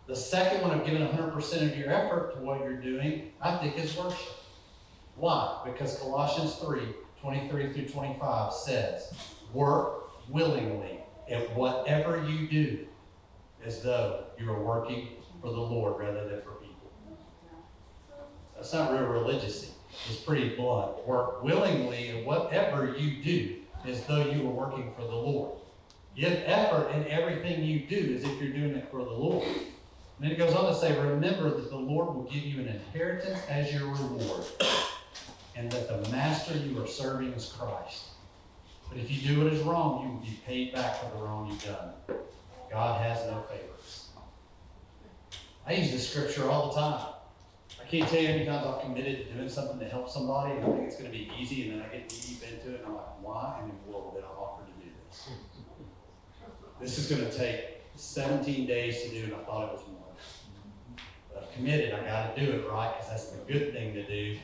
The 0.08 0.16
second 0.16 0.62
one 0.62 0.80
of 0.80 0.86
giving 0.86 1.06
100% 1.06 1.62
of 1.62 1.78
your 1.78 1.90
effort 1.90 2.36
to 2.36 2.40
what 2.42 2.62
you're 2.62 2.78
doing, 2.78 3.34
I 3.42 3.58
think 3.58 3.78
is 3.78 3.98
worship. 3.98 4.34
Why? 5.18 5.62
Because 5.66 6.00
Colossians 6.00 6.56
3 6.56 6.82
23 7.26 7.74
through 7.74 7.88
25 7.88 8.54
says, 8.54 9.12
Work 9.52 10.30
willingly 10.30 11.00
at 11.28 11.56
whatever 11.56 12.24
you 12.24 12.48
do 12.48 12.86
as 13.66 13.82
though 13.82 14.26
you 14.38 14.48
are 14.52 14.62
working 14.62 15.08
for 15.42 15.48
the 15.48 15.60
Lord 15.60 15.98
rather 15.98 16.30
than 16.30 16.42
for 16.44 16.52
people. 16.52 16.92
That's 18.56 18.72
not 18.74 18.92
real 18.92 19.06
religious. 19.06 19.72
It's 20.08 20.20
pretty 20.20 20.56
blunt. 20.56 21.08
Work 21.08 21.44
willingly 21.44 22.10
at 22.10 22.24
whatever 22.24 22.96
you 22.96 23.24
do 23.24 23.56
as 23.88 24.04
though 24.06 24.30
you 24.30 24.44
were 24.44 24.52
working 24.52 24.94
for 24.96 25.02
the 25.02 25.16
Lord. 25.16 25.58
Give 26.16 26.44
effort 26.46 26.92
in 26.92 27.08
everything 27.08 27.64
you 27.64 27.88
do 27.88 28.14
as 28.16 28.24
if 28.24 28.40
you're 28.40 28.54
doing 28.54 28.76
it 28.76 28.88
for 28.92 29.04
the 29.04 29.10
Lord. 29.10 29.48
And 29.48 29.66
then 30.20 30.32
it 30.32 30.38
goes 30.38 30.54
on 30.54 30.72
to 30.72 30.80
say, 30.80 30.96
remember 30.96 31.50
that 31.50 31.72
the 31.72 31.76
Lord 31.76 32.16
will 32.16 32.30
give 32.32 32.44
you 32.44 32.62
an 32.62 32.68
inheritance 32.68 33.40
as 33.50 33.74
your 33.74 33.88
reward, 33.88 34.46
and 35.56 35.72
that 35.72 35.88
the 35.88 36.10
master 36.10 36.58
you 36.58 36.82
are 36.84 36.88
serving 36.88 37.34
is 37.34 37.54
Christ. 37.58 38.06
But 38.90 38.98
if 38.98 39.12
you 39.12 39.36
do 39.36 39.44
what 39.44 39.54
is 39.54 39.62
wrong, 39.62 40.04
you 40.04 40.14
will 40.14 40.20
be 40.20 40.40
paid 40.46 40.74
back 40.74 40.98
for 40.98 41.18
the 41.18 41.24
wrong 41.24 41.48
you've 41.48 41.64
done. 41.64 41.94
God 42.70 43.02
has 43.02 43.26
no 43.32 43.44
favorites. 43.50 44.10
I 45.66 45.74
use 45.74 45.92
this 45.92 46.10
scripture 46.10 46.50
all 46.50 46.70
the 46.70 46.80
time. 46.80 47.08
I 47.82 47.88
can't 47.88 48.08
tell 48.10 48.20
you 48.20 48.28
how 48.28 48.34
many 48.34 48.46
times 48.46 48.66
I've 48.68 48.82
committed 48.82 49.28
to 49.28 49.34
doing 49.34 49.50
something 49.50 49.80
to 49.80 49.86
help 49.86 50.10
somebody, 50.10 50.56
and 50.56 50.66
I 50.66 50.70
think 50.70 50.88
it's 50.88 50.98
going 50.98 51.12
to 51.12 51.18
be 51.18 51.32
easy, 51.40 51.70
and 51.70 51.80
then 51.80 51.88
I 51.88 51.92
get 51.92 52.10
deep 52.10 52.44
into 52.44 52.76
it, 52.76 52.82
and 52.82 52.88
I'm 52.88 52.96
like, 52.96 53.22
why 53.22 53.62
in 53.64 53.70
the 53.70 53.92
world 53.92 54.16
did 54.16 54.24
I 54.24 54.28
offer 54.28 54.64
to 54.66 54.86
do 54.86 54.92
this? 55.08 55.30
This 56.80 56.98
is 56.98 57.10
going 57.10 57.30
to 57.30 57.36
take 57.36 57.82
17 57.96 58.68
days 58.68 59.04
to 59.04 59.10
do, 59.10 59.24
and 59.26 59.36
I 59.36 59.38
thought 59.40 59.70
it 59.70 59.74
was 59.74 59.88
more. 59.88 60.98
But 61.34 61.44
I've 61.44 61.56
committed, 61.56 61.94
I 61.94 62.04
got 62.06 62.36
to 62.36 62.46
do 62.46 62.52
it 62.52 62.70
right, 62.70 62.94
because 62.94 63.10
that's 63.10 63.30
the 63.30 63.52
good 63.52 63.72
thing 63.74 63.94
to 63.94 64.06
do. 64.06 64.38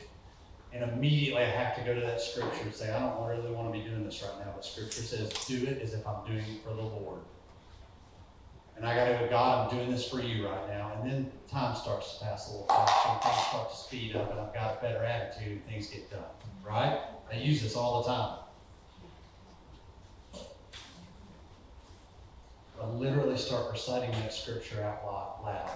And 0.72 0.90
immediately 0.90 1.42
I 1.42 1.50
have 1.50 1.76
to 1.76 1.82
go 1.82 1.94
to 1.94 2.00
that 2.00 2.20
scripture 2.20 2.62
and 2.62 2.74
say, 2.74 2.90
I 2.90 2.98
don't 2.98 3.28
really 3.28 3.50
want 3.50 3.72
to 3.72 3.78
be 3.78 3.84
doing 3.84 4.04
this 4.04 4.22
right 4.22 4.46
now, 4.46 4.52
but 4.54 4.64
scripture 4.64 5.02
says, 5.02 5.30
do 5.46 5.66
it 5.66 5.82
as 5.82 5.92
if 5.92 6.06
I'm 6.06 6.24
doing 6.26 6.38
it 6.38 6.62
for 6.64 6.74
the 6.74 6.82
Lord. 6.82 7.20
And 8.76 8.86
I 8.86 8.94
got 8.94 9.12
to 9.12 9.24
go, 9.24 9.30
God, 9.30 9.70
I'm 9.70 9.76
doing 9.76 9.90
this 9.90 10.08
for 10.08 10.20
you 10.20 10.48
right 10.48 10.68
now. 10.68 10.92
And 10.96 11.10
then 11.10 11.30
time 11.50 11.76
starts 11.76 12.18
to 12.18 12.24
pass 12.24 12.48
a 12.48 12.52
little 12.52 12.66
faster, 12.68 13.28
things 13.28 13.46
start 13.48 13.70
to 13.70 13.76
speed 13.76 14.16
up, 14.16 14.30
and 14.30 14.40
I've 14.40 14.54
got 14.54 14.78
a 14.78 14.82
better 14.82 15.04
attitude, 15.04 15.52
and 15.52 15.66
things 15.66 15.88
get 15.88 16.10
done. 16.10 16.20
Right? 16.66 16.98
I 17.30 17.36
use 17.36 17.62
this 17.62 17.76
all 17.76 18.02
the 18.02 18.08
time. 18.08 18.38
A 22.80 22.86
literally 22.86 23.36
start 23.36 23.70
reciting 23.70 24.10
that 24.12 24.32
scripture 24.32 24.82
out 24.82 25.44
loud. 25.44 25.70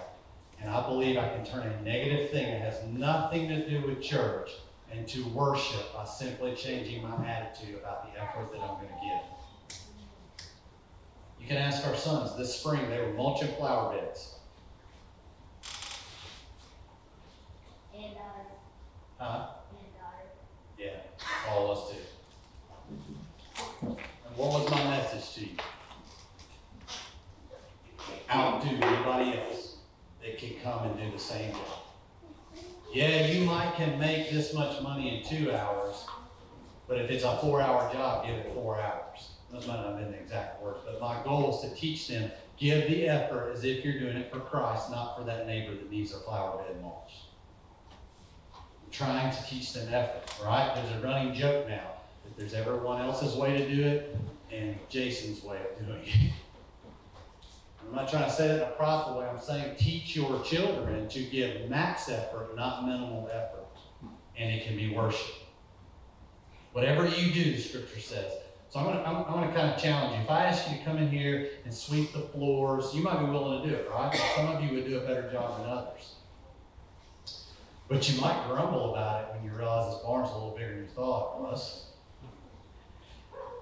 And 0.61 0.70
I 0.70 0.84
believe 0.88 1.18
I 1.18 1.28
can 1.28 1.44
turn 1.44 1.66
a 1.66 1.82
negative 1.82 2.30
thing 2.30 2.51
that 2.51 2.62
has 2.62 2.82
nothing 2.84 3.49
to 3.49 3.68
do 3.68 3.86
with 3.86 4.03
church 4.03 4.51
into 4.93 5.26
worship 5.28 5.93
by 5.95 6.05
simply 6.05 6.55
changing 6.55 7.03
my 7.03 7.26
attitude 7.26 7.76
about 7.76 8.12
the 8.12 8.20
effort 8.20 8.53
that 8.53 8.61
I'm 8.61 8.76
going 8.76 8.89
to 8.89 8.95
give. 9.03 9.76
You 11.41 11.47
can 11.47 11.57
ask 11.57 11.87
our 11.87 11.97
sons 11.97 12.37
this 12.37 12.55
spring, 12.59 12.89
they 12.91 13.01
were 13.01 13.12
mulching 13.12 13.49
flower 13.57 13.95
beds. 13.97 14.34
And, 17.95 18.16
uh, 18.16 19.24
Huh? 19.24 19.47
and, 19.70 19.87
uh, 20.03 20.26
Yeah, 20.78 21.51
all 21.51 21.70
of 21.70 21.78
us 21.78 21.93
do. 21.93 21.99
And 23.87 24.37
what 24.37 24.61
was 24.61 24.70
my 24.70 24.84
message 24.84 25.34
to 25.34 25.41
you? 25.41 25.57
Outdo 28.30 28.68
anybody 28.68 29.39
else 29.39 29.76
that 30.22 30.37
can 30.39 30.55
come 30.62 30.84
and 30.91 30.99
do 30.99 31.11
the 31.11 31.18
same 31.18 31.53
job. 31.53 31.86
Yeah, 32.97 33.26
you 33.26 33.44
might 33.44 33.74
can 33.74 33.99
make 33.99 34.30
this 34.30 34.55
much 34.55 34.80
money 34.80 35.18
in 35.18 35.28
two 35.28 35.53
hours, 35.53 36.07
but 36.88 36.99
if 36.99 37.11
it's 37.11 37.24
a 37.24 37.36
four-hour 37.38 37.92
job, 37.92 38.26
give 38.26 38.36
it 38.36 38.55
four 38.55 38.80
hours. 38.80 39.32
Those 39.53 39.66
might 39.66 39.76
not 39.76 39.86
have 39.88 39.99
been 39.99 40.12
the 40.12 40.18
exact 40.18 40.62
words, 40.62 40.80
but 40.84 41.01
my 41.01 41.22
goal 41.22 41.55
is 41.55 41.68
to 41.68 41.76
teach 41.76 42.09
them, 42.09 42.30
give 42.57 42.88
the 42.88 43.09
effort 43.09 43.53
as 43.53 43.64
if 43.64 43.84
you're 43.84 43.99
doing 43.99 44.16
it 44.16 44.32
for 44.32 44.40
Christ, 44.40 44.90
not 44.90 45.16
for 45.16 45.24
that 45.24 45.47
neighbor 45.47 45.74
that 45.74 45.90
needs 45.90 46.14
a 46.14 46.20
flower 46.20 46.62
bed 46.62 46.80
mulched 46.80 47.26
trying 48.97 49.34
to 49.34 49.44
teach 49.44 49.72
them 49.72 49.92
effort, 49.92 50.42
right? 50.44 50.74
There's 50.74 51.03
a 51.03 51.07
running 51.07 51.34
joke 51.34 51.68
now 51.68 51.90
that 52.24 52.36
there's 52.36 52.55
everyone 52.55 53.03
else's 53.03 53.34
way 53.34 53.57
to 53.59 53.74
do 53.74 53.84
it 53.84 54.16
and 54.51 54.76
Jason's 54.88 55.42
way 55.42 55.59
of 55.59 55.86
doing 55.86 56.03
it. 56.03 56.32
I'm 57.89 57.95
not 57.95 58.09
trying 58.09 58.24
to 58.24 58.30
say 58.30 58.49
it 58.49 58.57
in 58.57 58.62
a 58.62 58.70
prideful 58.72 59.18
way. 59.18 59.26
I'm 59.26 59.41
saying 59.41 59.76
teach 59.76 60.16
your 60.16 60.43
children 60.43 61.09
to 61.09 61.22
give 61.24 61.68
max 61.70 62.09
effort, 62.09 62.57
not 62.57 62.84
minimal 62.84 63.28
effort. 63.32 63.64
And 64.37 64.51
it 64.51 64.66
can 64.66 64.76
be 64.76 64.95
worship. 64.95 65.34
Whatever 66.72 67.07
you 67.07 67.32
do, 67.32 67.53
the 67.53 67.59
scripture 67.59 68.01
says. 68.01 68.32
So 68.68 68.80
I'm 68.80 68.87
gonna, 68.87 69.03
I'm, 69.03 69.16
I'm 69.24 69.41
gonna 69.41 69.55
kind 69.55 69.72
of 69.72 69.80
challenge 69.80 70.16
you. 70.16 70.24
If 70.24 70.30
I 70.30 70.45
ask 70.47 70.70
you 70.70 70.76
to 70.76 70.84
come 70.84 70.99
in 70.99 71.09
here 71.09 71.49
and 71.64 71.72
sweep 71.72 72.12
the 72.12 72.20
floors, 72.20 72.95
you 72.95 73.03
might 73.03 73.20
be 73.20 73.26
willing 73.26 73.62
to 73.62 73.68
do 73.68 73.74
it, 73.74 73.89
right? 73.91 74.14
Some 74.37 74.49
of 74.49 74.62
you 74.62 74.74
would 74.74 74.87
do 74.87 74.99
a 74.99 75.01
better 75.01 75.30
job 75.30 75.59
than 75.59 75.70
others. 75.70 76.16
But 77.89 78.11
you 78.11 78.20
might 78.20 78.47
grumble 78.49 78.93
about 78.93 79.22
it 79.22 79.28
when 79.34 79.45
you 79.45 79.57
realize 79.57 79.95
this 79.95 80.03
barn's 80.03 80.30
a 80.30 80.34
little 80.34 80.51
bigger 80.51 80.74
than 80.74 80.82
you 80.82 80.89
thought 80.89 81.37
it 81.37 81.43
was. 81.43 81.87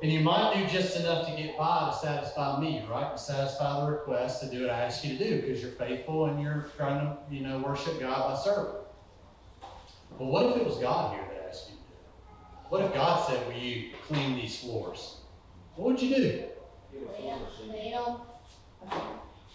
And 0.05 0.13
you 0.13 0.21
might 0.21 0.53
do 0.55 0.67
just 0.67 1.01
enough 1.01 1.27
to 1.27 1.35
get 1.35 1.57
by 1.57 1.89
to 1.91 1.97
satisfy 1.97 2.61
me, 2.61 2.85
right? 2.91 3.17
To 3.17 3.19
satisfy 3.19 3.81
the 3.81 3.91
request 3.91 4.43
to 4.43 4.51
do 4.51 4.61
what 4.61 4.69
I 4.69 4.83
ask 4.83 5.03
you 5.03 5.17
to 5.17 5.25
do 5.31 5.41
because 5.41 5.63
you're 5.63 5.71
faithful 5.71 6.27
and 6.27 6.43
you're 6.43 6.67
trying 6.77 7.01
to, 7.01 7.17
you 7.35 7.41
know, 7.41 7.61
worship 7.61 7.99
God 7.99 8.29
by 8.29 8.39
serving. 8.39 8.83
But 10.19 10.27
what 10.27 10.45
if 10.45 10.57
it 10.59 10.67
was 10.67 10.77
God 10.77 11.15
here 11.15 11.25
that 11.27 11.49
asked 11.49 11.71
you 11.71 11.77
to 11.77 11.81
do 11.81 11.95
it? 11.95 12.69
What 12.69 12.83
if 12.83 12.93
God 12.93 13.27
said, 13.27 13.49
Will 13.49 13.57
you 13.57 13.93
clean 14.07 14.35
these 14.35 14.59
floors? 14.59 15.21
What 15.75 15.93
would 15.93 16.03
you 16.03 16.15
do? 16.15 16.43
clean 17.17 17.31
'em, 17.31 17.39
clean 17.57 17.95
'em. 17.95 18.17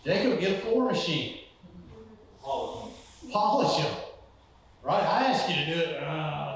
Jacob, 0.04 0.40
get 0.40 0.58
a 0.58 0.62
floor 0.62 0.86
machine. 0.92 1.42
Polish 2.42 3.78
them. 3.84 3.96
Right? 4.82 5.04
I 5.04 5.26
asked 5.26 5.48
you 5.48 5.64
to 5.64 5.66
do 5.76 5.80
it. 5.80 6.04
Ah, 6.04 6.49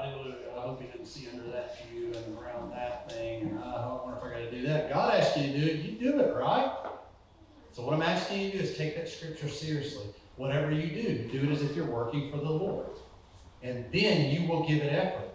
that. 4.74 4.92
God 4.92 5.14
asked 5.14 5.36
you 5.36 5.52
to 5.52 5.58
do 5.58 5.66
it. 5.66 5.76
You 5.76 5.98
do 5.98 6.20
it, 6.20 6.34
right? 6.34 6.72
So 7.72 7.84
what 7.84 7.94
I'm 7.94 8.02
asking 8.02 8.40
you 8.40 8.50
to 8.52 8.58
do 8.58 8.64
is 8.64 8.76
take 8.76 8.96
that 8.96 9.08
scripture 9.08 9.48
seriously. 9.48 10.06
Whatever 10.36 10.70
you 10.70 10.88
do, 10.88 11.28
do 11.28 11.48
it 11.48 11.52
as 11.52 11.62
if 11.62 11.74
you're 11.74 11.86
working 11.86 12.30
for 12.30 12.38
the 12.38 12.50
Lord. 12.50 12.86
And 13.62 13.86
then 13.92 14.30
you 14.30 14.48
will 14.48 14.66
give 14.66 14.82
it 14.82 14.92
effort. 14.92 15.30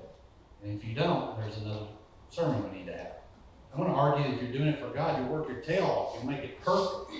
And 0.63 0.79
if 0.79 0.87
you 0.87 0.93
don't, 0.93 1.39
there's 1.39 1.57
another 1.57 1.87
sermon 2.29 2.71
we 2.71 2.79
need 2.79 2.85
to 2.87 2.97
have. 2.97 3.11
I'm 3.73 3.79
going 3.79 3.91
to 3.91 3.97
argue 3.97 4.33
if 4.33 4.41
you're 4.41 4.51
doing 4.51 4.67
it 4.67 4.79
for 4.79 4.89
God, 4.89 5.19
you'll 5.19 5.29
work 5.29 5.47
your 5.47 5.61
tail 5.61 5.85
off. 5.85 6.15
You'll 6.15 6.31
make 6.31 6.43
it 6.43 6.61
perfect. 6.61 7.11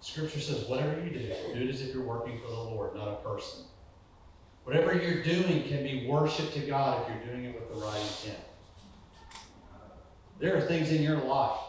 Scripture 0.00 0.40
says, 0.40 0.68
whatever 0.68 1.02
you 1.02 1.10
do, 1.10 1.18
do 1.18 1.60
it 1.60 1.70
as 1.70 1.80
if 1.80 1.94
you're 1.94 2.04
working 2.04 2.38
for 2.40 2.48
the 2.48 2.60
Lord, 2.60 2.94
not 2.94 3.08
a 3.08 3.16
person. 3.16 3.64
Whatever 4.64 4.94
you're 4.94 5.22
doing 5.22 5.64
can 5.64 5.82
be 5.82 6.06
worship 6.06 6.52
to 6.52 6.60
God 6.60 7.02
if 7.02 7.08
you're 7.08 7.34
doing 7.34 7.46
it 7.46 7.54
with 7.54 7.68
the 7.68 7.86
right 7.86 8.00
intent. 8.00 8.42
There 10.38 10.56
are 10.56 10.60
things 10.60 10.90
in 10.90 11.02
your 11.02 11.18
life 11.18 11.60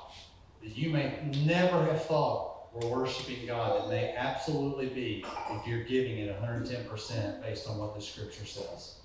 that 0.64 0.76
you 0.76 0.90
may 0.90 1.20
never 1.46 1.86
have 1.86 2.06
thought 2.06 2.74
were 2.74 2.90
worshiping 2.90 3.46
God 3.46 3.80
that 3.80 3.90
may 3.90 4.14
absolutely 4.16 4.88
be 4.88 5.26
if 5.52 5.68
you're 5.68 5.84
giving 5.84 6.18
it 6.18 6.42
110% 6.42 7.42
based 7.42 7.70
on 7.70 7.78
what 7.78 7.96
the 7.96 8.02
Scripture 8.02 8.46
says. 8.46 8.96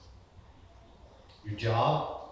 Your 1.44 1.54
job, 1.54 2.30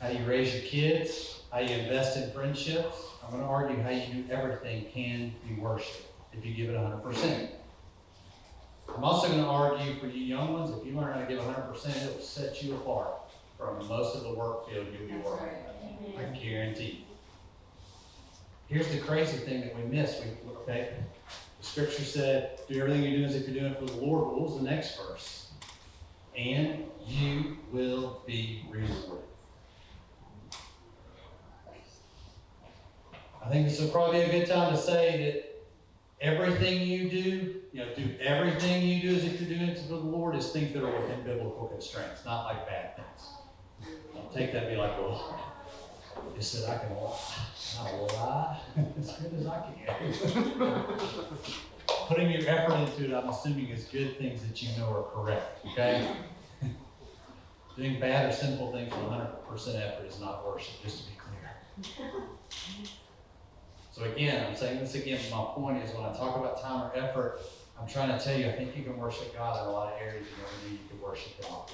how 0.00 0.08
you 0.08 0.24
raise 0.24 0.54
your 0.54 0.64
kids, 0.64 1.42
how 1.52 1.60
you 1.60 1.74
invest 1.74 2.16
in 2.16 2.30
friendships. 2.32 2.96
I'm 3.24 3.30
going 3.30 3.42
to 3.42 3.48
argue 3.48 3.80
how 3.82 3.90
you 3.90 4.22
do 4.22 4.30
everything 4.30 4.86
can 4.92 5.34
be 5.46 5.54
worship 5.60 6.12
if 6.32 6.44
you 6.44 6.54
give 6.54 6.70
it 6.70 6.76
100%. 6.76 7.48
I'm 8.94 9.04
also 9.04 9.28
going 9.28 9.40
to 9.40 9.46
argue 9.46 9.98
for 10.00 10.06
you 10.06 10.24
young 10.24 10.52
ones, 10.52 10.76
if 10.76 10.86
you 10.86 10.98
learn 10.98 11.12
how 11.12 11.20
to 11.20 11.26
give 11.26 11.40
100%, 11.40 12.06
it 12.06 12.14
will 12.14 12.22
set 12.22 12.62
you 12.62 12.74
apart 12.74 13.10
from 13.58 13.86
most 13.88 14.16
of 14.16 14.22
the 14.22 14.34
work 14.34 14.68
field 14.68 14.86
you'll 14.92 15.08
be 15.08 15.16
working. 15.24 15.48
I 16.18 16.24
guarantee. 16.36 17.04
Here's 18.68 18.88
the 18.88 18.98
crazy 18.98 19.38
thing 19.38 19.60
that 19.60 19.76
we 19.76 19.82
miss. 19.84 20.20
We, 20.20 20.50
okay, 20.62 20.94
the 21.60 21.66
scripture 21.66 22.04
said, 22.04 22.60
"Do 22.68 22.80
everything 22.80 23.02
you 23.02 23.18
do 23.18 23.24
as 23.24 23.34
if 23.34 23.48
you're 23.48 23.60
doing 23.60 23.72
it 23.72 23.78
for 23.78 23.86
the 23.86 24.04
Lord." 24.04 24.26
What 24.26 24.40
was 24.40 24.58
the 24.58 24.64
next 24.64 24.98
verse? 24.98 25.50
And 26.36 26.84
you 27.06 27.58
will 27.72 28.22
be 28.26 28.64
rewarded. 28.70 29.24
I 33.42 33.48
think 33.48 33.68
this 33.68 33.80
would 33.80 33.92
probably 33.92 34.20
be 34.20 34.24
a 34.24 34.40
good 34.40 34.48
time 34.48 34.74
to 34.74 34.80
say 34.80 35.24
that 35.24 35.56
everything 36.20 36.82
you 36.82 37.08
do, 37.08 37.60
you 37.72 37.80
know, 37.80 37.94
do 37.94 38.14
everything 38.20 38.82
you 38.82 39.00
do 39.00 39.16
as 39.16 39.24
if 39.24 39.40
you're 39.40 39.56
doing 39.56 39.70
it 39.70 39.78
for 39.78 39.86
the 39.86 39.96
Lord 39.96 40.34
is 40.34 40.50
things 40.50 40.72
that 40.72 40.82
are 40.82 41.00
within 41.00 41.22
biblical 41.22 41.68
constraints, 41.68 42.24
not 42.24 42.44
like 42.46 42.66
bad 42.66 42.96
things. 42.96 43.35
Take 44.36 44.52
that 44.52 44.64
and 44.64 44.72
be 44.72 44.76
like, 44.76 44.98
well, 44.98 45.34
it 46.36 46.42
said 46.44 46.68
I 46.68 46.76
can 46.84 46.94
lie. 46.94 47.18
I 47.80 47.92
will 47.92 48.06
lie 48.08 48.60
as 48.98 49.12
good 49.12 49.32
as 49.32 49.46
I 49.46 49.64
can. 49.72 50.84
Putting 52.08 52.30
your 52.30 52.46
effort 52.46 52.74
into 52.74 53.04
it, 53.06 53.14
I'm 53.14 53.30
assuming, 53.30 53.68
is 53.68 53.84
good 53.84 54.18
things 54.18 54.46
that 54.46 54.62
you 54.62 54.76
know 54.78 54.90
are 54.90 55.04
correct, 55.04 55.64
okay? 55.72 56.06
Doing 57.78 57.98
bad 57.98 58.28
or 58.28 58.32
sinful 58.32 58.72
things 58.72 58.92
with 58.92 59.04
100% 59.04 59.26
effort 59.80 60.06
is 60.06 60.20
not 60.20 60.46
worship, 60.46 60.82
just 60.82 61.04
to 61.04 61.10
be 61.10 61.16
clear. 61.16 62.22
So 63.92 64.04
again, 64.04 64.46
I'm 64.46 64.54
saying 64.54 64.80
this 64.80 64.94
again, 64.96 65.18
my 65.30 65.44
point 65.54 65.82
is 65.82 65.94
when 65.94 66.04
I 66.04 66.12
talk 66.12 66.36
about 66.36 66.60
time 66.60 66.82
or 66.82 66.92
effort, 66.94 67.40
I'm 67.80 67.88
trying 67.88 68.10
to 68.16 68.22
tell 68.22 68.38
you, 68.38 68.48
I 68.48 68.52
think 68.52 68.76
you 68.76 68.84
can 68.84 68.98
worship 68.98 69.34
God 69.34 69.62
in 69.62 69.68
a 69.68 69.72
lot 69.72 69.94
of 69.94 69.98
areas 69.98 70.26
you 70.26 70.36
never 70.42 70.68
knew 70.68 70.72
you 70.72 70.88
could 70.90 71.00
worship 71.00 71.40
God. 71.40 71.70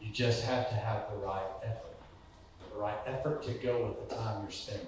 You 0.00 0.10
just 0.12 0.44
have 0.44 0.68
to 0.68 0.74
have 0.74 1.10
the 1.10 1.16
right 1.18 1.46
effort. 1.62 1.96
The 2.72 2.80
right 2.80 2.98
effort 3.06 3.42
to 3.44 3.52
go 3.54 3.86
with 3.86 4.08
the 4.08 4.14
time 4.14 4.42
you're 4.42 4.50
spending. 4.50 4.86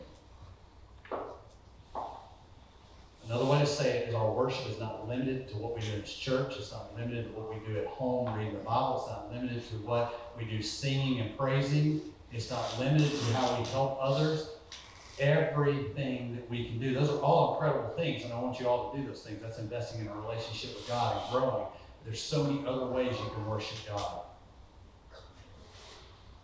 Another 3.26 3.44
way 3.44 3.60
to 3.60 3.66
say 3.66 3.98
it 3.98 4.08
is 4.08 4.14
our 4.14 4.30
worship 4.30 4.68
is 4.68 4.80
not 4.80 5.08
limited 5.08 5.48
to 5.48 5.56
what 5.56 5.74
we 5.74 5.80
do 5.80 5.94
in 5.94 6.02
church. 6.02 6.56
It's 6.58 6.72
not 6.72 6.94
limited 6.96 7.26
to 7.26 7.40
what 7.40 7.54
we 7.54 7.64
do 7.66 7.78
at 7.78 7.86
home 7.86 8.36
reading 8.36 8.54
the 8.54 8.60
Bible. 8.60 8.98
It's 8.98 9.08
not 9.08 9.32
limited 9.32 9.68
to 9.68 9.74
what 9.76 10.34
we 10.36 10.44
do 10.44 10.60
singing 10.60 11.20
and 11.20 11.38
praising. 11.38 12.00
It's 12.32 12.50
not 12.50 12.78
limited 12.78 13.10
to 13.10 13.34
how 13.34 13.58
we 13.58 13.64
help 13.68 13.98
others. 14.00 14.48
Everything 15.20 16.34
that 16.34 16.50
we 16.50 16.66
can 16.66 16.80
do, 16.80 16.94
those 16.94 17.10
are 17.10 17.18
all 17.18 17.54
incredible 17.54 17.90
things, 17.90 18.24
and 18.24 18.32
I 18.32 18.40
want 18.40 18.58
you 18.58 18.66
all 18.66 18.90
to 18.90 18.98
do 18.98 19.06
those 19.06 19.22
things. 19.22 19.40
That's 19.40 19.58
investing 19.58 20.00
in 20.00 20.08
a 20.08 20.14
relationship 20.14 20.74
with 20.74 20.88
God 20.88 21.22
and 21.22 21.32
growing. 21.32 21.66
There's 22.04 22.20
so 22.20 22.42
many 22.42 22.66
other 22.66 22.86
ways 22.86 23.12
you 23.12 23.30
can 23.32 23.46
worship 23.46 23.78
God. 23.86 24.22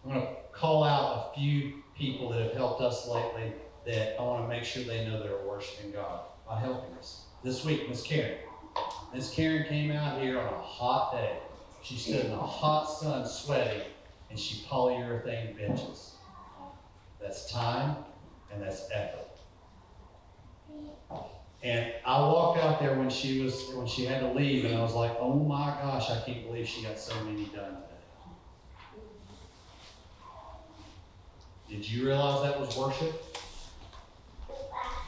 I'm 0.09 0.15
going 0.15 0.27
to 0.27 0.33
call 0.53 0.85
out 0.85 1.33
a 1.35 1.39
few 1.39 1.83
people 1.95 2.31
that 2.31 2.41
have 2.41 2.55
helped 2.55 2.81
us 2.81 3.07
lately 3.07 3.53
that 3.85 4.19
I 4.19 4.23
want 4.23 4.43
to 4.43 4.49
make 4.49 4.65
sure 4.65 4.83
they 4.83 5.07
know 5.07 5.23
they're 5.23 5.47
worshiping 5.47 5.93
God 5.93 6.21
by 6.47 6.59
helping 6.59 6.97
us. 6.97 7.27
This 7.45 7.63
week, 7.63 7.87
Miss 7.91 8.03
Karen. 8.03 8.39
Miss 9.13 9.31
Karen 9.35 9.67
came 9.69 9.93
out 9.93 10.19
here 10.19 10.41
on 10.41 10.47
a 10.47 10.59
hot 10.59 11.13
day. 11.13 11.37
She 11.83 11.97
stood 11.97 12.25
in 12.25 12.31
the 12.31 12.39
hot 12.39 12.87
sun 12.87 13.27
sweating, 13.27 13.83
and 14.31 14.39
she 14.39 14.65
polyurethane 14.65 15.59
benches. 15.59 16.15
That's 17.21 17.51
time 17.51 17.97
and 18.51 18.63
that's 18.63 18.89
effort. 18.91 19.27
And 21.63 21.93
I 22.07 22.21
walked 22.21 22.61
out 22.61 22.81
there 22.81 22.99
when 22.99 23.11
she 23.11 23.43
was 23.43 23.75
when 23.75 23.87
she 23.87 24.07
had 24.07 24.21
to 24.21 24.33
leave, 24.33 24.65
and 24.65 24.77
I 24.77 24.81
was 24.81 24.95
like, 24.95 25.17
"Oh 25.19 25.35
my 25.35 25.77
gosh, 25.83 26.09
I 26.09 26.21
can't 26.21 26.47
believe 26.47 26.67
she 26.69 26.83
got 26.83 26.99
so 26.99 27.15
many 27.25 27.47
done 27.47 27.75
today." 27.75 27.99
Did 31.69 31.89
you 31.89 32.07
realize 32.07 32.43
that 32.43 32.59
was 32.59 32.77
worship? 32.77 33.25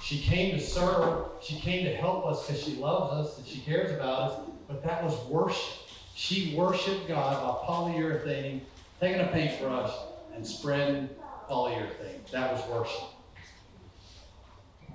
She 0.02 0.20
came 0.20 0.58
to 0.58 0.60
serve, 0.60 1.26
she 1.40 1.56
came 1.60 1.84
to 1.84 1.94
help 1.94 2.26
us 2.26 2.46
because 2.46 2.62
she 2.62 2.76
loves 2.76 3.12
us 3.12 3.38
and 3.38 3.46
she 3.46 3.60
cares 3.60 3.92
about 3.92 4.18
us, 4.20 4.40
but 4.66 4.82
that 4.82 5.04
was 5.04 5.18
worship. 5.26 5.78
She 6.14 6.54
worshiped 6.56 7.08
God 7.08 7.42
by 7.42 7.66
polyurethane, 7.66 8.60
taking 9.00 9.20
a 9.20 9.28
paintbrush 9.28 9.92
and 10.34 10.46
spreading 10.46 11.08
polyurethane. 11.48 12.28
That 12.32 12.52
was 12.52 12.68
worship. 12.68 13.08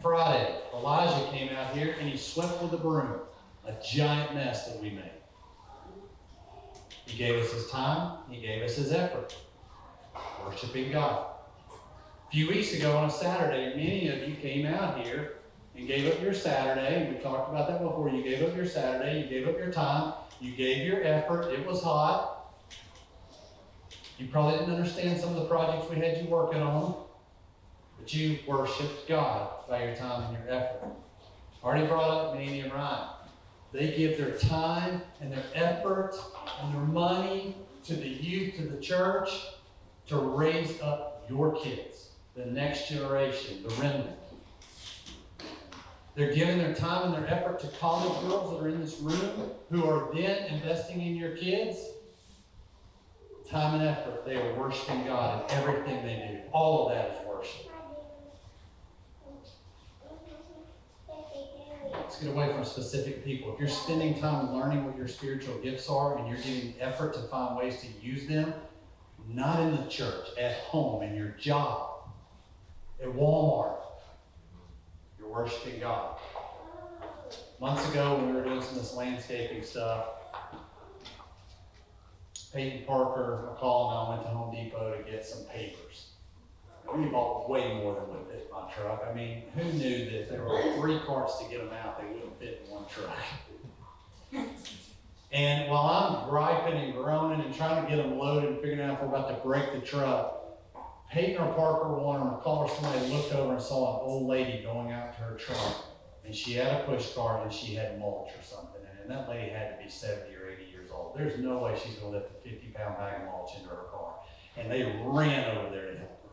Friday, 0.01 0.55
Elijah 0.73 1.31
came 1.31 1.49
out 1.55 1.75
here 1.75 1.95
and 1.99 2.09
he 2.09 2.17
swept 2.17 2.61
with 2.61 2.73
a 2.73 2.77
broom 2.77 3.19
a 3.67 3.73
giant 3.83 4.35
mess 4.35 4.67
that 4.67 4.81
we 4.81 4.91
made. 4.91 5.11
He 7.05 7.17
gave 7.17 7.43
us 7.43 7.51
his 7.51 7.69
time, 7.69 8.17
he 8.29 8.41
gave 8.41 8.61
us 8.61 8.75
his 8.75 8.91
effort. 8.91 9.35
Worshiping 10.45 10.91
God. 10.91 11.34
A 12.27 12.31
few 12.31 12.47
weeks 12.49 12.73
ago 12.73 12.97
on 12.97 13.07
a 13.07 13.11
Saturday, 13.11 13.75
many 13.75 14.09
of 14.09 14.27
you 14.27 14.35
came 14.35 14.65
out 14.65 14.99
here 14.99 15.35
and 15.75 15.87
gave 15.87 16.11
up 16.11 16.21
your 16.21 16.33
Saturday. 16.33 17.11
We 17.13 17.19
talked 17.21 17.49
about 17.49 17.67
that 17.69 17.81
before. 17.81 18.09
You 18.09 18.23
gave 18.23 18.41
up 18.41 18.55
your 18.55 18.65
Saturday, 18.65 19.21
you 19.21 19.27
gave 19.29 19.47
up 19.47 19.57
your 19.57 19.71
time, 19.71 20.13
you 20.41 20.51
gave 20.51 20.85
your 20.85 21.03
effort. 21.03 21.51
It 21.51 21.65
was 21.65 21.83
hot. 21.83 22.53
You 24.17 24.27
probably 24.27 24.59
didn't 24.59 24.73
understand 24.73 25.19
some 25.19 25.29
of 25.29 25.35
the 25.35 25.45
projects 25.45 25.89
we 25.89 25.97
had 25.97 26.17
you 26.17 26.27
working 26.27 26.61
on, 26.61 26.95
but 27.99 28.13
you 28.13 28.39
worshiped 28.47 29.07
God 29.07 29.49
by 29.69 29.85
your 29.85 29.95
time 29.95 30.23
and 30.23 30.43
your 30.43 30.55
effort. 30.55 30.89
Already 31.63 31.85
brought 31.85 32.09
up 32.09 32.35
Manny 32.35 32.61
and 32.61 32.73
Ryan. 32.73 33.09
They 33.71 33.95
give 33.95 34.17
their 34.17 34.31
time 34.31 35.01
and 35.21 35.31
their 35.31 35.43
effort 35.53 36.15
and 36.61 36.73
their 36.73 36.81
money 36.81 37.55
to 37.83 37.95
the 37.95 38.07
youth, 38.07 38.55
to 38.55 38.63
the 38.63 38.81
church, 38.81 39.29
to 40.07 40.17
raise 40.17 40.81
up 40.81 41.25
your 41.29 41.55
kids, 41.55 41.94
the 42.35 42.45
next 42.45 42.89
generation, 42.89 43.63
the 43.63 43.73
remnant. 43.75 44.17
They're 46.15 46.33
giving 46.33 46.57
their 46.57 46.73
time 46.73 47.13
and 47.13 47.13
their 47.13 47.29
effort 47.29 47.59
to 47.61 47.67
college 47.79 48.21
girls 48.21 48.51
that 48.51 48.65
are 48.65 48.69
in 48.69 48.79
this 48.79 48.99
room 48.99 49.51
who 49.69 49.85
are 49.85 50.13
then 50.13 50.45
investing 50.53 51.01
in 51.01 51.15
your 51.15 51.35
kids. 51.35 51.77
Time 53.49 53.79
and 53.79 53.83
effort, 53.87 54.25
they 54.25 54.37
are 54.37 54.53
worshiping 54.55 55.05
God 55.05 55.49
in 55.51 55.57
everything 55.57 56.05
they 56.05 56.31
do. 56.31 56.49
All 56.51 56.87
of 56.87 56.95
that 56.95 57.11
is 57.11 57.27
worship. 57.27 57.71
Let's 61.91 62.19
get 62.19 62.29
away 62.31 62.51
from 62.53 62.63
specific 62.63 63.25
people. 63.25 63.53
If 63.53 63.59
you're 63.59 63.69
spending 63.69 64.19
time 64.19 64.53
learning 64.53 64.85
what 64.85 64.97
your 64.97 65.07
spiritual 65.07 65.57
gifts 65.59 65.89
are 65.89 66.17
and 66.17 66.27
you're 66.27 66.37
giving 66.37 66.75
effort 66.79 67.13
to 67.15 67.19
find 67.23 67.57
ways 67.57 67.81
to 67.81 67.87
use 68.05 68.25
them, 68.25 68.53
not 69.27 69.59
in 69.59 69.75
the 69.75 69.89
church, 69.89 70.27
at 70.39 70.53
home, 70.53 71.03
in 71.03 71.15
your 71.15 71.29
job, 71.29 71.94
at 73.01 73.07
Walmart, 73.07 73.77
you're 75.19 75.27
worshiping 75.27 75.79
God. 75.79 76.17
Months 77.59 77.89
ago, 77.89 78.15
when 78.15 78.27
we 78.27 78.33
were 78.33 78.43
doing 78.43 78.61
some 78.61 78.75
of 78.75 78.81
this 78.81 78.93
landscaping 78.93 79.63
stuff, 79.63 80.05
Peyton 82.53 82.85
Parker, 82.85 83.49
McCall, 83.49 83.89
and 83.91 83.97
I 83.97 84.09
went 84.11 84.23
to 84.23 84.29
Home 84.29 84.55
Depot 84.55 84.95
to 84.95 85.11
get 85.11 85.25
some 85.25 85.43
papers. 85.45 86.11
We 86.93 87.05
bought 87.07 87.49
way 87.49 87.73
more 87.73 87.95
than 87.95 88.09
would 88.09 88.27
fit 88.27 88.49
my 88.51 88.71
truck. 88.71 89.05
I 89.09 89.13
mean, 89.13 89.43
who 89.55 89.63
knew 89.73 90.05
that 90.05 90.21
if 90.21 90.29
there 90.29 90.43
were 90.43 90.61
three 90.75 90.99
carts 91.05 91.39
to 91.39 91.49
get 91.49 91.59
them 91.59 91.73
out, 91.73 91.99
they 91.99 92.07
wouldn't 92.07 92.39
fit 92.39 92.61
in 92.65 92.71
one 92.71 92.85
truck? 92.87 93.17
And 95.31 95.69
while 95.69 95.87
I'm 95.87 96.29
griping 96.29 96.79
and 96.79 96.93
groaning 96.93 97.41
and 97.45 97.53
trying 97.53 97.83
to 97.83 97.89
get 97.89 97.97
them 97.97 98.17
loaded 98.17 98.51
and 98.51 98.61
figuring 98.61 98.79
out 98.79 98.93
if 98.93 99.01
we're 99.01 99.07
about 99.07 99.27
to 99.29 99.43
break 99.45 99.73
the 99.73 99.79
truck, 99.79 100.44
Peyton 101.11 101.41
or 101.41 101.53
Parker, 101.53 101.93
one 101.93 102.21
or 102.21 102.41
McCall 102.41 102.57
or 102.59 102.69
somebody 102.69 103.07
looked 103.07 103.33
over 103.33 103.53
and 103.53 103.61
saw 103.61 103.99
an 103.99 104.07
old 104.07 104.27
lady 104.27 104.63
going 104.63 104.91
out 104.91 105.13
to 105.15 105.19
her 105.21 105.35
truck. 105.35 105.85
And 106.25 106.35
she 106.35 106.53
had 106.53 106.81
a 106.81 106.83
push 106.83 107.13
cart 107.13 107.43
and 107.43 107.53
she 107.53 107.75
had 107.75 107.99
mulch 107.99 108.29
or 108.29 108.43
something 108.43 108.81
in 108.81 108.87
it. 108.87 109.03
And 109.03 109.11
that 109.11 109.29
lady 109.29 109.51
had 109.51 109.77
to 109.77 109.83
be 109.83 109.89
70 109.89 110.35
or 110.35 110.49
80 110.49 110.71
years 110.71 110.89
old. 110.91 111.15
There's 111.15 111.39
no 111.39 111.59
way 111.59 111.75
she's 111.75 111.95
going 111.95 112.13
to 112.13 112.19
lift 112.19 112.31
a 112.31 112.49
50 112.49 112.67
pound 112.69 112.97
bag 112.97 113.21
of 113.21 113.27
mulch 113.27 113.51
into 113.57 113.69
her 113.69 113.85
car. 113.91 114.15
And 114.57 114.71
they 114.71 114.83
ran 115.03 115.57
over 115.57 115.69
there 115.69 115.91
to 115.91 115.97
help 115.99 116.23
her. 116.23 116.29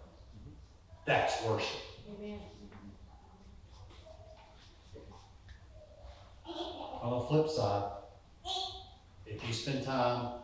That's 1.04 1.42
worship. 1.44 1.80
On 7.02 7.18
the 7.18 7.26
flip 7.26 7.48
side, 7.48 7.90
if 9.26 9.46
you 9.46 9.52
spend 9.52 9.84
time 9.84 10.34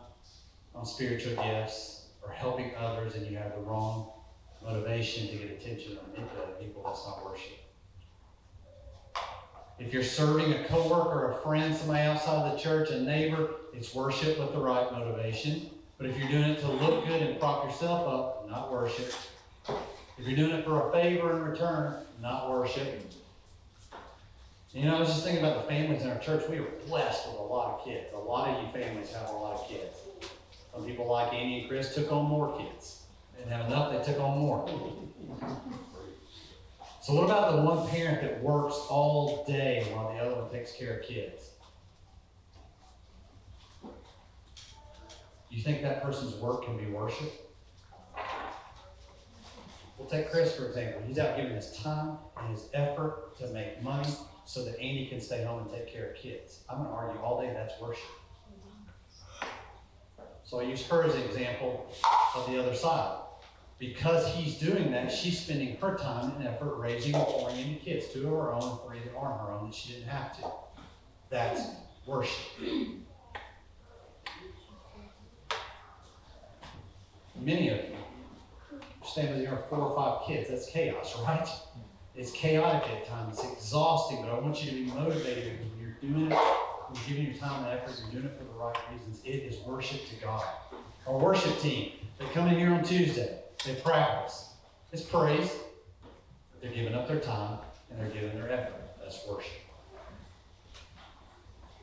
on 0.75 0.85
spiritual 0.85 1.41
gifts 1.41 2.07
or 2.21 2.31
helping 2.31 2.75
others 2.75 3.15
and 3.15 3.25
you 3.25 3.37
have 3.37 3.55
the 3.55 3.61
wrong 3.61 4.11
motivation 4.63 5.27
to 5.27 5.35
get 5.35 5.51
attention 5.51 5.97
or 5.97 6.47
people, 6.59 6.83
that's 6.85 7.05
not 7.05 7.23
worship. 7.25 7.57
If 9.79 9.93
you're 9.93 10.03
serving 10.03 10.51
a 10.51 10.65
coworker, 10.65 11.31
a 11.31 11.41
friend, 11.41 11.73
somebody 11.73 12.01
outside 12.01 12.45
of 12.45 12.51
the 12.51 12.57
church, 12.59 12.89
a 12.89 12.99
neighbor, 13.01 13.51
it's 13.73 13.95
worship 13.95 14.37
with 14.37 14.51
the 14.51 14.59
right 14.59 14.91
motivation. 14.91 15.69
But 15.97 16.07
if 16.07 16.17
you're 16.17 16.27
doing 16.27 16.51
it 16.51 16.59
to 16.59 16.67
look 16.67 17.05
good 17.05 17.21
and 17.21 17.39
prop 17.39 17.65
yourself 17.65 18.07
up, 18.07 18.49
not 18.49 18.71
worship. 18.71 19.13
If 20.17 20.27
you're 20.27 20.35
doing 20.35 20.51
it 20.51 20.65
for 20.65 20.89
a 20.89 20.91
favor 20.91 21.31
in 21.31 21.43
return, 21.43 21.95
not 22.21 22.49
worship. 22.49 23.09
You 24.73 24.85
know, 24.85 24.97
I 24.97 24.99
was 24.99 25.09
just 25.09 25.23
thinking 25.23 25.43
about 25.43 25.63
the 25.63 25.73
families 25.73 26.03
in 26.03 26.09
our 26.09 26.19
church. 26.19 26.47
We 26.49 26.57
are 26.57 26.67
blessed 26.87 27.27
with 27.27 27.39
a 27.39 27.43
lot 27.43 27.79
of 27.79 27.85
kids. 27.85 28.05
A 28.13 28.17
lot 28.17 28.49
of 28.49 28.63
you 28.63 28.71
families 28.83 29.11
have 29.13 29.29
a 29.29 29.33
lot 29.33 29.61
of 29.61 29.67
kids. 29.67 29.97
Some 30.73 30.85
people 30.85 31.07
like 31.07 31.33
Amy 31.33 31.61
and 31.61 31.69
Chris 31.69 31.95
took 31.95 32.11
on 32.11 32.25
more 32.25 32.57
kids. 32.59 32.98
Didn't 33.39 33.53
have 33.53 33.67
enough, 33.67 34.05
they 34.05 34.11
took 34.13 34.21
on 34.21 34.37
more. 34.37 34.67
So 37.01 37.13
what 37.13 37.23
about 37.23 37.55
the 37.55 37.61
one 37.61 37.87
parent 37.87 38.21
that 38.21 38.43
works 38.43 38.75
all 38.89 39.45
day 39.45 39.87
while 39.93 40.13
the 40.13 40.19
other 40.19 40.35
one 40.41 40.51
takes 40.51 40.73
care 40.73 40.99
of 40.99 41.05
kids? 41.05 41.51
You 45.49 45.63
think 45.63 45.81
that 45.83 46.03
person's 46.03 46.35
work 46.35 46.65
can 46.65 46.77
be 46.77 46.87
worship? 46.87 47.31
We'll 49.97 50.09
take 50.09 50.29
Chris, 50.31 50.55
for 50.55 50.67
example. 50.67 51.01
He's 51.07 51.17
out 51.17 51.37
giving 51.37 51.55
his 51.55 51.75
time 51.77 52.17
and 52.37 52.51
his 52.51 52.69
effort 52.73 53.37
to 53.39 53.47
make 53.47 53.81
money 53.81 54.09
so 54.45 54.65
that 54.65 54.77
Andy 54.79 55.07
can 55.07 55.21
stay 55.21 55.45
home 55.45 55.61
and 55.61 55.71
take 55.71 55.87
care 55.87 56.11
of 56.11 56.17
kids. 56.17 56.63
I'm 56.69 56.79
going 56.79 56.89
to 56.89 56.93
argue 56.93 57.21
all 57.21 57.41
day 57.41 57.53
that's 57.53 57.79
worship. 57.79 58.03
So 60.43 60.59
I 60.59 60.63
use 60.63 60.85
her 60.87 61.03
as 61.03 61.15
an 61.15 61.21
example 61.21 61.89
of 62.35 62.51
the 62.51 62.59
other 62.59 62.75
side. 62.75 63.19
Because 63.79 64.27
he's 64.35 64.57
doing 64.57 64.91
that, 64.91 65.09
she's 65.09 65.39
spending 65.39 65.77
her 65.77 65.97
time 65.97 66.33
and 66.35 66.45
effort 66.45 66.75
raising 66.77 67.15
and 67.15 67.23
pouring 67.23 67.57
into 67.57 67.79
kids, 67.79 68.07
two 68.11 68.27
of 68.27 68.31
her 68.31 68.53
own, 68.53 68.79
three 68.85 68.99
that 68.99 69.15
aren't 69.17 69.39
her 69.39 69.53
own, 69.53 69.67
that 69.67 69.75
she 69.75 69.93
didn't 69.93 70.09
have 70.09 70.37
to. 70.37 70.51
That's 71.29 71.61
worship. 72.05 72.35
Many 77.39 77.69
of 77.69 77.77
you 77.77 77.95
standing 79.05 79.43
there 79.43 79.63
four 79.69 79.79
or 79.79 79.95
five 79.95 80.27
kids, 80.27 80.49
that's 80.49 80.69
chaos, 80.69 81.17
right? 81.23 81.47
It's 82.15 82.31
chaotic 82.31 82.89
at 82.89 83.07
times, 83.07 83.39
it's 83.39 83.53
exhausting, 83.53 84.21
but 84.21 84.29
I 84.29 84.39
want 84.39 84.61
you 84.61 84.71
to 84.71 84.75
be 84.75 84.91
motivated 84.91 85.59
when 85.59 85.71
you're 85.79 85.95
doing 86.01 86.29
it, 86.29 86.35
when 86.35 86.95
you're 86.95 87.07
giving 87.07 87.25
your 87.31 87.35
time 87.35 87.63
and 87.63 87.79
effort, 87.79 87.95
you're 88.01 88.21
doing 88.21 88.33
it 88.33 88.37
for 88.37 88.43
the 88.43 88.59
right 88.59 88.75
reasons. 88.91 89.21
It 89.23 89.37
is 89.49 89.59
worship 89.61 90.01
to 90.09 90.15
God. 90.15 90.43
Our 91.07 91.17
worship 91.17 91.57
team, 91.59 91.93
they 92.17 92.25
come 92.33 92.49
in 92.49 92.57
here 92.57 92.73
on 92.73 92.83
Tuesday, 92.83 93.39
they 93.65 93.75
practice. 93.75 94.53
It's 94.91 95.01
praise, 95.01 95.51
they're 96.61 96.71
giving 96.71 96.93
up 96.95 97.07
their 97.07 97.19
time 97.19 97.59
and 97.89 97.99
they're 97.99 98.09
giving 98.09 98.39
their 98.39 98.51
effort. 98.51 98.81
That's 99.01 99.25
worship. 99.27 99.51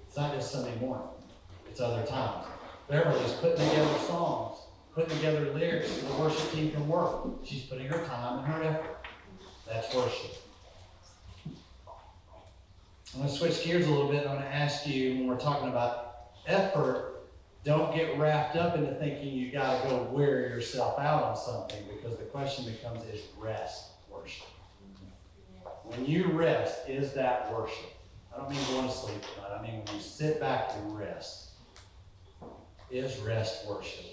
It's 0.07 0.16
not 0.16 0.35
just 0.35 0.51
Sunday 0.51 0.74
morning, 0.81 1.07
it's 1.68 1.81
other 1.81 2.05
times. 2.07 2.47
Beverly's 2.89 3.33
putting 3.33 3.68
together 3.68 3.99
songs, 4.07 4.59
putting 4.95 5.16
together 5.16 5.53
lyrics 5.53 5.91
so 5.91 6.07
the 6.07 6.22
worship 6.22 6.53
team 6.53 6.70
can 6.70 6.87
work. 6.89 7.27
She's 7.45 7.62
putting 7.62 7.87
her 7.87 8.05
time 8.07 8.39
and 8.39 8.47
her 8.47 8.62
effort. 8.62 8.97
That's 9.68 9.95
worship. 9.95 10.37
I'm 13.14 13.22
going 13.22 13.29
to 13.33 13.39
switch 13.39 13.64
gears 13.64 13.87
a 13.87 13.91
little 13.91 14.09
bit. 14.09 14.27
I'm 14.27 14.37
going 14.37 14.43
to 14.43 14.55
ask 14.55 14.87
you 14.87 15.14
when 15.14 15.27
we're 15.27 15.39
talking 15.39 15.68
about 15.68 16.16
effort, 16.47 17.16
don't 17.67 17.93
get 17.93 18.17
wrapped 18.17 18.55
up 18.55 18.77
into 18.77 18.95
thinking 18.95 19.35
you 19.35 19.51
got 19.51 19.83
to 19.83 19.89
go 19.89 20.03
wear 20.05 20.49
yourself 20.49 21.01
out 21.01 21.25
on 21.25 21.37
something 21.37 21.83
because 21.93 22.17
the 22.17 22.25
question 22.27 22.64
becomes 22.64 23.03
is 23.12 23.23
rest 23.37 23.91
worship? 24.09 24.47
When 25.83 26.07
you 26.07 26.31
rest, 26.31 26.89
is 26.89 27.12
that 27.14 27.53
worship? 27.53 27.93
I 28.33 28.39
don't 28.39 28.51
mean 28.51 28.61
going 28.71 28.87
to 28.87 28.95
sleep 28.95 29.21
tonight. 29.35 29.59
I 29.59 29.62
mean 29.62 29.83
when 29.85 29.97
you 29.97 30.01
sit 30.01 30.39
back 30.39 30.75
and 30.77 30.97
rest. 30.97 31.49
Is 32.89 33.19
rest 33.19 33.67
worship? 33.67 34.05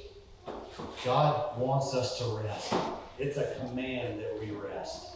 God 1.06 1.60
wants 1.60 1.94
us 1.94 2.18
to 2.18 2.26
rest. 2.44 2.74
It's 3.20 3.38
a 3.38 3.54
command 3.60 4.20
that 4.20 4.40
we 4.40 4.50
rest. 4.50 5.16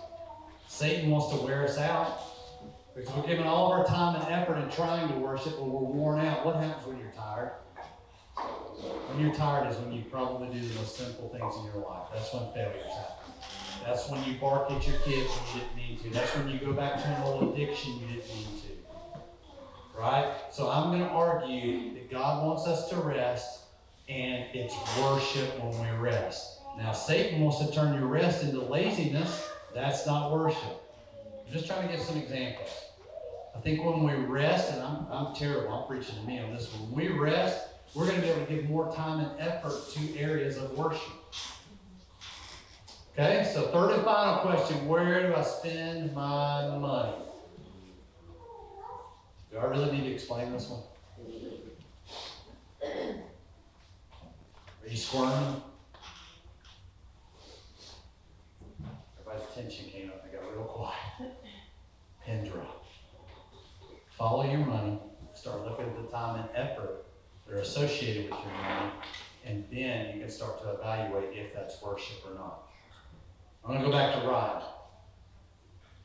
Satan 0.68 1.10
wants 1.10 1.36
to 1.36 1.44
wear 1.44 1.64
us 1.64 1.80
out 1.80 2.20
because 2.96 3.12
we're 3.16 3.26
giving 3.26 3.46
all 3.46 3.74
of 3.74 3.80
our 3.80 3.86
time 3.86 4.22
and 4.22 4.32
effort 4.32 4.58
in 4.58 4.70
trying 4.70 5.08
to 5.10 5.16
worship, 5.16 5.54
but 5.58 5.64
we're 5.64 5.82
worn 5.82 6.24
out. 6.24 6.46
What 6.46 6.58
happens 6.58 6.86
when 6.86 7.00
you're 7.00 7.12
tired? 7.18 7.54
When 8.78 9.26
you're 9.26 9.34
tired 9.34 9.72
is 9.72 9.78
when 9.78 9.94
you 9.94 10.04
probably 10.12 10.48
do 10.48 10.68
the 10.68 10.76
most 10.76 10.98
simple 10.98 11.30
things 11.30 11.56
in 11.58 11.66
your 11.66 11.88
life. 11.88 12.08
That's 12.14 12.34
when 12.34 12.52
failures 12.54 12.84
happen. 12.84 13.34
That's 13.84 14.10
when 14.10 14.24
you 14.26 14.40
bark 14.40 14.70
at 14.72 14.86
your 14.88 15.00
kids 15.00 15.32
when 15.32 15.48
you 15.48 15.62
didn't 15.62 15.76
mean 15.76 16.00
to. 16.00 16.10
That's 16.12 16.36
when 16.36 16.50
you 16.50 16.60
go 16.60 16.74
back 16.74 17.02
to 17.02 17.08
an 17.08 17.24
old 17.24 17.54
addiction 17.54 17.94
you 17.94 18.08
didn't 18.08 18.28
mean 18.28 18.48
to. 18.62 20.00
Right? 20.00 20.32
So 20.52 20.70
I'm 20.70 20.90
going 20.90 21.02
to 21.02 21.10
argue 21.10 21.94
that 21.94 22.12
God 22.12 22.46
wants 22.46 22.68
us 22.68 22.90
to 22.90 22.98
rest, 22.98 23.62
and 24.08 24.46
it's 24.54 24.76
worship 25.02 25.60
when 25.64 25.80
we 25.80 25.98
rest. 25.98 26.60
Now, 26.78 26.92
Satan 26.92 27.42
wants 27.42 27.66
to 27.66 27.72
turn 27.74 27.96
your 27.96 28.08
rest 28.08 28.44
into 28.44 28.62
laziness. 28.62 29.50
That's 29.74 30.06
not 30.06 30.32
worship. 30.32 30.84
I'm 31.48 31.54
just 31.54 31.66
trying 31.66 31.88
to 31.88 31.96
give 31.96 32.06
some 32.06 32.18
examples. 32.18 32.70
I 33.56 33.60
think 33.60 33.84
when 33.84 34.04
we 34.04 34.14
rest, 34.14 34.74
and 34.74 34.84
I'm, 34.84 35.08
I'm 35.12 35.34
terrible, 35.34 35.74
I'm 35.74 35.88
preaching 35.88 36.16
to 36.16 36.22
me 36.28 36.40
on 36.40 36.54
this 36.54 36.72
one. 36.74 36.92
When 36.92 37.06
we 37.06 37.18
rest, 37.18 37.68
we're 37.94 38.06
going 38.06 38.16
to 38.16 38.22
be 38.22 38.30
able 38.30 38.46
to 38.46 38.54
give 38.54 38.70
more 38.70 38.94
time 38.94 39.20
and 39.20 39.40
effort 39.40 39.74
to 39.94 40.20
areas 40.20 40.58
of 40.58 40.78
worship. 40.78 41.14
Okay, 43.14 43.50
so 43.52 43.68
third 43.70 43.94
and 43.94 44.04
final 44.04 44.40
question 44.40 44.88
where 44.88 45.28
do 45.28 45.36
I 45.36 45.42
spend 45.42 46.14
my 46.14 46.78
money? 46.78 47.14
Do 49.52 49.58
I 49.58 49.66
really 49.66 49.92
need 49.92 50.04
to 50.04 50.14
explain 50.14 50.52
this 50.52 50.70
one? 50.70 50.82
Are 52.84 54.88
you 54.88 54.98
squirming? 54.98 55.62
Everybody's 59.20 59.50
attention 59.52 59.90
came 59.90 60.10
up, 60.10 60.24
they 60.24 60.38
got 60.38 60.46
real 60.54 60.66
quiet. 60.66 61.34
Pin 62.24 62.48
drop. 62.48 62.86
Follow 64.16 64.44
your 64.44 64.60
money, 64.60 65.00
start 65.34 65.66
looking 65.66 65.86
at 65.86 65.96
the 65.96 66.12
time 66.12 66.42
and 66.42 66.50
effort 66.56 67.07
that 67.48 67.56
are 67.56 67.62
associated 67.62 68.30
with 68.30 68.40
your 68.40 68.54
money, 68.54 68.92
and 69.46 69.66
then 69.72 70.14
you 70.14 70.22
can 70.22 70.30
start 70.30 70.62
to 70.62 70.72
evaluate 70.72 71.30
if 71.34 71.54
that's 71.54 71.82
worship 71.82 72.18
or 72.28 72.36
not. 72.36 72.64
I'm 73.66 73.74
gonna 73.74 73.86
go 73.86 73.92
back 73.92 74.22
to 74.22 74.28
Ryan. 74.28 74.64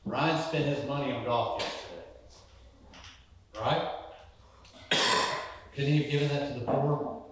Ryan 0.05 0.43
spent 0.43 0.64
his 0.64 0.86
money 0.86 1.12
on 1.12 1.24
golf 1.24 1.62
yesterday. 1.62 2.03
Right? 3.61 3.90
Couldn't 5.74 5.93
he 5.93 6.03
have 6.03 6.11
given 6.11 6.28
that 6.28 6.55
to 6.55 6.61
the 6.61 6.66
poor? 6.66 7.22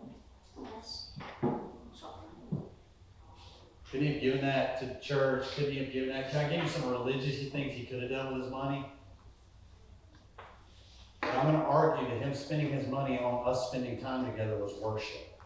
Couldn't 3.90 4.06
he 4.06 4.12
have 4.12 4.22
given 4.22 4.40
that 4.42 4.78
to 4.80 4.86
the 4.86 4.94
church? 5.00 5.44
Couldn't 5.56 5.72
he 5.72 5.78
have 5.80 5.92
given 5.92 6.10
that? 6.10 6.30
Can 6.30 6.44
I 6.44 6.48
give 6.48 6.62
you 6.62 6.68
some 6.68 6.90
religious 6.90 7.50
things 7.50 7.74
he 7.74 7.86
could 7.86 8.00
have 8.02 8.10
done 8.10 8.34
with 8.34 8.44
his 8.44 8.52
money? 8.52 8.86
But 11.30 11.38
I'm 11.38 11.52
gonna 11.52 11.64
argue 11.64 12.08
that 12.08 12.18
him 12.18 12.34
spending 12.34 12.72
his 12.72 12.88
money 12.88 13.18
on 13.18 13.48
us 13.48 13.68
spending 13.68 14.00
time 14.00 14.30
together 14.30 14.56
was 14.56 14.74
worship. 14.80 15.40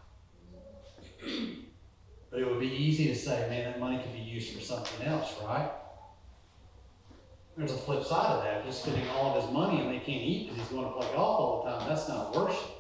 But 2.31 2.41
it 2.41 2.47
would 2.49 2.61
be 2.61 2.73
easy 2.73 3.09
to 3.09 3.15
say, 3.15 3.49
man, 3.49 3.65
that 3.65 3.81
money 3.81 3.99
could 4.03 4.13
be 4.13 4.19
used 4.19 4.55
for 4.55 4.61
something 4.61 5.07
else, 5.07 5.35
right? 5.45 5.71
There's 7.57 7.73
a 7.73 7.77
flip 7.77 8.05
side 8.05 8.33
of 8.33 8.43
that. 8.43 8.65
He's 8.65 8.75
spending 8.75 9.09
all 9.11 9.37
of 9.37 9.45
his 9.45 9.53
money 9.53 9.81
and 9.81 9.91
they 9.91 10.01
can't 10.01 10.23
eat 10.23 10.49
because 10.49 10.63
he's 10.63 10.77
going 10.77 10.87
to 10.87 10.93
play 10.93 11.07
golf 11.15 11.41
all 11.41 11.63
the 11.65 11.71
time, 11.71 11.89
that's 11.89 12.09
not 12.09 12.35
worship. 12.35 12.71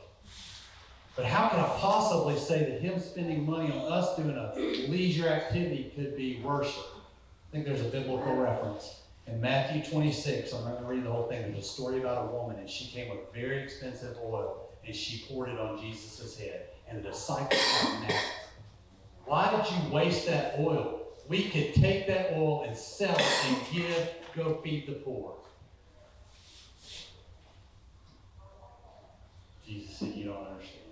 But 1.14 1.26
how 1.26 1.48
can 1.48 1.60
I 1.60 1.68
possibly 1.78 2.36
say 2.36 2.68
that 2.68 2.80
him 2.80 2.98
spending 2.98 3.46
money 3.46 3.70
on 3.70 3.92
us 3.92 4.16
doing 4.16 4.36
a 4.36 4.52
leisure 4.90 5.28
activity 5.28 5.92
could 5.94 6.16
be 6.16 6.40
worship? 6.42 6.82
I 6.82 7.52
think 7.52 7.66
there's 7.66 7.82
a 7.82 7.84
biblical 7.84 8.34
reference. 8.34 9.02
In 9.26 9.40
Matthew 9.40 9.82
26, 9.82 10.52
I'm 10.52 10.64
not 10.64 10.72
going 10.72 10.84
to 10.84 10.90
read 10.90 11.04
the 11.04 11.10
whole 11.10 11.26
thing. 11.28 11.42
There's 11.42 11.64
a 11.64 11.68
story 11.68 11.98
about 11.98 12.28
a 12.28 12.32
woman, 12.32 12.58
and 12.58 12.68
she 12.68 12.86
came 12.86 13.08
with 13.08 13.20
very 13.32 13.62
expensive 13.62 14.18
oil, 14.22 14.68
and 14.86 14.94
she 14.94 15.24
poured 15.26 15.48
it 15.48 15.58
on 15.58 15.80
Jesus' 15.80 16.36
head. 16.38 16.66
And 16.88 17.02
the 17.02 17.08
disciples 17.08 17.60
got 17.82 18.00
mad. 18.02 18.22
Why 19.24 19.50
did 19.50 19.72
you 19.72 19.92
waste 19.92 20.26
that 20.26 20.56
oil? 20.58 21.00
We 21.26 21.44
could 21.48 21.74
take 21.74 22.06
that 22.08 22.34
oil 22.34 22.64
and 22.64 22.76
sell 22.76 23.16
it 23.16 23.46
and 23.46 23.56
give, 23.72 24.10
go 24.36 24.60
feed 24.62 24.86
the 24.86 24.92
poor. 24.92 25.36
Jesus 29.66 29.96
said, 29.96 30.12
You 30.14 30.26
don't 30.26 30.46
understand. 30.46 30.83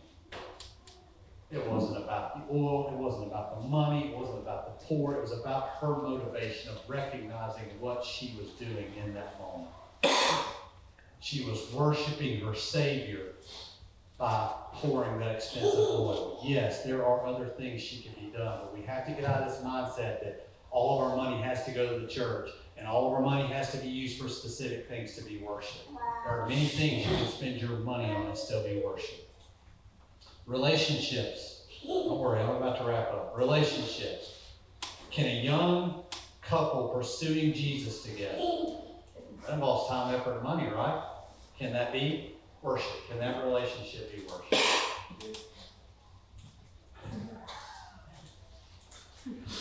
It 1.53 1.67
wasn't 1.67 1.99
about 1.99 2.35
the 2.49 2.55
oil, 2.55 2.89
it 2.89 2.97
wasn't 2.97 3.27
about 3.27 3.61
the 3.61 3.69
money, 3.69 4.09
it 4.09 4.17
wasn't 4.17 4.39
about 4.39 4.81
the 4.81 4.87
poor, 4.87 5.13
it 5.13 5.21
was 5.21 5.33
about 5.33 5.69
her 5.81 5.97
motivation 5.97 6.71
of 6.71 6.79
recognizing 6.89 7.65
what 7.79 8.03
she 8.03 8.35
was 8.39 8.49
doing 8.53 8.87
in 9.05 9.13
that 9.13 9.39
moment. 9.39 9.71
She 11.21 11.45
was 11.45 11.71
worshiping 11.73 12.41
her 12.41 12.55
Savior 12.55 13.35
by 14.17 14.51
pouring 14.73 15.21
that 15.21 15.37
expensive 15.37 15.79
oil. 15.79 16.41
Yes, 16.43 16.85
there 16.85 17.05
are 17.05 17.27
other 17.27 17.47
things 17.47 17.83
she 17.83 18.03
can 18.03 18.13
be 18.15 18.33
done, 18.35 18.61
but 18.63 18.75
we 18.77 18.83
have 18.87 19.05
to 19.07 19.13
get 19.13 19.25
out 19.25 19.43
of 19.43 19.51
this 19.51 19.61
mindset 19.61 20.23
that 20.25 20.49
all 20.71 21.03
of 21.03 21.11
our 21.11 21.17
money 21.17 21.43
has 21.43 21.65
to 21.67 21.71
go 21.71 21.93
to 21.93 22.05
the 22.05 22.11
church 22.11 22.49
and 22.79 22.87
all 22.87 23.09
of 23.09 23.13
our 23.13 23.21
money 23.21 23.47
has 23.47 23.71
to 23.73 23.79
be 23.79 23.89
used 23.89 24.19
for 24.21 24.29
specific 24.29 24.89
things 24.89 25.15
to 25.17 25.23
be 25.23 25.37
worshiped. 25.37 25.89
There 26.25 26.41
are 26.41 26.49
many 26.49 26.65
things 26.65 27.07
you 27.07 27.17
can 27.17 27.27
spend 27.29 27.61
your 27.61 27.79
money 27.81 28.11
on 28.11 28.29
and 28.29 28.37
still 28.37 28.65
be 28.65 28.81
worship. 28.83 29.22
Relationships. 30.47 31.63
Don't 31.87 32.19
worry, 32.19 32.41
I'm 32.41 32.57
about 32.57 32.79
to 32.79 32.85
wrap 32.85 33.09
up. 33.13 33.35
Relationships. 33.37 34.39
Can 35.11 35.27
a 35.27 35.43
young 35.43 36.03
couple 36.43 36.89
pursuing 36.89 37.53
Jesus 37.53 38.03
together? 38.03 38.39
That 39.47 39.55
involves 39.55 39.89
time, 39.89 40.15
effort, 40.15 40.35
and 40.35 40.43
money, 40.43 40.69
right? 40.69 41.03
Can 41.59 41.73
that 41.73 41.93
be 41.93 42.35
worship? 42.63 43.09
Can 43.09 43.19
that 43.19 43.45
relationship 43.45 44.15
be 44.15 44.23
worship? 44.23 44.59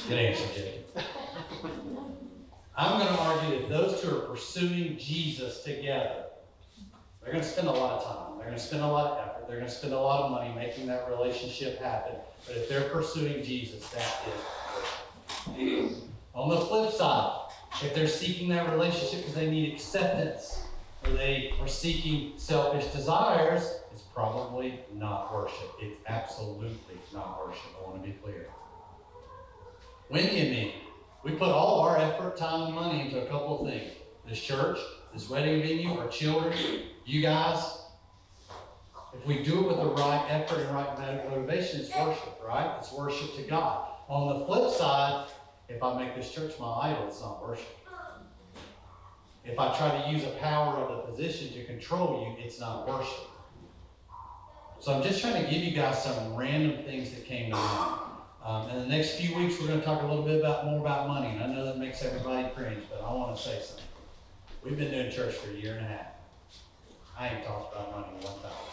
Good 0.07 0.17
answer, 0.17 0.45
Jacob. 0.55 1.05
I'm 2.75 2.99
going 2.99 3.13
to 3.13 3.21
argue 3.21 3.59
that 3.59 3.69
those 3.69 4.01
two 4.01 4.09
are 4.09 4.21
pursuing 4.21 4.97
Jesus 4.97 5.63
together. 5.63 6.23
They're 7.21 7.32
going 7.32 7.43
to 7.43 7.49
spend 7.49 7.67
a 7.67 7.71
lot 7.71 8.01
of 8.01 8.03
time. 8.03 8.38
They're 8.38 8.47
going 8.47 8.57
to 8.57 8.63
spend 8.63 8.84
a 8.84 8.88
lot 8.88 9.11
of 9.11 9.27
effort. 9.27 9.40
They're 9.47 9.57
going 9.57 9.69
to 9.69 9.75
spend 9.75 9.93
a 9.93 9.99
lot 9.99 10.23
of 10.23 10.31
money 10.31 10.53
making 10.55 10.87
that 10.87 11.09
relationship 11.09 11.79
happen. 11.79 12.15
But 12.47 12.57
if 12.57 12.69
they're 12.69 12.89
pursuing 12.89 13.43
Jesus, 13.43 13.87
that 13.89 14.21
is. 15.57 16.01
On 16.33 16.49
the 16.49 16.61
flip 16.61 16.91
side, 16.91 17.49
if 17.83 17.93
they're 17.93 18.07
seeking 18.07 18.49
that 18.49 18.69
relationship 18.71 19.19
because 19.19 19.35
they 19.35 19.49
need 19.49 19.73
acceptance 19.73 20.63
or 21.03 21.11
they 21.11 21.53
are 21.59 21.67
seeking 21.67 22.33
selfish 22.37 22.85
desires, 22.93 23.79
it's 23.91 24.03
probably 24.13 24.79
not 24.93 25.33
worship. 25.33 25.71
It's 25.81 25.97
absolutely 26.07 26.77
not 27.13 27.45
worship. 27.45 27.63
I 27.79 27.89
want 27.89 28.01
to 28.03 28.09
be 28.09 28.15
clear. 28.23 28.47
When 30.09 30.25
you 30.25 30.43
meet, 30.51 30.73
we 31.23 31.31
put 31.31 31.49
all 31.49 31.81
our 31.81 31.97
effort, 31.97 32.37
time, 32.37 32.67
and 32.67 32.75
money 32.75 33.01
into 33.01 33.21
a 33.21 33.25
couple 33.27 33.61
of 33.61 33.71
things. 33.71 33.91
This 34.27 34.39
church, 34.39 34.77
this 35.13 35.29
wedding 35.29 35.61
venue, 35.61 35.97
our 35.97 36.07
children, 36.07 36.53
you 37.05 37.21
guys. 37.21 37.80
If 39.14 39.26
we 39.26 39.43
do 39.43 39.59
it 39.59 39.68
with 39.68 39.78
the 39.78 39.89
right 40.01 40.26
effort 40.30 40.59
and 40.59 40.74
right 40.74 41.30
motivation, 41.30 41.82
it's 41.82 41.95
worship, 41.95 42.41
right? 42.45 42.76
It's 42.80 42.91
worship 42.93 43.36
to 43.36 43.43
God. 43.43 43.88
On 44.07 44.39
the 44.39 44.45
flip 44.45 44.72
side, 44.72 45.28
if 45.68 45.84
I 45.84 45.97
make 45.97 46.16
this 46.16 46.32
church 46.32 46.53
my 46.59 46.72
idol, 46.84 47.07
it's 47.07 47.22
not 47.22 47.45
worship. 47.45 47.68
If 49.43 49.57
I 49.59 49.76
try 49.76 50.01
to 50.01 50.12
use 50.12 50.24
a 50.24 50.32
power 50.39 50.76
of 50.76 50.89
the 50.89 51.12
position 51.12 51.51
to 51.53 51.66
control 51.66 52.26
you, 52.26 52.45
it's 52.45 52.59
not 52.59 52.88
worship. 52.88 53.28
So 54.80 54.93
I'm 54.93 55.03
just 55.03 55.22
trying 55.22 55.43
to 55.43 55.49
give 55.49 55.64
you 55.64 55.72
guys 55.72 56.03
some 56.03 56.36
random 56.36 56.84
things 56.84 57.12
that 57.12 57.26
came 57.26 57.51
to 57.51 57.55
mind. 57.57 58.01
Um, 58.43 58.70
in 58.70 58.80
the 58.80 58.88
next 58.88 59.16
few 59.20 59.36
weeks, 59.36 59.59
we're 59.59 59.68
going 59.68 59.80
to 59.80 59.86
talk 59.86 60.01
a 60.01 60.05
little 60.05 60.24
bit 60.24 60.39
about 60.39 60.66
more 60.66 60.80
about 60.80 61.07
money, 61.07 61.28
and 61.28 61.43
I 61.43 61.47
know 61.47 61.66
that 61.66 61.78
makes 61.78 62.03
everybody 62.03 62.49
cringe, 62.55 62.84
but 62.89 63.03
I 63.03 63.14
want 63.14 63.36
to 63.36 63.41
say 63.41 63.59
something. 63.62 63.86
We've 64.64 64.78
been 64.78 64.91
doing 64.91 65.12
church 65.12 65.36
for 65.36 65.51
a 65.51 65.53
year 65.53 65.76
and 65.76 65.86
a 65.86 65.89
half. 65.89 66.07
I 67.18 67.30
ain't 67.30 67.45
talked 67.45 67.74
about 67.74 67.91
money 67.91 68.14
one 68.22 68.41
time. 68.41 68.70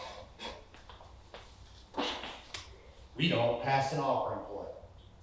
We 3.18 3.28
don't 3.28 3.60
pass 3.60 3.92
an 3.92 3.98
offering 3.98 4.44
plate, 4.46 4.72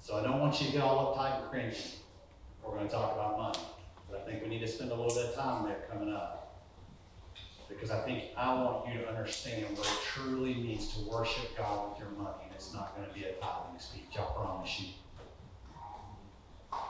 so 0.01 0.17
I 0.17 0.21
don't 0.21 0.41
want 0.41 0.59
you 0.59 0.67
to 0.67 0.73
get 0.73 0.81
all 0.81 1.15
uptight 1.15 1.41
and 1.41 1.49
cringy. 1.49 1.95
We're 2.61 2.75
going 2.75 2.87
to 2.87 2.93
talk 2.93 3.13
about 3.13 3.37
money, 3.37 3.65
but 4.11 4.19
I 4.19 4.29
think 4.29 4.43
we 4.43 4.49
need 4.49 4.59
to 4.59 4.67
spend 4.67 4.91
a 4.91 4.95
little 4.95 5.15
bit 5.15 5.29
of 5.29 5.35
time 5.35 5.65
there 5.65 5.85
coming 5.89 6.13
up 6.13 6.61
because 7.69 7.91
I 7.91 8.01
think 8.01 8.25
I 8.35 8.53
want 8.53 8.85
you 8.93 8.99
to 8.99 9.07
understand 9.07 9.77
what 9.77 9.87
it 9.87 9.97
truly 10.03 10.55
means 10.55 10.93
to 10.93 11.09
worship 11.09 11.55
God 11.57 11.91
with 11.91 11.99
your 11.99 12.09
money, 12.09 12.43
and 12.43 12.53
it's 12.53 12.73
not 12.73 12.97
going 12.97 13.07
to 13.07 13.13
be 13.13 13.23
a 13.23 13.31
tithing 13.33 13.79
speech, 13.79 14.19
I 14.19 14.23
promise 14.23 14.81
you. 14.81 14.87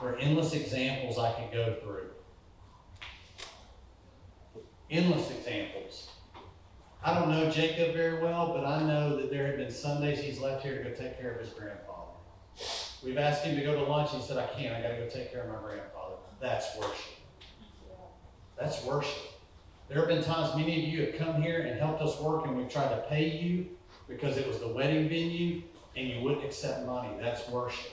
There 0.00 0.10
are 0.10 0.16
endless 0.16 0.54
examples 0.54 1.18
I 1.18 1.30
could 1.34 1.52
go 1.52 1.76
through. 1.84 2.08
Endless 4.90 5.30
examples. 5.30 6.10
I 7.06 7.14
don't 7.14 7.30
know 7.30 7.48
Jacob 7.48 7.94
very 7.94 8.20
well, 8.20 8.52
but 8.52 8.66
I 8.66 8.82
know 8.82 9.16
that 9.16 9.30
there 9.30 9.46
have 9.46 9.58
been 9.58 9.70
Sundays 9.70 10.18
he's 10.18 10.40
left 10.40 10.64
here 10.64 10.82
to 10.82 10.90
go 10.90 10.96
take 10.96 11.16
care 11.20 11.30
of 11.30 11.40
his 11.40 11.50
grandfather. 11.50 12.10
We've 13.04 13.16
asked 13.16 13.44
him 13.44 13.54
to 13.54 13.62
go 13.62 13.76
to 13.76 13.88
lunch, 13.88 14.10
he 14.10 14.20
said, 14.20 14.38
I 14.38 14.46
can't, 14.46 14.74
I 14.74 14.82
gotta 14.82 14.96
go 14.96 15.08
take 15.08 15.30
care 15.30 15.42
of 15.42 15.48
my 15.50 15.60
grandfather. 15.60 16.16
That's 16.40 16.66
worship. 16.76 17.14
That's 18.58 18.84
worship. 18.84 19.22
There 19.88 19.98
have 19.98 20.08
been 20.08 20.24
times 20.24 20.56
many 20.56 20.82
of 20.82 20.92
you 20.92 21.06
have 21.06 21.14
come 21.16 21.40
here 21.40 21.60
and 21.60 21.78
helped 21.78 22.02
us 22.02 22.20
work 22.20 22.44
and 22.44 22.56
we've 22.56 22.68
tried 22.68 22.88
to 22.88 23.04
pay 23.08 23.28
you 23.28 23.68
because 24.08 24.36
it 24.36 24.48
was 24.48 24.58
the 24.58 24.66
wedding 24.66 25.08
venue 25.08 25.62
and 25.94 26.08
you 26.08 26.20
wouldn't 26.22 26.44
accept 26.44 26.86
money. 26.86 27.10
That's 27.20 27.48
worship. 27.48 27.92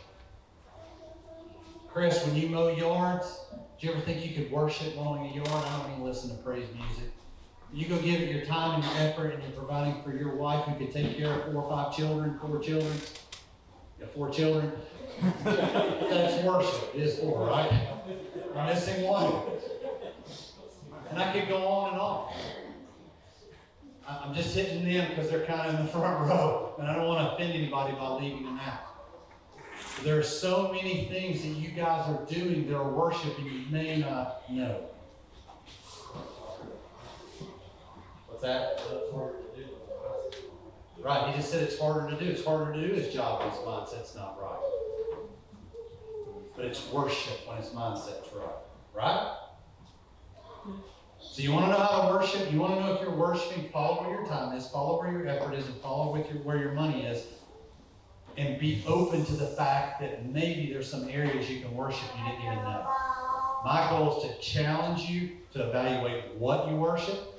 Chris, 1.87 2.25
when 2.25 2.35
you 2.35 2.49
mow 2.49 2.69
yards, 2.69 3.41
do 3.79 3.85
you 3.85 3.93
ever 3.93 4.01
think 4.01 4.25
you 4.25 4.33
could 4.33 4.51
worship 4.51 4.95
mowing 4.95 5.29
a 5.29 5.35
yard? 5.35 5.49
I 5.49 5.83
don't 5.83 5.91
even 5.91 6.03
listen 6.03 6.35
to 6.35 6.41
praise 6.41 6.65
music. 6.73 7.11
You 7.73 7.87
go 7.87 7.97
give 7.97 8.21
it 8.21 8.29
your 8.29 8.45
time 8.45 8.75
and 8.75 8.83
your 8.83 8.93
effort, 9.07 9.33
and 9.33 9.41
you're 9.41 9.51
providing 9.53 10.03
for 10.03 10.15
your 10.15 10.35
wife 10.35 10.65
who 10.65 10.75
could 10.75 10.93
take 10.93 11.17
care 11.17 11.33
of 11.33 11.45
four 11.45 11.63
or 11.63 11.69
five 11.69 11.95
children, 11.95 12.37
four 12.39 12.59
children. 12.59 12.93
Got 13.99 14.13
four 14.13 14.29
children. 14.29 14.71
That's 15.43 16.43
worship. 16.43 16.95
It 16.95 17.01
is 17.01 17.17
four, 17.17 17.47
right? 17.47 17.87
I'm 18.55 18.67
missing 18.67 19.03
one. 19.03 19.41
And 21.09 21.19
I 21.19 21.33
could 21.33 21.47
go 21.47 21.65
on 21.65 21.93
and 21.93 22.01
on. 22.01 22.33
I'm 24.07 24.35
just 24.35 24.53
hitting 24.55 24.85
them 24.85 25.09
because 25.09 25.31
they're 25.31 25.45
kind 25.45 25.61
of 25.61 25.79
in 25.79 25.85
the 25.85 25.91
front 25.91 26.29
row, 26.29 26.75
and 26.77 26.87
I 26.87 26.95
don't 26.95 27.07
want 27.07 27.27
to 27.27 27.33
offend 27.33 27.53
anybody 27.53 27.93
by 27.93 28.09
leaving 28.19 28.43
them 28.43 28.59
out. 28.59 28.81
There 30.03 30.19
are 30.19 30.23
so 30.23 30.71
many 30.71 31.05
things 31.05 31.41
that 31.41 31.47
you 31.47 31.69
guys 31.69 32.07
are 32.09 32.25
doing 32.25 32.67
that 32.67 32.75
are 32.75 32.89
worship 32.89 33.37
and 33.39 33.47
you 33.47 33.65
may 33.71 33.97
not 33.97 34.49
know. 34.51 34.89
That? 38.43 38.81
Right, 41.01 41.31
he 41.31 41.37
just 41.37 41.51
said 41.51 41.63
it's 41.63 41.77
harder 41.77 42.09
to 42.09 42.23
do. 42.23 42.29
It's 42.29 42.45
harder 42.45 42.71
to 42.71 42.87
do 42.87 42.93
his 42.93 43.13
job 43.13 43.41
when 43.41 43.49
his 43.49 43.59
mindset's 43.59 44.15
not 44.15 44.39
right. 44.41 44.59
But 46.55 46.65
it's 46.65 46.89
worship 46.91 47.45
when 47.47 47.57
his 47.57 47.69
mindset's 47.69 48.31
right. 48.33 48.55
Right? 48.93 49.37
So 51.19 51.41
you 51.41 51.51
want 51.51 51.65
to 51.65 51.71
know 51.71 51.83
how 51.83 52.07
to 52.07 52.15
worship? 52.15 52.51
You 52.53 52.59
want 52.59 52.75
to 52.75 52.79
know 52.79 52.93
if 52.93 53.01
you're 53.01 53.15
worshiping? 53.15 53.69
Follow 53.69 54.03
where 54.03 54.11
your 54.19 54.25
time 54.27 54.55
is, 54.55 54.67
follow 54.67 55.01
where 55.01 55.11
your 55.11 55.27
effort 55.27 55.55
is, 55.55 55.65
and 55.65 55.75
follow 55.81 56.15
your, 56.15 56.25
where 56.43 56.57
your 56.57 56.73
money 56.73 57.05
is. 57.05 57.25
And 58.37 58.59
be 58.59 58.83
open 58.87 59.25
to 59.25 59.33
the 59.33 59.47
fact 59.47 59.99
that 60.01 60.25
maybe 60.29 60.71
there's 60.71 60.89
some 60.89 61.07
areas 61.09 61.49
you 61.49 61.61
can 61.61 61.75
worship 61.75 62.07
you 62.17 62.31
didn't 62.31 62.45
even 62.45 62.55
know. 62.55 62.87
My 63.65 63.87
goal 63.89 64.21
is 64.21 64.29
to 64.29 64.39
challenge 64.39 65.01
you 65.09 65.31
to 65.53 65.67
evaluate 65.67 66.35
what 66.35 66.67
you 66.69 66.75
worship. 66.75 67.32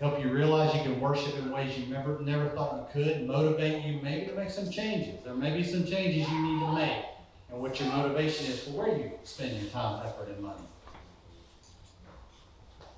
Help 0.00 0.18
you 0.18 0.30
realize 0.30 0.74
you 0.74 0.82
can 0.82 0.98
worship 0.98 1.36
in 1.36 1.50
ways 1.50 1.78
you 1.78 1.86
never 1.86 2.18
never 2.20 2.48
thought 2.48 2.90
you 2.94 3.04
could, 3.04 3.26
motivate 3.26 3.84
you 3.84 4.00
maybe 4.02 4.26
to 4.26 4.34
make 4.34 4.50
some 4.50 4.70
changes. 4.70 5.22
There 5.22 5.34
may 5.34 5.54
be 5.54 5.62
some 5.62 5.84
changes 5.84 6.26
you 6.26 6.42
need 6.42 6.60
to 6.60 6.72
make 6.72 7.04
and 7.50 7.60
what 7.60 7.78
your 7.78 7.90
motivation 7.90 8.46
is 8.46 8.64
for 8.64 8.70
where 8.70 8.96
you 8.96 9.12
spend 9.24 9.60
your 9.60 9.70
time, 9.70 10.06
effort, 10.06 10.28
and 10.28 10.42
money. 10.42 10.62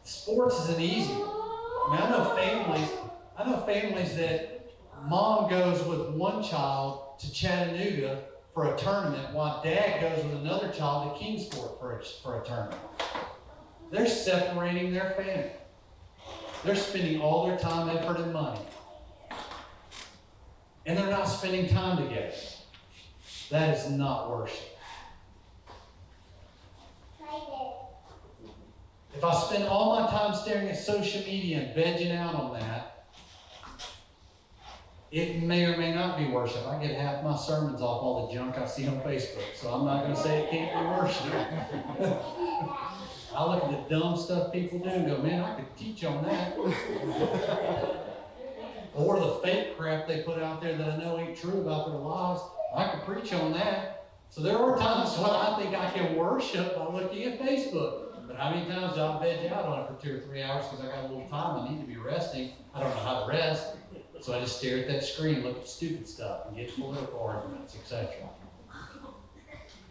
Sports 0.04 0.60
is 0.60 0.76
an 0.76 0.80
easy. 0.80 1.12
I 1.12 1.88
mean, 1.90 2.00
I 2.00 2.10
know 2.10 2.36
families, 2.36 2.90
I 3.36 3.50
know 3.50 3.56
families 3.66 4.14
that 4.16 4.70
mom 5.08 5.50
goes 5.50 5.82
with 5.84 6.10
one 6.10 6.40
child 6.40 7.18
to 7.18 7.32
Chattanooga 7.32 8.22
for 8.54 8.74
a 8.74 8.78
tournament 8.78 9.34
while 9.34 9.60
dad 9.64 10.00
goes 10.00 10.24
with 10.24 10.34
another 10.34 10.70
child 10.70 11.16
to 11.16 11.18
Kingsport 11.18 11.80
for 11.80 11.98
a, 11.98 12.04
for 12.22 12.40
a 12.40 12.44
tournament. 12.44 12.80
They're 13.90 14.06
separating 14.06 14.92
their 14.92 15.14
family. 15.16 15.50
They're 16.64 16.76
spending 16.76 17.20
all 17.20 17.46
their 17.46 17.58
time, 17.58 17.88
effort, 17.96 18.18
and 18.18 18.32
money. 18.32 18.60
And 20.86 20.96
they're 20.96 21.10
not 21.10 21.24
spending 21.24 21.68
time 21.68 21.96
together. 21.96 22.32
That 23.50 23.76
is 23.76 23.90
not 23.90 24.30
worship. 24.30 24.68
If 29.14 29.24
I 29.24 29.34
spend 29.34 29.64
all 29.64 30.00
my 30.00 30.10
time 30.10 30.34
staring 30.34 30.68
at 30.68 30.76
social 30.76 31.20
media 31.22 31.58
and 31.58 31.76
vegging 31.76 32.16
out 32.16 32.34
on 32.34 32.58
that, 32.58 33.06
it 35.10 35.42
may 35.42 35.66
or 35.66 35.76
may 35.76 35.94
not 35.94 36.16
be 36.16 36.26
worship. 36.26 36.66
I 36.66 36.82
get 36.82 36.98
half 36.98 37.22
my 37.22 37.36
sermons 37.36 37.82
off 37.82 38.02
all 38.02 38.26
the 38.26 38.34
junk 38.34 38.56
I 38.56 38.66
see 38.66 38.88
on 38.88 39.00
Facebook, 39.02 39.54
so 39.54 39.68
I'm 39.68 39.84
not 39.84 40.04
going 40.04 40.16
to 40.16 40.20
say 40.20 40.44
it 40.44 40.50
can't 40.50 40.72
be 40.72 40.86
worship. 42.00 42.22
I 43.34 43.44
look 43.46 43.64
at 43.64 43.88
the 43.88 43.98
dumb 43.98 44.16
stuff 44.16 44.52
people 44.52 44.78
do 44.78 44.90
and 44.90 45.06
go, 45.06 45.18
man, 45.18 45.42
I 45.42 45.54
could 45.54 45.76
teach 45.76 46.04
on 46.04 46.22
that. 46.24 46.56
or 48.94 49.18
the 49.18 49.40
fake 49.42 49.78
crap 49.78 50.06
they 50.06 50.20
put 50.22 50.38
out 50.42 50.60
there 50.60 50.76
that 50.76 50.90
I 50.90 50.96
know 50.98 51.18
ain't 51.18 51.36
true 51.38 51.62
about 51.62 51.86
their 51.88 51.98
lives. 51.98 52.42
I 52.74 52.88
could 52.88 53.02
preach 53.02 53.32
on 53.32 53.52
that. 53.52 54.06
So 54.28 54.42
there 54.42 54.56
are 54.56 54.76
times 54.78 55.16
when 55.18 55.30
I 55.30 55.56
think 55.58 55.74
I 55.74 55.90
can 55.90 56.16
worship 56.16 56.76
by 56.76 56.86
looking 56.86 57.24
at 57.24 57.40
Facebook. 57.40 58.26
But 58.26 58.36
how 58.36 58.50
many 58.50 58.66
times 58.66 58.94
do 58.94 59.02
I 59.02 59.18
veg 59.18 59.50
out 59.52 59.64
on 59.66 59.80
it 59.80 59.88
for 59.88 59.94
two 60.02 60.16
or 60.16 60.20
three 60.20 60.42
hours 60.42 60.66
because 60.66 60.84
I 60.84 60.88
got 60.88 61.04
a 61.04 61.08
little 61.08 61.28
time, 61.28 61.66
I 61.66 61.70
need 61.70 61.80
to 61.80 61.86
be 61.86 61.96
resting. 61.96 62.52
I 62.74 62.80
don't 62.80 62.90
know 62.90 63.02
how 63.02 63.20
to 63.20 63.28
rest. 63.28 63.76
So 64.20 64.34
I 64.34 64.40
just 64.40 64.58
stare 64.58 64.78
at 64.78 64.86
that 64.88 65.02
screen, 65.02 65.42
look 65.42 65.58
at 65.58 65.68
stupid 65.68 66.06
stuff, 66.08 66.46
and 66.46 66.56
get 66.56 66.74
political 66.74 67.20
arguments, 67.20 67.76
etc. 67.76 68.08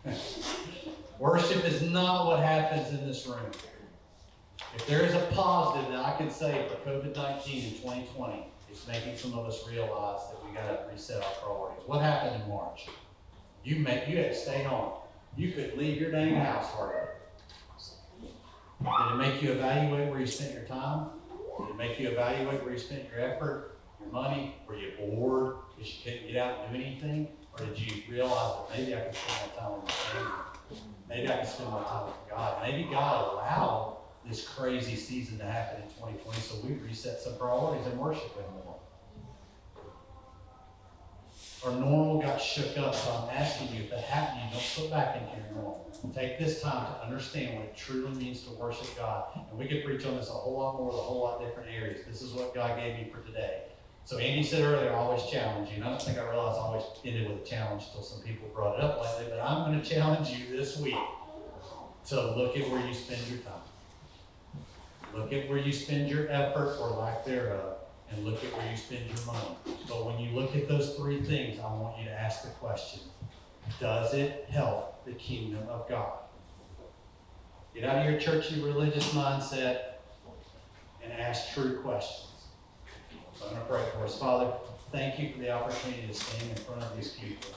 Worship 1.21 1.63
is 1.65 1.83
not 1.83 2.25
what 2.25 2.39
happens 2.39 2.89
in 2.89 3.05
this 3.07 3.27
room. 3.27 3.51
If 4.73 4.87
there 4.87 5.03
is 5.03 5.13
a 5.13 5.19
positive 5.33 5.91
that 5.91 6.03
I 6.03 6.17
can 6.17 6.31
say 6.31 6.67
for 6.67 6.89
COVID 6.89 7.15
19 7.15 7.63
in 7.63 7.71
2020, 7.73 8.47
it's 8.71 8.87
making 8.87 9.15
some 9.17 9.35
of 9.35 9.45
us 9.45 9.63
realize 9.69 10.19
that 10.31 10.43
we 10.43 10.51
got 10.55 10.65
to 10.65 10.91
reset 10.91 11.23
our 11.23 11.31
priorities. 11.33 11.83
What 11.85 12.01
happened 12.01 12.41
in 12.41 12.49
March? 12.49 12.87
You 13.63 13.75
make 13.75 14.07
you 14.07 14.17
had 14.17 14.31
to 14.31 14.35
stay 14.35 14.63
home. 14.63 14.93
You 15.37 15.51
could 15.51 15.77
leave 15.77 16.01
your 16.01 16.09
dang 16.09 16.37
house 16.37 16.71
hardly. 16.71 17.01
Did 18.79 19.13
it 19.13 19.17
make 19.17 19.43
you 19.43 19.51
evaluate 19.51 20.09
where 20.09 20.21
you 20.21 20.25
spent 20.25 20.55
your 20.55 20.63
time? 20.63 21.09
Did 21.59 21.69
it 21.69 21.77
make 21.77 21.99
you 21.99 22.09
evaluate 22.09 22.63
where 22.63 22.73
you 22.73 22.79
spent 22.79 23.03
your 23.11 23.21
effort, 23.21 23.77
your 23.99 24.11
money? 24.11 24.55
Were 24.67 24.75
you 24.75 24.93
bored 24.97 25.57
because 25.77 25.93
you 25.93 26.03
couldn't 26.03 26.27
get 26.31 26.37
out 26.37 26.61
and 26.65 26.73
do 26.73 26.83
anything? 26.83 27.27
Or 27.59 27.63
did 27.63 27.79
you 27.79 28.01
realize 28.09 28.55
that 28.55 28.75
maybe 28.75 28.95
I 28.95 29.01
could 29.01 29.15
spend 29.15 29.51
my 29.53 29.61
time 29.61 29.73
with 29.73 29.83
my 29.83 29.91
family? 29.91 30.50
Maybe 31.11 31.27
I 31.27 31.37
can 31.37 31.45
spend 31.45 31.69
my 31.69 31.83
time 31.83 32.05
with 32.05 32.29
God. 32.29 32.61
Maybe 32.63 32.89
God 32.89 33.33
allowed 33.33 33.97
this 34.25 34.47
crazy 34.47 34.95
season 34.95 35.37
to 35.39 35.43
happen 35.43 35.81
in 35.81 35.89
2020 35.89 36.39
so 36.39 36.55
we 36.65 36.75
reset 36.75 37.19
some 37.19 37.37
priorities 37.37 37.85
and 37.85 37.99
worship 37.99 38.33
Him 38.37 38.45
more. 38.63 38.79
Our 41.65 41.73
normal 41.73 42.21
got 42.21 42.41
shook 42.41 42.77
up, 42.77 42.95
so 42.95 43.11
I'm 43.11 43.37
asking 43.37 43.75
you, 43.75 43.83
if 43.83 43.89
that 43.89 44.05
happened, 44.05 44.41
you 44.45 44.57
don't 44.57 44.73
put 44.73 44.89
back 44.89 45.17
into 45.17 45.35
your 45.35 45.53
normal. 45.53 45.91
Take 46.15 46.39
this 46.39 46.61
time 46.61 46.85
to 46.85 47.03
understand 47.03 47.57
what 47.57 47.65
it 47.65 47.75
truly 47.75 48.11
means 48.17 48.43
to 48.43 48.51
worship 48.51 48.87
God. 48.97 49.25
And 49.49 49.59
we 49.59 49.67
could 49.67 49.83
preach 49.83 50.05
on 50.05 50.15
this 50.15 50.29
a 50.29 50.31
whole 50.31 50.57
lot 50.57 50.77
more, 50.77 50.91
a 50.91 50.93
whole 50.93 51.21
lot 51.21 51.41
different 51.41 51.69
areas. 51.69 52.05
This 52.07 52.21
is 52.21 52.31
what 52.31 52.55
God 52.55 52.79
gave 52.79 52.95
me 52.95 53.11
for 53.13 53.21
today. 53.27 53.63
So 54.05 54.17
Andy 54.17 54.43
said 54.43 54.63
earlier, 54.63 54.91
I 54.91 54.95
always 54.95 55.23
challenge 55.31 55.69
you. 55.69 55.75
And 55.75 55.85
I 55.85 55.89
don't 55.89 56.01
think 56.01 56.17
I 56.17 56.29
realized 56.29 56.59
I 56.59 56.63
always 56.63 56.83
ended 57.05 57.29
with 57.29 57.43
a 57.43 57.45
challenge 57.45 57.83
until 57.87 58.03
some 58.03 58.21
people 58.21 58.49
brought 58.53 58.77
it 58.77 58.83
up 58.83 59.01
lately. 59.01 59.27
But 59.29 59.39
I'm 59.39 59.69
going 59.69 59.81
to 59.81 59.89
challenge 59.89 60.29
you 60.29 60.55
this 60.55 60.77
week 60.77 60.97
to 62.07 62.35
look 62.35 62.57
at 62.57 62.69
where 62.69 62.85
you 62.85 62.93
spend 62.93 63.21
your 63.27 63.39
time. 63.39 63.53
Look 65.13 65.33
at 65.33 65.49
where 65.49 65.57
you 65.57 65.71
spend 65.71 66.09
your 66.09 66.29
effort 66.29 66.77
or 66.79 66.89
lack 66.89 67.25
thereof, 67.25 67.75
and 68.09 68.25
look 68.25 68.43
at 68.43 68.57
where 68.57 68.69
you 68.69 68.77
spend 68.77 69.05
your 69.07 69.25
money. 69.25 69.55
But 69.87 70.05
when 70.05 70.19
you 70.19 70.31
look 70.31 70.55
at 70.55 70.67
those 70.67 70.95
three 70.95 71.21
things, 71.21 71.59
I 71.59 71.63
want 71.63 71.99
you 71.99 72.05
to 72.05 72.11
ask 72.11 72.43
the 72.43 72.49
question 72.49 73.01
Does 73.79 74.13
it 74.13 74.47
help 74.49 75.05
the 75.05 75.13
kingdom 75.13 75.67
of 75.69 75.87
God? 75.87 76.13
Get 77.73 77.83
out 77.85 78.05
of 78.05 78.11
your 78.11 78.19
churchy 78.19 78.61
religious 78.61 79.13
mindset 79.13 79.81
and 81.03 81.13
ask 81.13 81.53
true 81.53 81.81
questions. 81.81 82.30
I'm 83.43 83.49
going 83.49 83.61
to 83.61 83.67
pray 83.67 83.83
for 83.93 84.05
us. 84.05 84.19
Father, 84.19 84.51
thank 84.91 85.19
you 85.19 85.33
for 85.33 85.39
the 85.39 85.51
opportunity 85.51 86.07
to 86.07 86.13
stand 86.13 86.49
in 86.49 86.55
front 86.57 86.83
of 86.83 86.95
these 86.95 87.11
people 87.11 87.51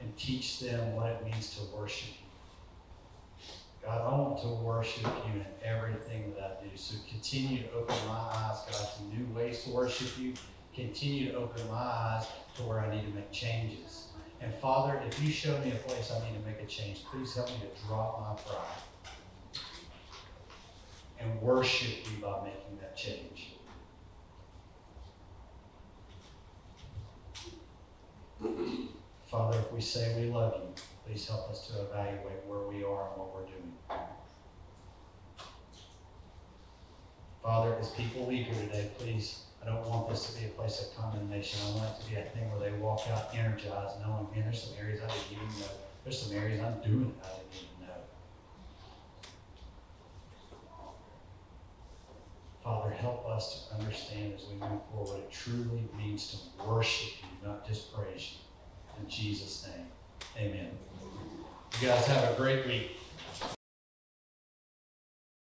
and 0.00 0.16
teach 0.16 0.60
them 0.60 0.94
what 0.94 1.06
it 1.06 1.24
means 1.24 1.56
to 1.56 1.76
worship 1.76 2.10
you. 2.10 3.46
God, 3.84 4.00
I 4.00 4.18
want 4.18 4.42
to 4.42 4.48
worship 4.48 5.04
you 5.04 5.40
in 5.40 5.46
everything 5.64 6.34
that 6.34 6.60
I 6.60 6.64
do. 6.64 6.70
So 6.76 6.96
continue 7.08 7.62
to 7.62 7.72
open 7.72 7.96
my 8.06 8.18
eyes, 8.18 8.58
God, 8.70 8.88
to 8.96 9.16
new 9.16 9.34
ways 9.34 9.64
to 9.64 9.70
worship 9.70 10.18
you. 10.18 10.34
Continue 10.74 11.32
to 11.32 11.38
open 11.38 11.66
my 11.68 11.76
eyes 11.76 12.26
to 12.56 12.62
where 12.64 12.80
I 12.80 12.94
need 12.94 13.02
to 13.06 13.14
make 13.14 13.32
changes. 13.32 14.08
And 14.40 14.54
Father, 14.54 15.02
if 15.06 15.20
you 15.22 15.30
show 15.30 15.58
me 15.60 15.72
a 15.72 15.76
place 15.76 16.12
I 16.12 16.24
need 16.28 16.38
to 16.38 16.46
make 16.46 16.60
a 16.62 16.66
change, 16.66 17.04
please 17.04 17.34
help 17.34 17.48
me 17.48 17.56
to 17.60 17.86
drop 17.86 18.20
my 18.20 18.42
pride 18.42 18.87
and 21.20 21.40
worship 21.40 22.04
you 22.10 22.22
by 22.22 22.44
making 22.44 22.78
that 22.80 22.96
change. 22.96 23.54
Father, 29.30 29.58
if 29.58 29.72
we 29.72 29.80
say 29.80 30.14
we 30.20 30.30
love 30.30 30.54
you, 30.62 30.82
please 31.04 31.26
help 31.28 31.50
us 31.50 31.68
to 31.68 31.82
evaluate 31.82 32.44
where 32.46 32.60
we 32.60 32.84
are 32.84 33.08
and 33.08 33.18
what 33.18 33.34
we're 33.34 33.46
doing. 33.46 33.72
Father, 37.42 37.76
as 37.80 37.90
people 37.90 38.26
leave 38.26 38.46
here 38.46 38.66
today, 38.66 38.90
please, 38.98 39.44
I 39.62 39.66
don't 39.66 39.86
want 39.88 40.08
this 40.08 40.26
to 40.32 40.38
be 40.38 40.46
a 40.46 40.48
place 40.50 40.82
of 40.82 40.96
condemnation. 40.96 41.60
I 41.66 41.76
want 41.76 41.90
it 41.96 42.04
to 42.04 42.10
be 42.10 42.16
a 42.16 42.24
thing 42.24 42.50
where 42.50 42.60
they 42.60 42.76
walk 42.78 43.00
out 43.10 43.34
energized, 43.34 44.00
knowing, 44.00 44.28
man, 44.34 44.44
there's 44.44 44.62
some 44.62 44.74
areas 44.78 45.00
I 45.02 45.06
didn't 45.06 45.32
even 45.32 45.60
know. 45.60 45.66
There's 46.04 46.22
some 46.22 46.36
areas 46.36 46.60
I'm 46.60 46.80
doing 46.80 47.14
I 47.22 47.28
didn't 47.28 47.54
even 47.54 47.77
know. 47.77 47.77
Father, 52.68 52.90
help 52.90 53.26
us 53.26 53.66
to 53.66 53.76
understand 53.76 54.34
as 54.36 54.44
we 54.44 54.56
move 54.56 54.82
forward 54.92 55.08
what 55.08 55.18
it 55.20 55.32
truly 55.32 55.88
means 55.96 56.30
to 56.32 56.68
worship 56.68 57.14
you, 57.22 57.48
not 57.48 57.66
just 57.66 57.94
praise 57.94 58.34
you. 58.34 59.02
In 59.02 59.08
Jesus' 59.08 59.66
name, 59.66 59.86
amen. 60.36 60.68
You 61.80 61.88
guys 61.88 62.04
have 62.08 62.30
a 62.30 62.36
great 62.36 62.66
week. 62.66 62.90